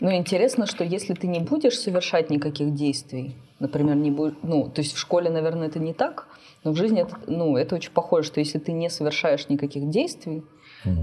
Ну, 0.01 0.11
интересно, 0.11 0.65
что 0.65 0.83
если 0.83 1.13
ты 1.13 1.27
не 1.27 1.39
будешь 1.39 1.79
совершать 1.79 2.29
никаких 2.29 2.73
действий, 2.73 3.35
например, 3.59 3.95
не 3.95 4.11
будешь, 4.11 4.35
ну, 4.43 4.69
то 4.69 4.81
есть 4.81 4.93
в 4.93 4.97
школе, 4.99 5.29
наверное, 5.29 5.67
это 5.67 5.79
не 5.79 5.93
так, 5.93 6.27
но 6.63 6.71
в 6.71 6.75
жизни 6.75 7.01
это, 7.01 7.15
ну, 7.27 7.55
это 7.55 7.75
очень 7.75 7.91
похоже, 7.91 8.27
что 8.27 8.39
если 8.39 8.59
ты 8.59 8.73
не 8.73 8.89
совершаешь 8.89 9.47
никаких 9.49 9.89
действий, 9.89 10.43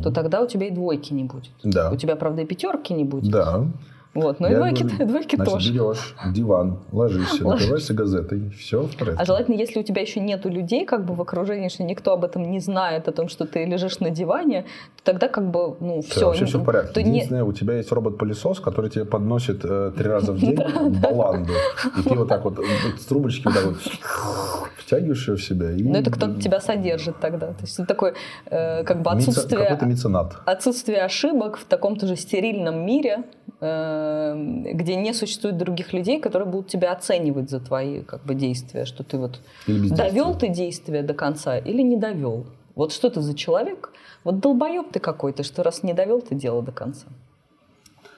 то 0.03 0.13
тогда 0.13 0.43
у 0.43 0.47
тебя 0.47 0.69
и 0.69 0.71
двойки 0.71 1.13
не 1.13 1.25
будет. 1.25 1.53
Да. 1.65 1.91
У 1.91 1.97
тебя, 1.97 2.15
правда, 2.17 2.43
и 2.43 2.45
пятерки 2.45 2.95
не 2.95 3.05
будет. 3.05 3.31
Да. 3.33 3.67
Вот, 4.15 4.41
но 4.41 4.49
и 4.49 4.55
двойки, 4.55 4.83
говорю, 4.83 5.07
двойки 5.07 5.37
значит, 5.37 5.53
тоже. 5.55 5.73
берешь 5.73 6.15
диван, 6.35 6.81
ложишься, 6.93 7.45
накрываешься 7.49 7.95
газетой, 7.95 8.51
все 8.51 8.83
в 8.83 8.97
порядке. 8.97 9.23
А 9.23 9.25
желательно, 9.25 9.55
если 9.55 9.81
у 9.81 9.83
тебя 9.83 10.03
еще 10.03 10.21
нету 10.21 10.51
людей 10.51 10.85
как 10.85 11.07
бы 11.07 11.15
в 11.15 11.21
окружении, 11.23 11.69
что 11.69 11.83
никто 11.83 12.13
об 12.13 12.25
этом 12.25 12.51
не 12.51 12.61
знает, 12.61 13.09
о 13.09 13.13
том, 13.13 13.29
что 13.29 13.47
ты 13.47 13.65
лежишь 13.65 14.01
на 14.01 14.11
диване, 14.11 14.67
то 14.97 15.13
тогда 15.13 15.29
как 15.29 15.51
бы, 15.51 15.77
ну, 15.81 16.03
все. 16.03 16.27
вообще 16.27 16.45
все 16.45 16.59
в 16.59 16.65
порядке. 16.65 16.93
То 16.93 17.03
не, 17.03 17.11
Единственное, 17.11 17.45
у 17.45 17.53
тебя 17.53 17.75
есть 17.75 17.91
робот-пылесос, 17.91 18.61
который 18.61 18.91
тебе 18.91 19.07
подносит 19.07 19.65
э, 19.65 19.93
три 19.97 20.09
раза 20.09 20.33
в 20.33 20.39
день 20.41 20.59
баланду. 21.01 21.53
И 21.99 22.03
ты 22.03 22.15
вот 22.15 22.29
так 22.29 22.45
вот, 22.45 22.59
вот 22.59 22.67
с 23.01 23.05
трубочки 23.07 23.47
вот 23.47 23.55
так 23.55 23.65
вот 23.65 23.77
втягиваешь 24.93 25.29
ее 25.29 25.37
в 25.37 25.43
себя. 25.43 25.69
Но 25.91 25.99
это 25.99 26.11
кто-то 26.11 26.41
тебя 26.41 26.61
содержит 26.61 27.19
тогда. 27.21 27.49
То 27.49 27.63
есть 27.63 27.79
это 27.79 27.89
такое 27.89 28.15
э, 28.47 28.85
как 28.85 29.03
бы 29.03 29.11
отсутствие, 29.11 29.63
Какой-то 29.63 29.87
меценат. 29.87 30.37
отсутствие 30.45 31.03
ошибок 31.03 31.57
в 31.57 31.65
таком 31.65 31.97
тоже 31.97 32.17
стерильном 32.17 32.85
мире, 32.85 33.25
э, 33.61 34.02
где 34.75 34.97
не 34.97 35.13
существует 35.15 35.57
других 35.59 35.93
людей, 35.93 36.21
которые 36.21 36.49
будут 36.49 36.69
тебя 36.69 36.93
оценивать 36.93 37.51
за 37.51 37.61
твои 37.61 38.03
как 38.03 38.25
бы 38.25 38.35
действия, 38.35 38.85
что 38.85 39.03
ты 39.05 39.19
вот 39.19 39.41
довел 39.67 40.35
ты 40.35 40.49
действие 40.49 41.03
до 41.03 41.15
конца 41.15 41.59
или 41.59 41.83
не 41.83 41.97
довел. 41.97 42.47
Вот 42.75 42.93
что 42.93 43.11
ты 43.11 43.21
за 43.21 43.35
человек? 43.35 43.93
Вот 44.25 44.41
долбоеб 44.41 44.93
ты 44.93 45.01
какой-то, 45.01 45.43
что 45.43 45.63
раз 45.63 45.83
не 45.83 45.93
довел 45.95 46.21
ты 46.21 46.35
дело 46.35 46.63
до 46.63 46.73
конца. 46.73 47.07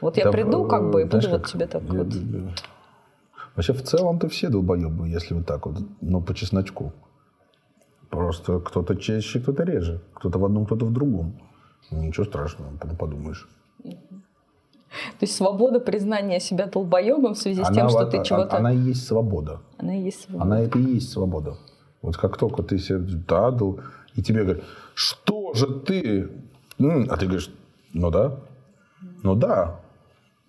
Вот 0.01 0.17
я 0.17 0.25
Да, 0.25 0.33
приду 0.33 0.65
как 0.67 0.91
бы 0.91 1.01
и 1.01 1.05
э, 1.05 1.07
буду 1.07 1.29
вот 1.31 1.47
тебе 1.47 1.67
так 1.67 1.83
я- 1.83 1.93
вот. 1.99 2.13
я- 2.15 2.55
Вообще, 3.57 3.73
в 3.73 3.83
целом-то 3.83 4.29
все 4.29 4.49
долбоебы, 4.49 5.09
если 5.09 5.35
вот 5.35 5.47
так 5.47 5.67
вот, 5.67 5.77
ну, 6.01 6.21
по 6.21 6.35
чесночку. 6.35 6.93
Просто 8.11 8.59
кто-то 8.61 8.97
чаще, 8.97 9.41
кто-то 9.41 9.63
реже. 9.65 10.01
Кто-то 10.15 10.39
в 10.39 10.45
одном, 10.45 10.67
кто-то 10.67 10.85
в 10.87 10.93
другом. 10.93 11.35
Ничего 11.91 12.25
страшного, 12.27 12.71
подумаешь. 12.99 13.49
То 15.19 15.25
есть 15.25 15.35
свобода 15.37 15.81
признания 15.81 16.41
себя 16.41 16.67
долбоебом 16.67 17.35
в 17.35 17.39
связи 17.39 17.63
с 17.63 17.69
тем, 17.69 17.87
Она 17.87 17.89
что 17.89 18.07
ты 18.07 18.23
чего-то... 18.25 18.57
Она 18.57 18.73
и 18.73 18.79
есть 18.79 19.07
свобода. 19.07 19.61
Она 19.79 19.97
и 19.97 20.03
есть 20.03 20.23
свобода. 20.23 20.45
Она 20.45 20.61
это 20.61 20.79
и 20.79 20.83
есть 20.83 21.11
свобода. 21.11 21.57
Вот 22.03 22.17
как 22.17 22.37
только 22.37 22.63
ты 22.63 22.79
себе 22.79 22.99
дал, 22.99 23.81
и 24.15 24.23
тебе 24.23 24.43
говорят, 24.45 24.65
что 24.95 25.55
же 25.55 25.67
ты? 25.81 26.29
А 26.79 27.17
ты 27.17 27.27
говоришь, 27.27 27.51
ну 27.93 28.11
да, 28.11 28.41
ну 29.23 29.35
да. 29.35 29.81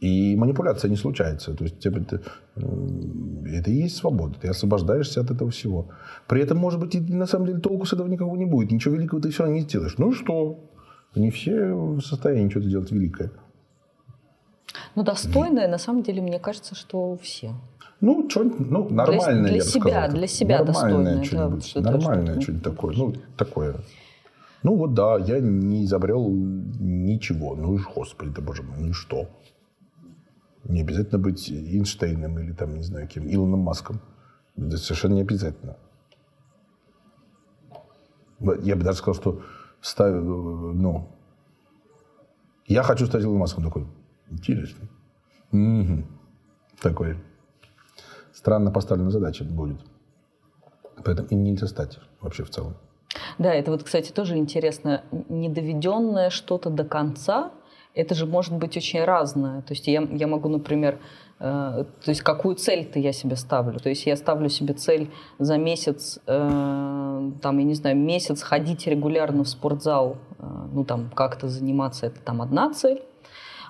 И 0.01 0.35
манипуляция 0.35 0.89
не 0.89 0.97
случается. 0.97 1.53
То 1.55 1.63
есть 1.63 1.79
тебе 1.79 2.01
это, 2.01 2.21
это 2.55 3.71
и 3.71 3.83
есть 3.83 3.95
свобода. 3.95 4.35
Ты 4.39 4.49
освобождаешься 4.49 5.21
от 5.21 5.31
этого 5.31 5.49
всего. 5.49 5.87
При 6.27 6.41
этом, 6.41 6.57
может 6.57 6.79
быть, 6.79 6.95
и 6.95 6.99
на 6.99 7.25
самом 7.25 7.47
деле 7.47 7.59
толку 7.59 7.85
с 7.85 7.93
этого 7.93 8.07
никакого 8.07 8.35
не 8.35 8.45
будет. 8.45 8.71
Ничего 8.71 8.95
великого 8.95 9.21
ты 9.21 9.29
все 9.29 9.43
равно 9.43 9.55
не 9.55 9.61
сделаешь. 9.61 9.97
Ну 9.97 10.11
и 10.11 10.13
что? 10.13 10.59
Не 11.15 11.31
все 11.31 11.73
в 11.73 12.01
состоянии 12.01 12.49
что-то 12.49 12.67
делать 12.67 12.91
великое. 12.91 13.31
Ну, 14.95 15.03
достойное, 15.03 15.67
на 15.67 15.77
самом 15.77 16.03
деле, 16.03 16.21
мне 16.21 16.39
кажется, 16.39 16.75
что 16.75 17.17
все. 17.21 17.53
Ну, 18.01 18.29
что-нибудь, 18.29 18.69
ну, 18.69 18.89
нормальное, 18.89 19.43
для 19.43 19.57
я 19.57 19.63
бы 19.63 19.69
себя, 19.69 19.81
сказал. 19.91 20.09
для 20.11 20.27
себя 20.27 20.63
достойное, 20.63 20.97
Нормальное 20.97 21.15
да, 21.17 21.23
что-нибудь, 21.23 21.75
нормальное 21.75 22.25
что-то. 22.25 22.41
что-нибудь 22.41 22.63
такое. 22.63 22.95
Ну, 22.95 23.13
такое. 23.37 23.75
Ну, 24.63 24.75
вот 24.75 24.93
да, 24.93 25.17
я 25.17 25.39
не 25.39 25.85
изобрел 25.85 26.27
ничего. 26.29 27.55
Ну, 27.55 27.79
господи, 27.95 28.31
да 28.31 28.41
боже 28.41 28.63
мой, 28.63 28.79
ну 28.79 28.93
что? 28.93 29.27
Не 30.63 30.81
обязательно 30.81 31.19
быть 31.19 31.49
Эйнштейном 31.49 32.39
или 32.39 32.51
там, 32.51 32.75
не 32.75 32.83
знаю, 32.83 33.07
кем, 33.07 33.27
Илоном 33.27 33.59
Маском. 33.59 34.01
Это 34.57 34.77
совершенно 34.77 35.13
не 35.13 35.21
обязательно. 35.21 35.77
Я 38.63 38.75
бы 38.75 38.83
даже 38.83 38.97
сказал, 38.97 39.15
что 39.15 39.41
ставь, 39.81 40.13
ну, 40.15 41.09
я 42.67 42.83
хочу 42.83 43.05
стать 43.05 43.23
Илоном 43.23 43.41
Маском. 43.41 43.63
Такой, 43.63 43.85
интересно. 44.29 44.87
Мгм. 45.51 46.05
Такой 46.81 47.17
странно 48.33 48.71
поставленная 48.71 49.11
задача 49.11 49.43
будет. 49.43 49.79
Поэтому 51.03 51.27
им 51.29 51.43
нельзя 51.43 51.67
стать 51.67 51.99
вообще 52.21 52.43
в 52.43 52.49
целом. 52.49 52.75
Да, 53.37 53.53
это 53.53 53.71
вот, 53.71 53.83
кстати, 53.83 54.11
тоже 54.11 54.37
интересно. 54.37 55.03
Недоведенное 55.29 56.29
что-то 56.29 56.69
до 56.69 56.83
конца, 56.83 57.51
это 57.93 58.13
же 58.13 58.25
может 58.25 58.53
быть 58.53 58.75
очень 58.77 59.03
разное. 59.03 59.61
То 59.61 59.73
есть 59.73 59.87
я, 59.87 60.01
я 60.01 60.27
могу, 60.27 60.49
например, 60.49 60.99
э, 61.39 61.85
то 62.03 62.09
есть 62.09 62.21
какую 62.21 62.55
цель-то 62.55 62.99
я 62.99 63.13
себе 63.13 63.35
ставлю. 63.35 63.79
То 63.79 63.89
есть 63.89 64.05
я 64.05 64.15
ставлю 64.15 64.49
себе 64.49 64.73
цель 64.73 65.09
за 65.39 65.57
месяц, 65.57 66.19
э, 66.27 67.31
там, 67.41 67.57
я 67.57 67.63
не 67.63 67.73
знаю, 67.73 67.97
месяц 67.97 68.41
ходить 68.41 68.85
регулярно 68.87 69.43
в 69.43 69.49
спортзал, 69.49 70.17
э, 70.39 70.43
ну 70.73 70.83
там 70.83 71.09
как-то 71.09 71.47
заниматься, 71.47 72.07
это 72.07 72.19
там 72.19 72.41
одна 72.41 72.73
цель. 72.73 73.01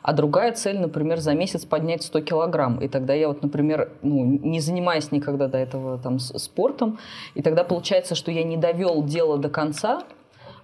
А 0.05 0.13
другая 0.13 0.51
цель, 0.51 0.79
например, 0.79 1.19
за 1.19 1.33
месяц 1.33 1.65
поднять 1.65 2.03
100 2.03 2.21
килограмм. 2.21 2.79
И 2.79 2.87
тогда 2.87 3.15
я 3.15 3.27
вот, 3.27 3.41
например, 3.41 3.89
ну, 4.03 4.23
не 4.23 4.59
занимаясь 4.59 5.11
никогда 5.11 5.47
до 5.47 5.57
этого 5.57 5.97
там, 5.97 6.19
спортом, 6.19 6.99
и 7.33 7.41
тогда 7.41 7.63
получается, 7.63 8.13
что 8.13 8.29
я 8.29 8.43
не 8.43 8.55
довел 8.55 9.01
дело 9.03 9.39
до 9.39 9.49
конца, 9.49 10.03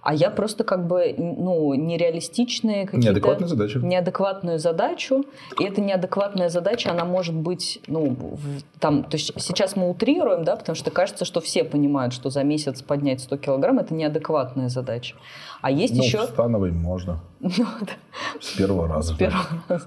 а 0.02 0.14
я 0.14 0.30
просто 0.30 0.64
как 0.64 0.88
бы 0.88 1.14
ну, 1.16 1.74
нереалистичные 1.74 2.86
какие-то... 2.86 3.06
Неадекватную 3.06 3.48
задачу. 3.48 3.78
Неадекватную 3.78 4.58
задачу. 4.58 5.24
И 5.60 5.64
эта 5.64 5.80
неадекватная 5.80 6.48
задача, 6.48 6.90
она 6.90 7.04
может 7.04 7.36
быть, 7.36 7.80
ну, 7.86 8.10
в, 8.10 8.62
там, 8.80 9.04
то 9.04 9.16
есть 9.16 9.32
сейчас 9.40 9.76
мы 9.76 9.88
утрируем, 9.88 10.42
да, 10.42 10.56
потому 10.56 10.74
что 10.74 10.90
кажется, 10.90 11.24
что 11.24 11.40
все 11.40 11.62
понимают, 11.62 12.12
что 12.12 12.30
за 12.30 12.42
месяц 12.42 12.82
поднять 12.82 13.20
100 13.20 13.36
килограмм– 13.36 13.78
это 13.80 13.94
неадекватная 13.94 14.68
задача. 14.68 15.14
А 15.60 15.70
есть 15.70 15.94
ну, 15.94 16.02
еще... 16.02 16.26
становой 16.26 16.72
можно. 16.72 17.20
Ну, 17.40 17.66
да. 17.80 17.92
С 18.40 18.52
первого 18.56 18.88
раза. 18.88 19.14
С 19.14 19.16
первого 19.16 19.46
раза. 19.68 19.86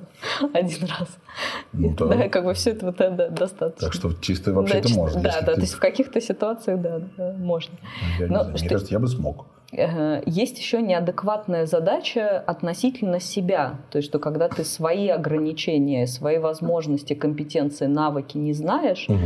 Один 0.53 0.87
раз. 0.87 1.09
Ну, 1.73 1.93
да. 1.97 2.05
да, 2.05 2.29
как 2.29 2.45
бы 2.45 2.53
все 2.53 2.71
это 2.71 2.85
вот, 2.85 2.97
да, 2.97 3.29
достаточно. 3.29 3.87
Так 3.87 3.93
что 3.93 4.13
чисто 4.13 4.53
вообще-то 4.53 4.89
да, 4.89 4.95
можно. 4.95 5.21
Да, 5.21 5.41
да, 5.41 5.45
ты... 5.47 5.55
то 5.55 5.61
есть 5.61 5.73
в 5.73 5.79
каких-то 5.79 6.21
ситуациях, 6.21 6.81
да, 6.81 6.99
да 7.17 7.33
можно. 7.37 7.75
Я 8.19 8.27
Но, 8.27 8.27
не 8.27 8.27
знаю, 8.27 8.57
что... 8.57 8.59
Мне 8.59 8.69
кажется, 8.69 8.93
я 8.93 8.99
бы 8.99 9.07
смог. 9.07 9.45
Есть 9.71 10.59
еще 10.59 10.81
неадекватная 10.81 11.65
задача 11.65 12.39
относительно 12.39 13.19
себя. 13.19 13.79
То 13.91 13.97
есть, 13.97 14.09
что 14.09 14.19
когда 14.19 14.47
ты 14.47 14.63
свои 14.63 15.07
ограничения, 15.09 16.07
свои 16.07 16.37
возможности, 16.37 17.13
компетенции, 17.13 17.87
навыки 17.87 18.37
не 18.37 18.53
знаешь, 18.53 19.05
угу. 19.09 19.19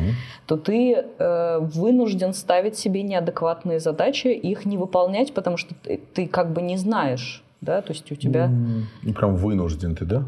то 0.47 0.57
ты 0.57 0.93
э, 0.95 1.59
вынужден 1.59 2.33
ставить 2.33 2.77
себе 2.77 3.03
неадекватные 3.03 3.79
задачи 3.79 4.27
и 4.27 4.51
их 4.51 4.65
не 4.65 4.77
выполнять, 4.77 5.33
потому 5.33 5.57
что 5.57 5.75
ты, 5.83 5.99
ты 6.13 6.27
как 6.27 6.53
бы 6.53 6.61
не 6.61 6.77
знаешь. 6.77 7.43
Да? 7.61 7.81
То 7.81 7.91
есть 7.91 8.11
у 8.11 8.15
тебя... 8.15 8.47
Ну, 8.47 9.13
прям 9.13 9.35
вынужден 9.35 9.95
ты, 9.95 10.05
да? 10.05 10.23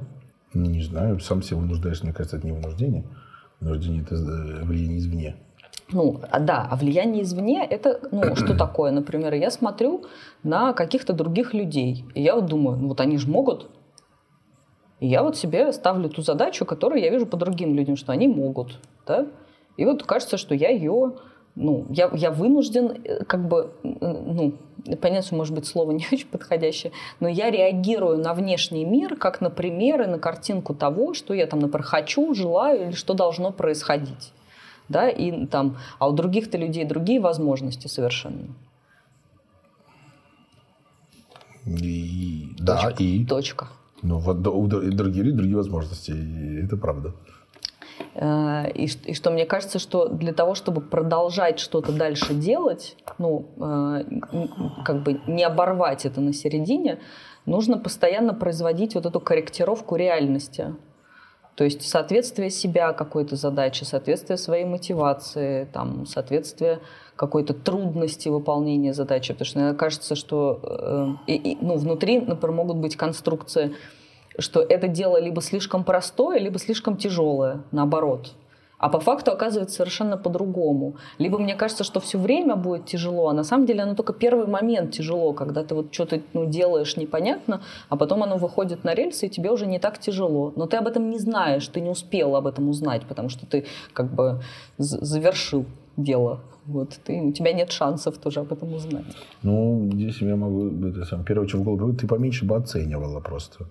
Не 0.53 0.81
знаю, 0.83 1.19
сам 1.19 1.41
себя 1.41 1.57
вынуждаешь, 1.57 2.03
мне 2.03 2.13
кажется, 2.13 2.37
это 2.37 2.45
не 2.45 2.51
вынуждение. 2.51 3.05
Вынуждение– 3.61 4.01
это 4.03 4.15
э, 4.15 4.63
влияние 4.65 4.97
извне. 4.97 5.35
Ну, 5.93 6.21
а, 6.31 6.39
да, 6.39 6.67
а 6.69 6.75
влияние 6.75 7.23
извне 7.23 7.65
это, 7.65 7.99
ну, 8.11 8.35
что 8.35 8.55
такое? 8.55 8.91
Например, 8.91 9.33
я 9.33 9.51
смотрю 9.51 10.05
на 10.43 10.73
каких-то 10.73 11.13
других 11.13 11.53
людей, 11.53 12.05
и 12.15 12.21
я 12.21 12.35
вот 12.35 12.45
думаю, 12.45 12.77
ну 12.77 12.89
вот 12.89 13.01
они 13.01 13.17
же 13.17 13.29
могут. 13.29 13.69
И 14.99 15.07
я 15.07 15.23
вот 15.23 15.37
себе 15.37 15.73
ставлю 15.73 16.09
ту 16.09 16.21
задачу, 16.21 16.65
которую 16.65 17.01
я 17.01 17.09
вижу 17.09 17.25
по 17.25 17.37
другим 17.37 17.75
людям, 17.75 17.95
что 17.95 18.11
они 18.11 18.27
могут, 18.27 18.79
да? 19.05 19.27
И 19.77 19.85
вот 19.85 20.03
кажется, 20.03 20.37
что 20.37 20.53
я 20.53 20.69
ее, 20.69 21.13
ну, 21.55 21.87
я, 21.89 22.09
я 22.13 22.29
вынужден, 22.29 23.01
э, 23.03 23.23
как 23.23 23.47
бы, 23.47 23.71
ну, 23.83 24.53
понятно, 25.01 25.23
что, 25.23 25.35
может 25.35 25.55
быть, 25.55 25.65
слово 25.65 25.91
не 25.91 26.05
очень 26.11 26.27
подходящее, 26.27 26.91
но 27.19 27.27
я 27.27 27.49
реагирую 27.49 28.19
на 28.19 28.33
внешний 28.33 28.85
мир, 28.85 29.15
как 29.15 29.41
на 29.41 29.49
примеры, 29.49 30.05
на 30.05 30.19
картинку 30.19 30.75
того, 30.75 31.15
что 31.15 31.33
я 31.33 31.47
там, 31.47 31.59
например, 31.59 31.83
хочу, 31.83 32.33
желаю 32.35 32.87
или 32.87 32.91
что 32.91 33.13
должно 33.13 33.51
происходить 33.51 34.33
да, 34.91 35.09
и 35.09 35.45
там, 35.47 35.77
а 35.99 36.09
у 36.09 36.13
других-то 36.13 36.57
людей 36.57 36.85
другие 36.85 37.19
возможности 37.19 37.87
совершенно. 37.87 38.55
И, 41.65 42.49
да, 42.59 42.81
Точка. 42.81 43.03
и... 43.03 43.25
Точка. 43.25 43.67
Ну, 44.03 44.17
вот, 44.17 44.47
у 44.47 44.67
других 44.67 45.23
людей 45.23 45.31
другие 45.31 45.55
возможности, 45.55 46.11
и 46.11 46.65
это 46.65 46.75
правда. 46.75 47.13
Э, 48.15 48.71
и, 48.73 48.85
и 49.05 49.13
что 49.13 49.31
мне 49.31 49.45
кажется, 49.45 49.79
что 49.79 50.07
для 50.07 50.33
того, 50.33 50.55
чтобы 50.55 50.81
продолжать 50.81 51.59
что-то 51.59 51.91
дальше 51.91 52.33
делать, 52.33 52.97
ну, 53.19 53.47
э, 53.57 54.03
как 54.83 55.03
бы 55.03 55.21
не 55.27 55.43
оборвать 55.43 56.05
это 56.05 56.19
на 56.21 56.33
середине, 56.33 56.99
нужно 57.45 57.77
постоянно 57.77 58.33
производить 58.33 58.95
вот 58.95 59.05
эту 59.05 59.19
корректировку 59.19 59.95
реальности. 59.95 60.75
То 61.55 61.63
есть 61.63 61.87
соответствие 61.87 62.49
себя 62.49 62.93
какой-то 62.93 63.35
задаче, 63.35 63.85
соответствие 63.85 64.37
своей 64.37 64.65
мотивации, 64.65 65.65
там, 65.73 66.05
соответствие 66.05 66.79
какой-то 67.15 67.53
трудности 67.53 68.29
выполнения 68.29 68.93
задачи. 68.93 69.33
Потому 69.33 69.45
что 69.45 69.59
мне 69.59 69.73
кажется, 69.73 70.15
что 70.15 71.17
э, 71.27 71.31
и, 71.31 71.57
ну, 71.61 71.77
внутри, 71.77 72.19
например, 72.19 72.55
могут 72.55 72.77
быть 72.77 72.95
конструкции, 72.95 73.75
что 74.39 74.61
это 74.61 74.87
дело 74.87 75.19
либо 75.19 75.41
слишком 75.41 75.83
простое, 75.83 76.39
либо 76.39 76.57
слишком 76.57 76.97
тяжелое, 76.97 77.61
наоборот. 77.71 78.33
А 78.81 78.89
по 78.89 78.99
факту 78.99 79.31
оказывается 79.31 79.75
совершенно 79.75 80.17
по-другому. 80.17 80.95
Либо 81.19 81.37
мне 81.37 81.55
кажется, 81.55 81.83
что 81.83 81.99
все 81.99 82.17
время 82.17 82.55
будет 82.55 82.87
тяжело, 82.87 83.29
а 83.29 83.33
на 83.33 83.43
самом 83.43 83.67
деле 83.67 83.83
оно 83.83 83.93
только 83.93 84.11
первый 84.11 84.47
момент 84.47 84.91
тяжело, 84.91 85.33
когда 85.33 85.63
ты 85.63 85.75
вот 85.75 85.93
что-то 85.93 86.19
ну, 86.33 86.49
делаешь 86.49 86.97
непонятно, 86.97 87.61
а 87.89 87.95
потом 87.95 88.23
оно 88.23 88.37
выходит 88.37 88.83
на 88.83 88.95
рельсы, 88.95 89.27
и 89.27 89.29
тебе 89.29 89.51
уже 89.51 89.67
не 89.67 89.77
так 89.77 89.99
тяжело. 89.99 90.51
Но 90.55 90.65
ты 90.65 90.77
об 90.77 90.87
этом 90.87 91.11
не 91.11 91.19
знаешь, 91.19 91.67
ты 91.67 91.79
не 91.79 91.89
успел 91.89 92.35
об 92.35 92.47
этом 92.47 92.69
узнать, 92.69 93.05
потому 93.05 93.29
что 93.29 93.45
ты 93.45 93.65
как 93.93 94.11
бы 94.15 94.41
завершил 94.79 95.65
дело. 95.95 96.39
Вот, 96.65 96.99
ты, 97.05 97.21
у 97.21 97.31
тебя 97.31 97.53
нет 97.53 97.71
шансов 97.71 98.17
тоже 98.17 98.39
об 98.39 98.51
этом 98.51 98.73
узнать. 98.73 99.05
Ну, 99.43 99.89
здесь 99.93 100.21
я 100.21 100.35
могу, 100.35 100.87
это 100.87 101.05
сам, 101.05 101.23
первое, 101.23 101.47
что 101.47 101.57
в 101.57 101.63
голову 101.63 101.93
ты 101.93 102.07
поменьше 102.07 102.45
бы 102.45 102.55
оценивала 102.55 103.19
просто. 103.19 103.65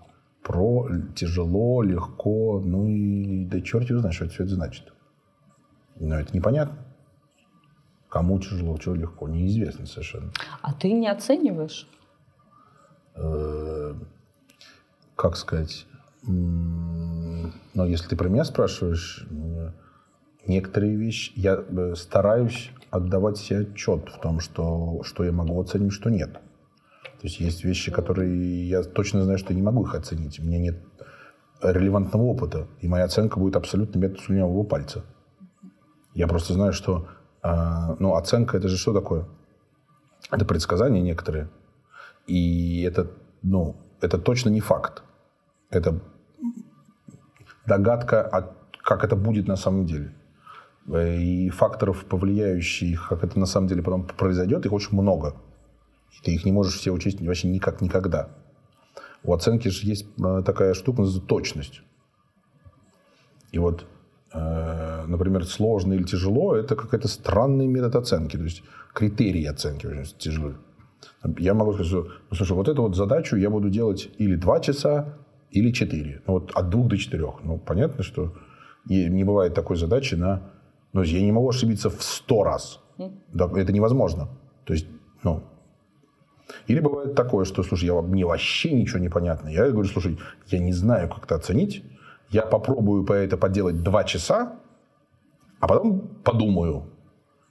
Про, 0.45 0.89
тяжело, 1.17 1.83
легко, 1.83 2.63
ну 2.65 2.87
и 2.87 3.45
да 3.45 3.61
черт 3.61 3.91
его 3.91 4.11
что 4.13 4.25
это 4.25 4.35
все 4.35 4.45
это 4.45 4.55
значит. 4.55 4.85
Но 6.01 6.18
это 6.18 6.34
непонятно. 6.34 6.78
Кому 8.09 8.40
тяжело, 8.40 8.76
чего 8.78 8.94
легко, 8.96 9.28
неизвестно 9.28 9.86
совершенно. 9.86 10.32
А 10.62 10.72
ты 10.72 10.92
не 10.92 11.07
оцениваешь? 11.07 11.86
Э, 13.14 13.94
как 15.14 15.36
сказать? 15.36 15.86
Но 16.22 17.86
если 17.86 18.09
ты 18.09 18.16
про 18.16 18.28
меня 18.28 18.44
спрашиваешь, 18.44 19.26
некоторые 20.46 20.96
вещи 20.96 21.32
я 21.36 21.55
э, 21.55 21.94
стараюсь 21.94 22.70
отдавать 22.90 23.36
себе 23.36 23.61
отчет 23.61 24.09
в 24.09 24.20
том, 24.20 24.40
что, 24.40 25.03
что 25.05 25.22
я 25.22 25.32
могу 25.32 25.61
оценить, 25.61 25.92
что 25.92 26.11
нет. 26.11 26.32
То 26.32 27.26
есть 27.26 27.38
есть 27.38 27.62
вещи, 27.62 27.92
которые 27.92 28.68
я 28.68 28.82
точно 28.82 29.22
знаю, 29.22 29.38
что 29.38 29.53
я 29.53 29.57
не 29.57 29.62
могу 29.62 29.84
их 29.84 29.94
оценить. 29.94 30.40
У 30.40 30.42
меня 30.42 30.59
нет 30.59 30.82
релевантного 31.62 32.22
опыта, 32.22 32.66
и 32.80 32.88
моя 32.88 33.05
оценка 33.05 33.38
будет 33.38 33.57
абсолютно 33.57 33.98
метод 33.98 34.20
слюнявого 34.20 34.64
пальца. 34.64 35.05
Я 36.15 36.27
просто 36.27 36.55
знаю, 36.55 36.73
что 36.73 37.09
э, 37.43 37.97
ну, 37.99 38.15
оценка 38.15 38.57
это 38.57 38.69
же 38.69 38.77
что 38.77 38.93
такое? 38.93 39.27
Это 40.31 40.45
предсказания 40.45 41.01
некоторые. 41.01 41.49
И 42.27 42.83
это, 42.83 43.11
ну, 43.43 43.77
это 44.01 44.19
точно 44.19 44.51
не 44.51 44.61
факт. 44.61 45.03
Это 45.71 46.01
догадка, 47.67 48.23
о, 48.23 48.55
как 48.83 49.05
это 49.05 49.17
будет 49.17 49.47
на 49.47 49.57
самом 49.57 49.87
деле. 49.87 50.15
И 50.89 51.51
факторов, 51.51 52.05
повлияющих, 52.07 53.09
как 53.09 53.23
это 53.23 53.39
на 53.39 53.47
самом 53.47 53.69
деле 53.69 53.83
потом 53.83 54.05
произойдет, 54.07 54.67
их 54.67 54.73
очень 54.73 55.01
много. 55.01 55.37
И 56.11 56.25
ты 56.25 56.35
их 56.35 56.45
не 56.45 56.51
можешь 56.51 56.75
все 56.75 56.91
учесть 56.91 57.21
вообще 57.21 57.49
никак 57.49 57.81
никогда. 57.81 58.31
У 59.23 59.33
оценки 59.33 59.69
же 59.69 59.87
есть 59.87 60.07
э, 60.19 60.43
такая 60.45 60.75
штука, 60.75 61.03
называется 61.03 61.29
точность. 61.29 61.83
И 63.53 63.59
вот 63.59 63.87
Э, 63.87 63.99
например, 64.33 65.45
сложно 65.45 65.95
или 65.95 66.05
тяжело, 66.05 66.55
это 66.55 66.76
какой-то 66.76 67.09
странный 67.09 67.66
метод 67.66 67.97
оценки, 67.97 68.37
то 68.37 68.45
есть 68.45 68.62
критерии 68.93 69.45
оценки 69.45 69.87
очень 69.87 70.05
тяжелые. 70.18 70.57
Я 71.39 71.55
могу 71.55 71.72
сказать, 71.72 71.89
что, 71.89 72.09
ну, 72.31 72.37
слушай, 72.37 72.53
вот 72.53 72.68
эту 72.68 72.83
вот 72.83 72.97
задачу 72.97 73.37
я 73.37 73.51
буду 73.51 73.70
делать 73.70 74.11
или 74.18 74.37
2 74.37 74.61
часа, 74.61 75.18
или 75.51 75.72
4. 75.72 76.22
Ну, 76.26 76.33
вот 76.33 76.53
от 76.55 76.68
2 76.68 76.85
до 76.85 76.97
4. 76.97 77.24
Ну, 77.43 77.59
понятно, 77.59 78.03
что 78.05 78.35
не 78.87 79.24
бывает 79.24 79.55
такой 79.55 79.76
задачи 79.76 80.14
на... 80.14 80.43
Ну, 80.93 81.03
я 81.03 81.20
не 81.20 81.33
могу 81.33 81.49
ошибиться 81.49 81.91
в 81.91 82.03
100 82.03 82.45
раз. 82.45 82.81
Это 82.99 83.72
невозможно. 83.72 84.28
То 84.64 84.72
есть, 84.72 84.87
ну... 85.22 85.43
Или 86.66 86.81
бывает 86.81 87.14
такое, 87.14 87.45
что, 87.45 87.62
слушай, 87.62 87.85
я, 87.85 88.01
мне 88.03 88.24
вообще 88.24 88.72
ничего 88.72 88.99
не 88.99 89.09
понятно. 89.09 89.49
Я 89.49 89.70
говорю, 89.70 89.89
слушай, 89.89 90.18
я 90.49 90.59
не 90.59 90.72
знаю, 90.72 91.09
как 91.09 91.24
это 91.24 91.37
оценить, 91.37 91.85
я 92.31 92.43
попробую 92.43 93.05
по 93.05 93.12
это 93.12 93.37
поделать 93.37 93.83
два 93.83 94.05
часа, 94.05 94.57
а 95.59 95.66
потом 95.66 96.01
подумаю. 96.24 96.85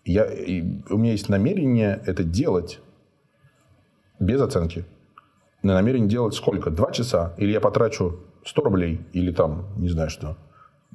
Я, 0.06 0.26
у 0.90 0.98
меня 0.98 1.12
есть 1.12 1.30
намерение 1.30 2.02
это 2.06 2.24
делать 2.24 2.80
без 4.20 4.42
оценки. 4.42 4.86
На 5.62 5.74
намерение 5.74 6.10
делать 6.10 6.34
сколько? 6.34 6.72
Два 6.72 6.92
часа? 6.92 7.34
Или 7.38 7.52
я 7.52 7.60
потрачу 7.60 8.20
100 8.46 8.62
рублей? 8.62 9.06
Или 9.12 9.32
там, 9.32 9.68
не 9.76 9.90
знаю 9.90 10.10
что. 10.10 10.38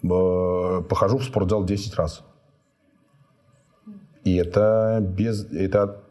Похожу 0.02 1.18
в 1.18 1.24
спортзал 1.24 1.64
10 1.64 1.94
раз. 1.96 2.24
И 4.24 4.34
это 4.36 4.98
без... 5.00 5.44
Это 5.52 6.02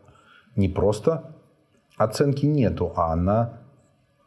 не 0.56 0.70
просто 0.70 1.36
оценки 1.98 2.46
нету, 2.46 2.94
а 2.96 3.14
она, 3.14 3.62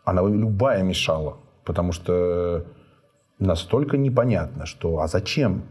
она 0.05 0.23
любая 0.23 0.83
мешала. 0.83 1.39
Потому 1.65 1.93
что 1.93 2.67
настолько 3.39 3.97
непонятно, 3.97 4.67
что 4.67 5.01
а 5.01 5.09
зачем? 5.09 5.65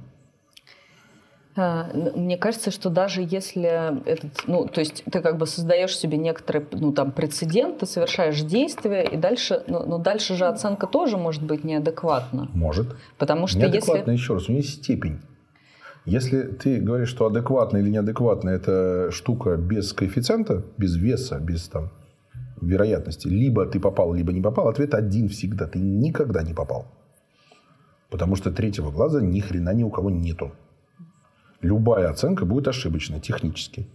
А, 1.57 1.89
мне 1.93 2.37
кажется, 2.37 2.69
что 2.69 2.89
даже 2.89 3.21
если 3.21 4.03
этот, 4.05 4.43
ну, 4.45 4.67
то 4.67 4.81
есть 4.81 5.03
ты 5.09 5.21
как 5.21 5.37
бы 5.37 5.47
создаешь 5.47 5.97
себе 5.97 6.17
некоторые, 6.17 6.67
ну, 6.71 6.91
там, 6.91 7.11
прецеденты, 7.11 7.85
совершаешь 7.85 8.41
действия, 8.41 9.03
и 9.03 9.15
дальше, 9.15 9.63
ну, 9.67 9.85
но 9.85 9.97
дальше 9.97 10.35
же 10.35 10.45
оценка 10.45 10.85
тоже 10.85 11.17
может 11.17 11.43
быть 11.43 11.63
неадекватна. 11.63 12.49
Может. 12.53 12.95
Потому 13.17 13.47
что 13.47 13.59
неадекватно, 13.59 14.11
если... 14.11 14.21
еще 14.21 14.33
раз, 14.33 14.49
у 14.49 14.51
нее 14.51 14.61
есть 14.61 14.83
степень. 14.83 15.19
Если 16.03 16.41
ты 16.43 16.79
говоришь, 16.79 17.09
что 17.09 17.25
адекватно 17.25 17.77
или 17.77 17.89
неадекватно 17.89 18.49
это 18.49 19.09
штука 19.11 19.55
без 19.55 19.93
коэффициента, 19.93 20.63
без 20.77 20.95
веса, 20.97 21.39
без 21.39 21.67
там, 21.67 21.89
вероятности. 22.61 23.27
Либо 23.27 23.65
ты 23.65 23.79
попал, 23.79 24.13
либо 24.13 24.31
не 24.31 24.41
попал. 24.41 24.67
Ответ 24.67 24.93
один 24.93 25.29
всегда. 25.29 25.67
Ты 25.67 25.79
никогда 25.79 26.43
не 26.43 26.53
попал. 26.53 26.85
Потому 28.15 28.37
что 28.37 28.49
третьего 28.49 28.91
глаза 28.91 29.19
ни 29.19 29.41
хрена 29.41 29.73
ни 29.73 29.83
у 29.83 29.89
кого 29.89 30.09
нету. 30.09 30.53
Любая 31.59 32.09
оценка 32.09 32.45
будет 32.45 32.69
ошибочной 32.69 33.19
технически. 33.19 33.89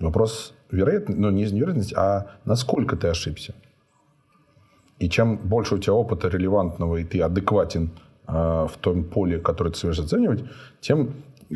Вопрос 0.00 0.52
вероятности, 0.72 1.20
ну 1.20 1.30
не 1.30 1.44
вероятности, 1.44 1.94
а 1.96 2.26
насколько 2.44 2.96
ты 2.96 3.06
ошибся. 3.06 3.54
И 4.98 5.08
чем 5.08 5.36
больше 5.36 5.76
у 5.76 5.78
тебя 5.78 5.92
опыта 5.92 6.26
релевантного, 6.26 6.96
и 6.96 7.04
ты 7.04 7.20
адекватен 7.22 7.92
э, 8.26 8.32
в 8.32 8.76
том 8.80 9.04
поле, 9.04 9.38
которое 9.38 9.70
ты 9.70 9.78
собираешься 9.78 10.06
оценивать, 10.06 10.44
тем 10.80 11.14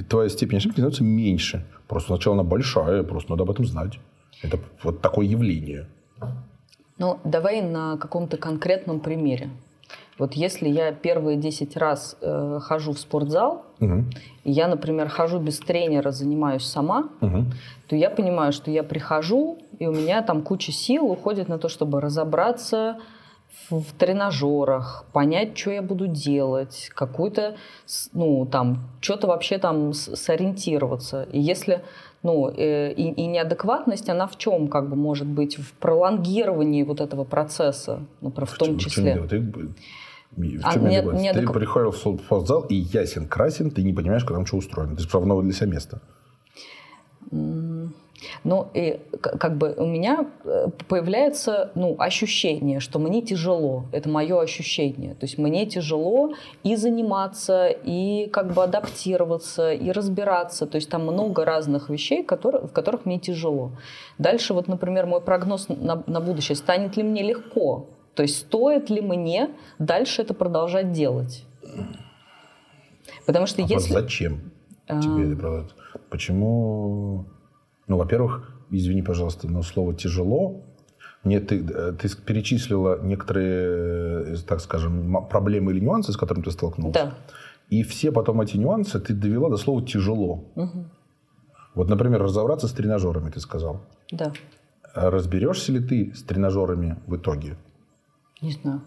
твоя 0.08 0.28
степень 0.28 0.58
ошибки 0.58 0.76
становится 0.76 1.02
меньше. 1.02 1.66
Просто 1.88 2.14
сначала 2.14 2.36
она 2.36 2.44
большая, 2.44 3.02
просто 3.02 3.30
надо 3.30 3.42
об 3.42 3.50
этом 3.50 3.66
знать. 3.66 3.98
Это 4.44 4.60
вот 4.84 5.00
такое 5.00 5.26
явление. 5.26 5.88
Ну, 6.98 7.18
давай 7.24 7.62
на 7.62 7.96
каком-то 7.96 8.36
конкретном 8.36 9.00
примере. 9.00 9.50
Вот 10.18 10.32
если 10.32 10.68
я 10.68 10.92
первые 10.92 11.36
10 11.36 11.76
раз 11.76 12.16
э, 12.20 12.58
хожу 12.62 12.92
в 12.92 12.98
спортзал, 12.98 13.64
угу. 13.80 14.04
и 14.44 14.50
я, 14.50 14.66
например, 14.66 15.08
хожу 15.08 15.38
без 15.38 15.58
тренера, 15.58 16.10
занимаюсь 16.10 16.64
сама, 16.64 17.10
угу. 17.20 17.44
то 17.86 17.96
я 17.96 18.08
понимаю, 18.08 18.52
что 18.52 18.70
я 18.70 18.82
прихожу, 18.82 19.58
и 19.78 19.86
у 19.86 19.92
меня 19.92 20.22
там 20.22 20.42
куча 20.42 20.72
сил 20.72 21.04
уходит 21.10 21.48
на 21.48 21.58
то, 21.58 21.68
чтобы 21.68 22.00
разобраться 22.00 22.98
в, 23.68 23.80
в 23.80 23.92
тренажерах, 23.92 25.04
понять, 25.12 25.56
что 25.56 25.70
я 25.70 25.82
буду 25.82 26.06
делать, 26.06 26.90
какую-то, 26.94 27.56
ну, 28.14 28.46
там, 28.46 28.88
что-то 29.00 29.26
вообще 29.26 29.58
там 29.58 29.92
сориентироваться. 29.92 31.24
И 31.24 31.40
если 31.40 31.82
ну, 32.22 32.48
э, 32.48 32.92
и, 32.92 33.12
и 33.12 33.26
неадекватность, 33.26 34.08
она 34.08 34.26
в 34.26 34.36
чем 34.36 34.68
как 34.68 34.88
бы 34.88 34.96
может 34.96 35.28
быть? 35.28 35.58
В 35.58 35.72
пролонгировании 35.74 36.82
вот 36.82 37.00
этого 37.00 37.24
процесса, 37.24 38.00
например, 38.20 38.48
в 38.48 38.58
том 38.58 38.78
числе. 38.78 39.16
Ты, 39.28 39.52
в 40.36 40.66
а, 40.66 40.72
чем 40.74 40.88
нет, 40.88 41.04
нет, 41.14 41.34
ты 41.34 41.46
приходил 41.46 41.90
в 41.90 41.96
спортзал 41.96 42.62
и 42.68 42.74
ясен 42.74 43.26
красен, 43.26 43.70
ты 43.70 43.82
не 43.82 43.92
понимаешь, 43.92 44.24
как 44.24 44.36
там 44.36 44.46
что 44.46 44.58
устроено. 44.58 44.96
Ты 44.96 45.02
справного 45.02 45.42
для 45.42 45.52
себя 45.52 45.66
места. 45.66 46.00
Ну, 48.44 48.68
и 48.74 49.00
как 49.20 49.56
бы 49.56 49.74
у 49.76 49.86
меня 49.86 50.26
э, 50.44 50.68
появляется 50.88 51.70
ну, 51.74 51.96
ощущение, 51.98 52.80
что 52.80 52.98
мне 52.98 53.22
тяжело. 53.22 53.84
Это 53.92 54.08
мое 54.08 54.40
ощущение. 54.40 55.14
То 55.14 55.26
есть 55.26 55.38
мне 55.38 55.66
тяжело 55.66 56.32
и 56.62 56.76
заниматься, 56.76 57.68
и 57.68 58.28
как 58.32 58.52
бы 58.52 58.62
адаптироваться, 58.62 59.72
и 59.72 59.90
разбираться. 59.90 60.66
То 60.66 60.76
есть 60.76 60.88
там 60.88 61.02
много 61.02 61.44
разных 61.44 61.90
вещей, 61.90 62.22
которые, 62.22 62.66
в 62.66 62.72
которых 62.72 63.04
мне 63.04 63.18
тяжело. 63.18 63.70
Дальше 64.18 64.54
вот, 64.54 64.68
например, 64.68 65.06
мой 65.06 65.20
прогноз 65.20 65.68
на, 65.68 66.02
на 66.06 66.20
будущее. 66.20 66.56
Станет 66.56 66.96
ли 66.96 67.02
мне 67.02 67.22
легко? 67.22 67.86
То 68.16 68.22
есть 68.22 68.38
стоит 68.38 68.90
ли 68.90 69.00
мне 69.00 69.50
дальше 69.78 70.22
это 70.22 70.34
продолжать 70.34 70.90
делать? 70.90 71.44
Потому 73.26 73.46
что 73.46 73.62
а 73.62 73.66
если... 73.66 73.92
Зачем 73.92 74.52
тебе 74.88 75.26
это 75.26 75.36
продолжать? 75.36 75.74
Почему 76.10 77.26
ну, 77.86 77.96
во-первых, 77.96 78.52
извини, 78.70 79.02
пожалуйста, 79.02 79.48
но 79.48 79.62
слово 79.62 79.94
«тяжело» 79.94 80.62
мне 81.22 81.40
ты, 81.40 81.64
э, 81.64 81.92
ты 81.92 82.08
перечислила 82.16 83.00
некоторые, 83.02 84.34
э, 84.34 84.36
так 84.46 84.60
скажем, 84.60 85.26
проблемы 85.28 85.72
или 85.72 85.80
нюансы, 85.80 86.12
с 86.12 86.16
которыми 86.16 86.44
ты 86.44 86.50
столкнулась. 86.52 86.94
Да. 86.94 87.14
И 87.68 87.82
все 87.82 88.12
потом 88.12 88.40
эти 88.40 88.56
нюансы 88.56 89.00
ты 89.00 89.12
довела 89.12 89.50
до 89.50 89.56
слова 89.56 89.84
«тяжело». 89.84 90.44
Угу. 90.54 90.84
Вот, 91.74 91.88
например, 91.88 92.22
разобраться 92.22 92.68
с 92.68 92.72
тренажерами, 92.72 93.30
ты 93.30 93.40
сказал. 93.40 93.80
Да. 94.10 94.32
Разберешься 94.94 95.72
ли 95.72 95.80
ты 95.80 96.14
с 96.14 96.22
тренажерами 96.22 96.96
в 97.06 97.16
итоге? 97.16 97.56
Не 98.42 98.52
знаю. 98.52 98.82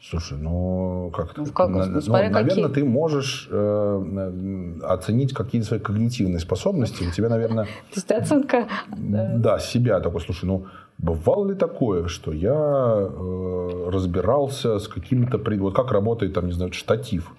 Слушай, 0.00 0.36
ну 0.38 1.12
как 1.14 1.36
ну, 1.36 1.46
как, 1.46 1.68
ну, 1.68 2.00
смотря 2.00 2.28
ну, 2.28 2.34
наверное, 2.34 2.68
ты 2.68 2.84
можешь 2.84 3.48
э, 3.50 4.78
оценить 4.82 5.32
какие-то 5.32 5.68
свои 5.68 5.80
когнитивные 5.80 6.40
способности. 6.40 7.04
У 7.04 7.10
тебя, 7.10 7.28
наверное... 7.28 7.64
То 7.94 7.96
есть 7.96 8.10
оценка... 8.10 8.68
Да, 8.96 9.58
себя 9.58 10.00
такой, 10.00 10.20
слушай, 10.20 10.46
ну 10.46 10.66
бывало 10.98 11.50
ли 11.50 11.54
такое, 11.54 12.08
что 12.08 12.32
я 12.32 12.52
э, 12.52 13.90
разбирался 13.92 14.78
с 14.80 14.88
какими-то... 14.88 15.38
Вот 15.38 15.74
как 15.74 15.92
работает, 15.92 16.34
там, 16.34 16.46
не 16.46 16.52
знаю, 16.52 16.72
штатив. 16.72 17.32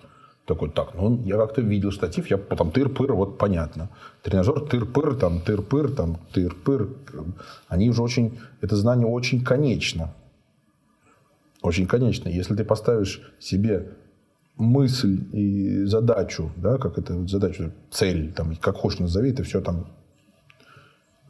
Такой, 0.46 0.70
так, 0.70 0.94
ну, 0.94 1.22
я 1.26 1.38
как-то 1.38 1.62
видел 1.62 1.92
штатив, 1.92 2.30
я 2.30 2.38
там 2.38 2.72
тыр-пыр, 2.72 3.14
вот 3.14 3.38
понятно. 3.38 3.90
Тренажер 4.24 4.60
тыр-пыр, 4.62 5.16
там, 5.16 5.40
тыр-пыр, 5.40 5.90
там, 5.90 6.18
тыр-пыр. 6.34 6.90
Они 7.68 7.90
уже 7.90 8.02
очень, 8.02 8.40
это 8.62 8.76
знание 8.76 9.08
очень 9.08 9.44
конечно 9.44 10.14
очень 11.64 11.88
конечно. 11.88 12.28
Если 12.28 12.56
ты 12.56 12.66
поставишь 12.66 13.22
себе 13.40 13.94
мысль 14.58 15.24
и 15.32 15.86
задачу, 15.86 16.52
да, 16.58 16.78
как 16.78 16.98
это 16.98 17.26
задачу, 17.28 17.72
цель, 17.90 18.34
там, 18.34 18.56
как 18.58 18.76
хочешь 18.76 19.00
назови, 19.00 19.32
это 19.32 19.44
все 19.44 19.62
там 19.62 19.88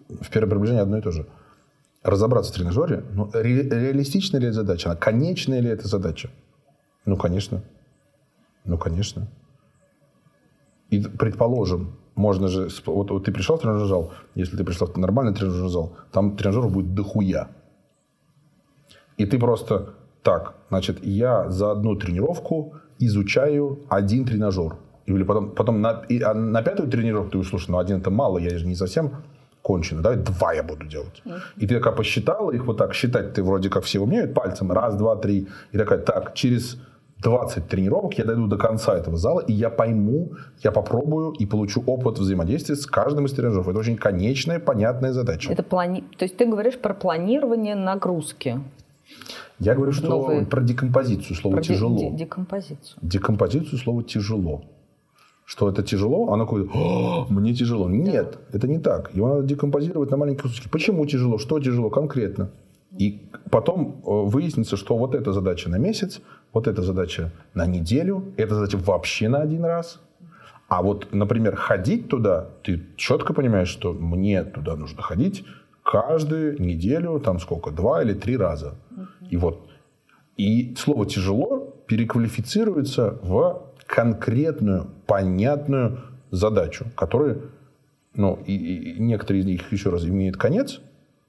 в 0.09 0.29
первом 0.29 0.49
приближении 0.49 0.81
одно 0.81 0.97
и 0.97 1.01
то 1.01 1.11
же. 1.11 1.27
Разобраться 2.01 2.51
в 2.51 2.55
тренажере, 2.55 3.03
ну, 3.13 3.29
ре, 3.31 3.61
реалистичная 3.69 4.41
ли 4.41 4.47
эта 4.47 4.55
задача, 4.55 4.89
она 4.89 4.99
конечная 4.99 5.61
ли 5.61 5.69
эта 5.69 5.87
задача? 5.87 6.31
Ну, 7.05 7.15
конечно. 7.15 7.63
Ну, 8.65 8.77
конечно. 8.77 9.27
И, 10.89 10.99
предположим, 10.99 11.95
можно 12.15 12.47
же... 12.47 12.69
Вот, 12.87 13.11
вот 13.11 13.25
ты 13.25 13.31
пришел 13.31 13.57
в 13.57 13.61
тренажерный 13.61 13.87
зал, 13.87 14.13
если 14.33 14.57
ты 14.57 14.63
пришел 14.63 14.87
в 14.87 14.97
нормальный 14.97 15.33
тренажерный 15.33 15.69
зал, 15.69 15.95
там 16.11 16.35
тренажеров 16.35 16.73
будет 16.73 16.95
дохуя. 16.95 17.49
И 19.17 19.25
ты 19.25 19.37
просто 19.37 19.93
так, 20.23 20.55
значит, 20.69 21.05
я 21.05 21.49
за 21.49 21.71
одну 21.71 21.95
тренировку 21.95 22.73
изучаю 22.99 23.79
один 23.89 24.25
тренажер. 24.25 24.75
Или 25.05 25.23
потом, 25.23 25.51
потом 25.51 25.81
на, 25.81 26.03
и, 26.09 26.21
а 26.21 26.33
на 26.33 26.61
пятую 26.61 26.89
тренировку 26.89 27.31
ты 27.31 27.43
слушай, 27.43 27.69
ну 27.71 27.77
один 27.77 27.97
это 27.97 28.09
мало, 28.09 28.37
я 28.37 28.57
же 28.57 28.65
не 28.65 28.75
совсем 28.75 29.11
кончено, 29.61 30.01
давай 30.01 30.17
два 30.17 30.53
я 30.53 30.63
буду 30.63 30.85
делать. 30.85 31.21
И 31.57 31.67
ты 31.67 31.75
такая 31.75 31.93
посчитала 31.93 32.51
их 32.51 32.65
вот 32.65 32.77
так, 32.77 32.93
считать 32.93 33.33
ты 33.33 33.43
вроде 33.43 33.69
как 33.69 33.83
все 33.83 33.99
умеют 33.99 34.33
пальцем, 34.33 34.71
раз, 34.71 34.95
два, 34.95 35.15
три. 35.15 35.47
И 35.71 35.77
такая, 35.77 35.99
так, 35.99 36.33
через 36.33 36.77
20 37.23 37.67
тренировок 37.67 38.17
я 38.17 38.25
дойду 38.25 38.47
до 38.47 38.57
конца 38.57 38.95
этого 38.95 39.17
зала, 39.17 39.39
и 39.39 39.53
я 39.53 39.69
пойму, 39.69 40.33
я 40.63 40.71
попробую 40.71 41.31
и 41.31 41.45
получу 41.45 41.83
опыт 41.85 42.19
взаимодействия 42.19 42.75
с 42.75 42.85
каждым 42.85 43.25
из 43.25 43.33
тренажеров. 43.33 43.67
Это 43.67 43.79
очень 43.79 43.95
конечная, 43.95 44.59
понятная 44.59 45.13
задача. 45.13 45.51
Это 45.51 45.63
плани... 45.63 46.03
То 46.17 46.25
есть 46.25 46.37
ты 46.37 46.45
говоришь 46.45 46.77
про 46.77 46.93
планирование 46.93 47.75
нагрузки. 47.75 48.59
Я 49.59 49.75
говорю, 49.75 49.91
что 49.91 50.09
Новые... 50.09 50.45
про 50.45 50.61
декомпозицию 50.61 51.35
слова 51.35 51.55
про 51.55 51.63
тяжело. 51.63 51.97
Де- 51.97 52.11
декомпозицию. 52.11 52.97
Декомпозицию 53.01 53.79
слова 53.79 54.03
тяжело. 54.03 54.65
Что 55.45 55.69
это 55.69 55.83
тяжело, 55.83 56.31
оно 56.31 56.45
такое, 56.45 56.65
мне 57.29 57.53
тяжело. 57.53 57.89
Нет, 57.89 58.39
да. 58.51 58.57
это 58.57 58.67
не 58.67 58.79
так. 58.79 59.13
Его 59.13 59.27
надо 59.27 59.43
декомпозировать 59.43 60.09
на 60.09 60.17
маленькие 60.17 60.43
кусочки. 60.43 60.69
Почему 60.69 61.05
тяжело? 61.05 61.37
Что 61.37 61.59
тяжело 61.59 61.89
конкретно? 61.89 62.49
И 62.97 63.29
потом 63.49 64.01
э, 64.05 64.09
выяснится, 64.09 64.77
что 64.77 64.97
вот 64.97 65.15
эта 65.15 65.33
задача 65.33 65.69
на 65.69 65.77
месяц, 65.77 66.21
вот 66.53 66.67
эта 66.67 66.81
задача 66.81 67.31
на 67.53 67.65
неделю, 67.65 68.33
эта 68.37 68.55
задача 68.55 68.77
вообще 68.77 69.29
на 69.29 69.41
один 69.41 69.65
раз. 69.65 69.99
А 70.69 70.81
вот, 70.81 71.07
например, 71.11 71.55
ходить 71.55 72.07
туда, 72.07 72.49
ты 72.63 72.83
четко 72.95 73.33
понимаешь, 73.33 73.67
что 73.67 73.93
мне 73.93 74.43
туда 74.43 74.75
нужно 74.75 75.01
ходить 75.01 75.45
каждую 75.83 76.61
неделю, 76.61 77.19
там 77.19 77.39
сколько, 77.39 77.71
два 77.71 78.01
или 78.01 78.13
три 78.13 78.37
раза. 78.37 78.75
И 79.29 79.37
вот. 79.37 79.69
И 80.37 80.73
слово 80.75 81.05
«тяжело» 81.05 81.75
переквалифицируется 81.87 83.19
в 83.21 83.73
конкретную, 83.85 84.89
понятную 85.05 86.01
задачу, 86.31 86.85
которая, 86.95 87.37
ну, 88.15 88.39
и, 88.47 88.55
и 88.55 88.99
некоторые 88.99 89.41
из 89.41 89.45
них 89.45 89.71
еще 89.71 89.89
раз 89.91 90.03
имеют 90.05 90.37
конец, 90.37 90.81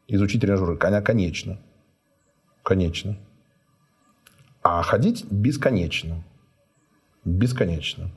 изучить 0.09 0.41
тренажеры, 0.41 0.79
она 0.81 1.03
конечно. 1.03 1.59
Конечно. 2.63 3.19
А 4.63 4.83
ходить 4.83 5.27
бесконечно. 5.31 6.25
Бесконечно. 7.25 8.11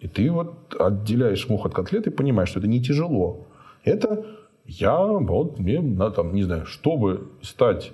И 0.00 0.08
ты 0.08 0.30
вот 0.30 0.74
отделяешь 0.78 1.48
мух 1.48 1.66
от 1.66 1.74
котлеты 1.74 2.10
и 2.10 2.12
понимаешь, 2.12 2.48
что 2.48 2.58
это 2.58 2.68
не 2.68 2.82
тяжело. 2.82 3.46
Это 3.84 4.24
я 4.66 4.96
вот, 4.98 5.58
мне, 5.58 5.80
на, 5.80 6.10
там, 6.10 6.34
не 6.34 6.42
знаю, 6.42 6.66
чтобы 6.66 7.30
стать, 7.42 7.92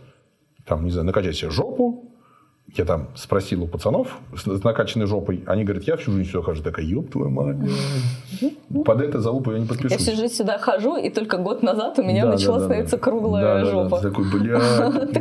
там, 0.65 0.85
не 0.85 0.91
знаю, 0.91 1.07
накачать 1.07 1.37
себе 1.37 1.51
жопу, 1.51 2.10
я 2.77 2.85
там 2.85 3.09
спросил 3.15 3.65
у 3.65 3.67
пацанов 3.67 4.19
с 4.37 4.65
накачанной 4.65 5.07
жопой, 5.07 5.43
они 5.47 5.65
говорят, 5.65 5.85
я 5.85 5.97
всю 5.97 6.13
жизнь 6.13 6.31
сюда 6.31 6.43
хожу. 6.45 6.63
Такая, 6.63 6.85
ёб 6.87 7.11
твою 7.11 7.31
мать. 7.31 7.57
Под 8.85 9.01
это 9.01 9.21
залупу 9.21 9.51
я 9.53 9.59
не 9.59 9.65
Я 9.65 9.69
подпишусь. 9.69 9.97
всю 10.01 10.17
жизнь 10.17 10.35
сюда 10.35 10.59
хожу, 10.59 10.97
и 10.97 11.11
только 11.11 11.37
год 11.39 11.63
назад 11.63 11.99
у 11.99 12.03
меня 12.03 12.25
Да, 12.25 12.33
начала 12.33 12.55
да, 12.57 12.61
да, 12.61 12.67
становиться 12.67 12.97
да. 12.97 13.03
круглая 13.03 13.43
Да, 13.45 13.55
да, 13.55 13.65
да. 13.65 13.71
жопа. 13.71 13.99
Ты 14.01 14.09
Такой, 14.11 14.31
бля. 14.41 14.61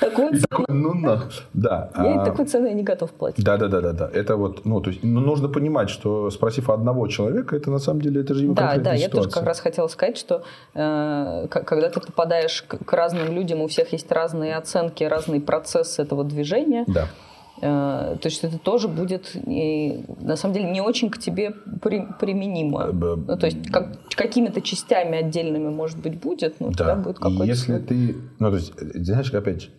Такой- 0.00 0.30
ну 0.68 0.94
на. 0.94 1.22
Да. 1.54 1.90
Я 1.96 2.22
а, 2.22 2.24
такую 2.24 2.46
цену 2.48 2.66
я 2.66 2.72
не 2.74 2.82
готов 2.82 3.10
платить. 3.12 3.44
Да, 3.44 3.56
да, 3.56 3.68
да, 3.68 3.80
да, 3.80 3.92
да. 3.92 4.10
Это 4.12 4.36
вот, 4.36 4.64
ну, 4.64 4.80
то 4.80 4.90
есть, 4.90 5.02
ну, 5.02 5.20
нужно 5.20 5.48
понимать, 5.48 5.90
что 5.90 6.30
спросив 6.30 6.70
одного 6.70 7.06
человека, 7.08 7.56
это 7.56 7.70
на 7.70 7.78
самом 7.78 8.00
деле 8.00 8.20
это 8.22 8.34
же 8.34 8.44
его 8.44 8.54
Да, 8.54 8.76
да, 8.78 8.94
я 8.94 9.08
тоже 9.08 9.28
как 9.30 9.44
раз 9.44 9.60
хотела 9.60 9.88
сказать, 9.88 10.18
что 10.18 10.42
э, 10.74 11.46
когда 11.48 11.88
ты 11.88 12.00
попадаешь 12.00 12.62
к, 12.62 12.92
разным 12.92 13.32
людям, 13.32 13.60
у 13.60 13.68
всех 13.68 13.92
есть 13.92 14.10
разные 14.10 14.56
оценки, 14.56 15.04
разный 15.04 15.40
процесс 15.40 15.98
этого 15.98 16.24
движения, 16.24 16.84
Да. 16.96 17.08
э, 17.62 18.16
то 18.20 18.26
есть 18.28 18.44
это 18.44 18.58
тоже 18.58 18.88
будет 18.88 19.34
на 20.20 20.36
самом 20.36 20.54
деле 20.54 20.70
не 20.70 20.80
очень 20.82 21.08
к 21.10 21.18
тебе 21.18 21.52
при- 21.82 22.06
применимо. 22.20 22.82
Э, 22.88 22.92
Ну, 22.92 23.36
то 23.38 23.46
есть 23.46 23.70
как- 23.70 23.96
какими-то 24.14 24.60
частями 24.60 25.16
отдельными, 25.18 25.68
может 25.70 25.98
быть, 25.98 26.20
будет, 26.20 26.60
но 26.60 26.68
у 26.68 26.72
тебя 26.72 26.84
Да. 26.84 26.96
будет 26.96 27.18
какой-то... 27.18 27.44
если 27.44 27.78
ты, 27.78 28.16
ну, 28.38 28.50
то 28.50 28.56
есть, 28.56 28.72
э, 28.78 29.02
знаешь, 29.02 29.32
опять, 29.32 29.62
же, 29.62 29.70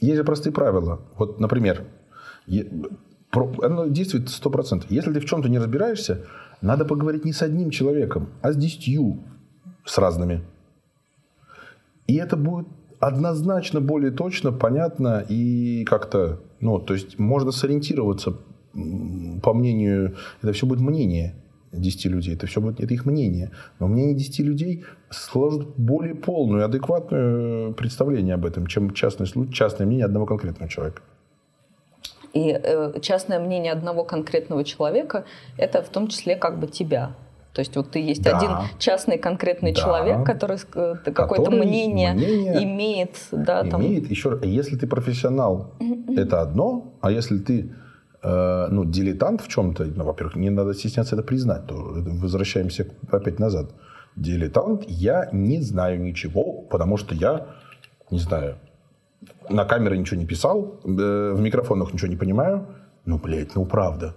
есть 0.00 0.16
же 0.16 0.24
простые 0.24 0.52
правила. 0.52 1.00
Вот, 1.18 1.40
например, 1.40 1.84
оно 3.62 3.86
действует 3.86 4.28
100%. 4.28 4.86
Если 4.90 5.12
ты 5.12 5.20
в 5.20 5.24
чем-то 5.24 5.48
не 5.48 5.58
разбираешься, 5.58 6.24
надо 6.62 6.84
поговорить 6.84 7.24
не 7.24 7.32
с 7.32 7.42
одним 7.42 7.70
человеком, 7.70 8.28
а 8.42 8.52
с 8.52 8.56
десятью, 8.56 9.18
с 9.84 9.98
разными. 9.98 10.42
И 12.06 12.16
это 12.16 12.36
будет 12.36 12.66
однозначно 13.00 13.80
более 13.80 14.12
точно, 14.12 14.52
понятно 14.52 15.24
и 15.28 15.84
как-то, 15.84 16.40
ну, 16.60 16.78
то 16.78 16.94
есть 16.94 17.18
можно 17.18 17.50
сориентироваться 17.50 18.36
по 19.42 19.52
мнению, 19.52 20.16
это 20.42 20.52
все 20.52 20.66
будет 20.66 20.80
мнение 20.80 21.34
10 21.72 22.04
людей, 22.06 22.34
это 22.34 22.46
все 22.46 22.60
будет 22.60 22.80
это 22.80 22.94
их 22.94 23.04
мнение. 23.04 23.50
Но 23.78 23.88
мнение 23.88 24.14
10 24.14 24.40
людей 24.40 24.84
сложит 25.10 25.68
более 25.76 26.14
полную, 26.14 26.64
адекватное 26.64 27.72
представление 27.72 28.34
об 28.34 28.46
этом, 28.46 28.66
чем 28.66 28.92
частный 28.92 29.26
частное 29.52 29.86
мнение 29.86 30.06
одного 30.06 30.26
конкретного 30.26 30.70
человека. 30.70 31.02
И 32.32 32.50
э, 32.50 33.00
частное 33.00 33.40
мнение 33.40 33.72
одного 33.72 34.04
конкретного 34.04 34.62
человека– 34.62 35.24
это 35.58 35.82
в 35.82 35.88
том 35.88 36.06
числе 36.06 36.36
как 36.36 36.60
бы 36.60 36.68
тебя. 36.68 37.16
То 37.52 37.60
есть 37.60 37.76
вот 37.76 37.90
ты 37.90 37.98
есть 37.98 38.22
Да. 38.22 38.36
один 38.38 38.50
частный 38.78 39.18
конкретный 39.18 39.72
Да. 39.72 39.80
человек, 39.80 40.24
который 40.24 40.58
э, 40.74 40.94
какое-то 41.12 41.50
мнение, 41.50 42.12
мнение 42.12 42.64
имеет, 42.64 43.16
да, 43.32 43.64
там, 43.64 43.80
Имеет 43.80 44.10
еще 44.10 44.30
раз, 44.30 44.44
если 44.44 44.76
ты 44.76 44.86
профессионал, 44.86 45.74
это 46.16 46.40
одно, 46.42 46.94
а 47.00 47.10
если 47.10 47.38
ты 47.38 47.72
э, 48.22 48.66
ну, 48.70 48.84
дилетант 48.84 49.40
в 49.40 49.48
чем-то, 49.48 49.84
ну, 49.96 50.04
во-первых, 50.04 50.36
не 50.36 50.50
надо 50.50 50.74
стесняться 50.74 51.16
это 51.16 51.24
признать, 51.24 51.66
то 51.66 51.74
возвращаемся 51.74 52.86
опять 53.10 53.38
назад. 53.38 53.70
Дилетант, 54.16 54.84
я 54.88 55.28
не 55.32 55.62
знаю 55.62 56.00
ничего, 56.02 56.62
потому 56.70 56.98
что 56.98 57.14
я, 57.14 57.46
не 58.10 58.18
знаю, 58.18 58.56
на 59.48 59.64
камеры 59.64 59.96
ничего 59.96 60.20
не 60.20 60.26
писал, 60.26 60.80
э, 60.84 61.32
в 61.34 61.40
микрофонах 61.40 61.92
ничего 61.94 62.08
не 62.08 62.16
понимаю. 62.16 62.66
Ну, 63.06 63.18
блядь, 63.18 63.54
ну 63.56 63.64
правда. 63.64 64.14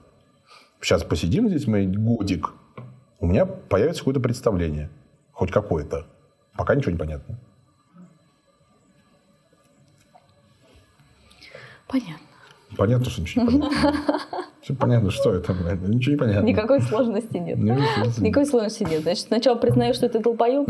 Сейчас 0.81 1.03
посидим 1.03 1.47
здесь, 1.47 1.65
мы 1.67 1.85
годик, 1.85 2.53
у 3.23 3.25
меня 3.25 3.45
появится 3.45 4.01
какое-то 4.01 4.19
представление, 4.19 4.89
хоть 5.31 5.49
какое-то. 5.49 6.05
Пока 6.57 6.75
ничего 6.75 6.91
не 6.91 6.97
понятно. 6.97 7.39
понятно. 11.87 12.32
Понятно, 12.77 13.09
что 13.09 13.21
ничего 13.21 13.45
не 13.45 13.59
понятно. 13.59 13.99
Все 14.61 14.73
понятно, 14.73 15.11
что 15.11 15.33
это, 15.33 15.53
блядь. 15.53 15.81
Ничего 15.81 16.13
не 16.13 16.17
понятно. 16.19 16.45
Никакой 16.47 16.81
сложности 16.81 17.37
нет. 17.37 17.57
Никакой 17.57 18.45
сложности 18.45 18.83
нет. 18.83 19.01
Значит, 19.01 19.27
сначала 19.27 19.55
признаешь, 19.57 19.95
что 19.95 20.07
ты 20.07 20.19
долбоеб, 20.19 20.67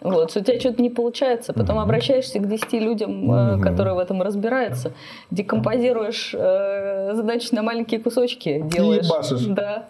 вот, 0.00 0.30
что 0.30 0.40
у 0.40 0.42
тебя 0.44 0.60
что-то 0.60 0.80
не 0.80 0.90
получается, 0.90 1.52
потом 1.52 1.78
обращаешься 1.80 2.38
к 2.38 2.48
10 2.48 2.72
людям, 2.74 3.30
э, 3.32 3.60
которые 3.60 3.94
в 3.94 3.98
этом 3.98 4.22
разбираются, 4.22 4.92
декомпозируешь 5.32 6.32
э, 6.34 7.14
задачи 7.14 7.52
на 7.52 7.62
маленькие 7.62 7.98
кусочки, 8.00 8.62
делаешь. 8.64 9.06
Да. 9.48 9.88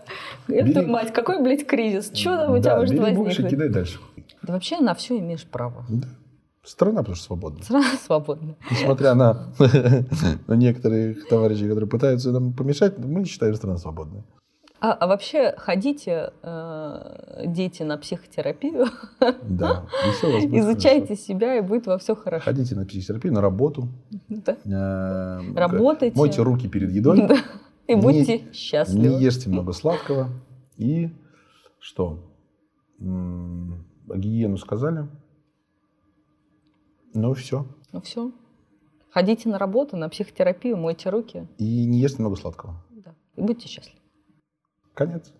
Это, 0.48 0.82
мать, 0.82 1.12
какой, 1.12 1.42
блядь, 1.42 1.66
кризис? 1.66 2.10
Что 2.14 2.36
там 2.36 2.54
у 2.54 2.58
тебя 2.58 2.74
Да, 2.74 2.80
может 2.80 2.98
возникнуть? 2.98 3.50
кидай 3.50 3.68
дальше. 3.68 3.98
Да 4.42 4.54
вообще 4.54 4.78
на 4.78 4.94
все 4.94 5.18
имеешь 5.18 5.44
право. 5.44 5.84
Да. 5.90 6.08
Страна, 6.68 6.98
потому 6.98 7.16
что 7.16 7.24
свободна. 7.26 7.62
Сразу 7.64 7.96
свободно. 8.06 8.54
Несмотря 8.70 9.14
на, 9.14 9.52
на 10.46 10.54
некоторых 10.54 11.26
товарищей, 11.28 11.66
которые 11.66 11.88
пытаются 11.88 12.30
нам 12.30 12.52
помешать, 12.52 12.98
мы 12.98 13.24
считаем 13.24 13.54
страну 13.54 13.78
свободной. 13.78 14.22
А, 14.80 14.92
а 14.92 15.06
вообще 15.08 15.54
ходите, 15.56 16.30
э, 16.42 17.44
дети, 17.46 17.82
на 17.82 17.96
психотерапию, 17.98 18.86
Да. 19.42 19.86
И 20.06 20.10
всё 20.12 20.28
у 20.28 20.32
вас 20.34 20.44
будет 20.44 20.60
изучайте 20.62 21.16
себя, 21.16 21.56
и 21.56 21.62
будет 21.62 21.86
во 21.86 21.98
все 21.98 22.14
хорошо. 22.14 22.44
хорошо. 22.44 22.44
Ходите 22.44 22.76
на 22.76 22.84
психотерапию, 22.86 23.32
на 23.32 23.40
работу. 23.40 23.88
Да. 24.28 24.56
э, 24.64 25.54
Работайте. 25.56 26.16
Мойте 26.16 26.42
руки 26.42 26.68
перед 26.68 26.92
едой. 26.92 27.26
Да. 27.26 27.36
И 27.88 27.94
Не- 27.94 28.00
будьте 28.00 28.38
Не 28.40 28.52
счастливы. 28.52 29.20
ешьте 29.20 29.48
много 29.50 29.72
сладкого. 29.72 30.28
И 30.76 31.10
что? 31.80 32.20
Гигиену 33.00 34.58
сказали. 34.58 35.08
Ну, 37.14 37.34
все. 37.34 37.66
Ну 37.92 38.00
все. 38.00 38.32
Ходите 39.10 39.48
на 39.48 39.58
работу, 39.58 39.96
на 39.96 40.08
психотерапию, 40.08 40.76
мойте 40.76 41.10
руки. 41.10 41.48
И 41.58 41.84
не 41.86 41.98
ешьте 41.98 42.20
много 42.20 42.36
сладкого. 42.36 42.84
Да. 42.90 43.14
И 43.36 43.40
будьте 43.40 43.68
счастливы. 43.68 43.98
Конец. 44.94 45.32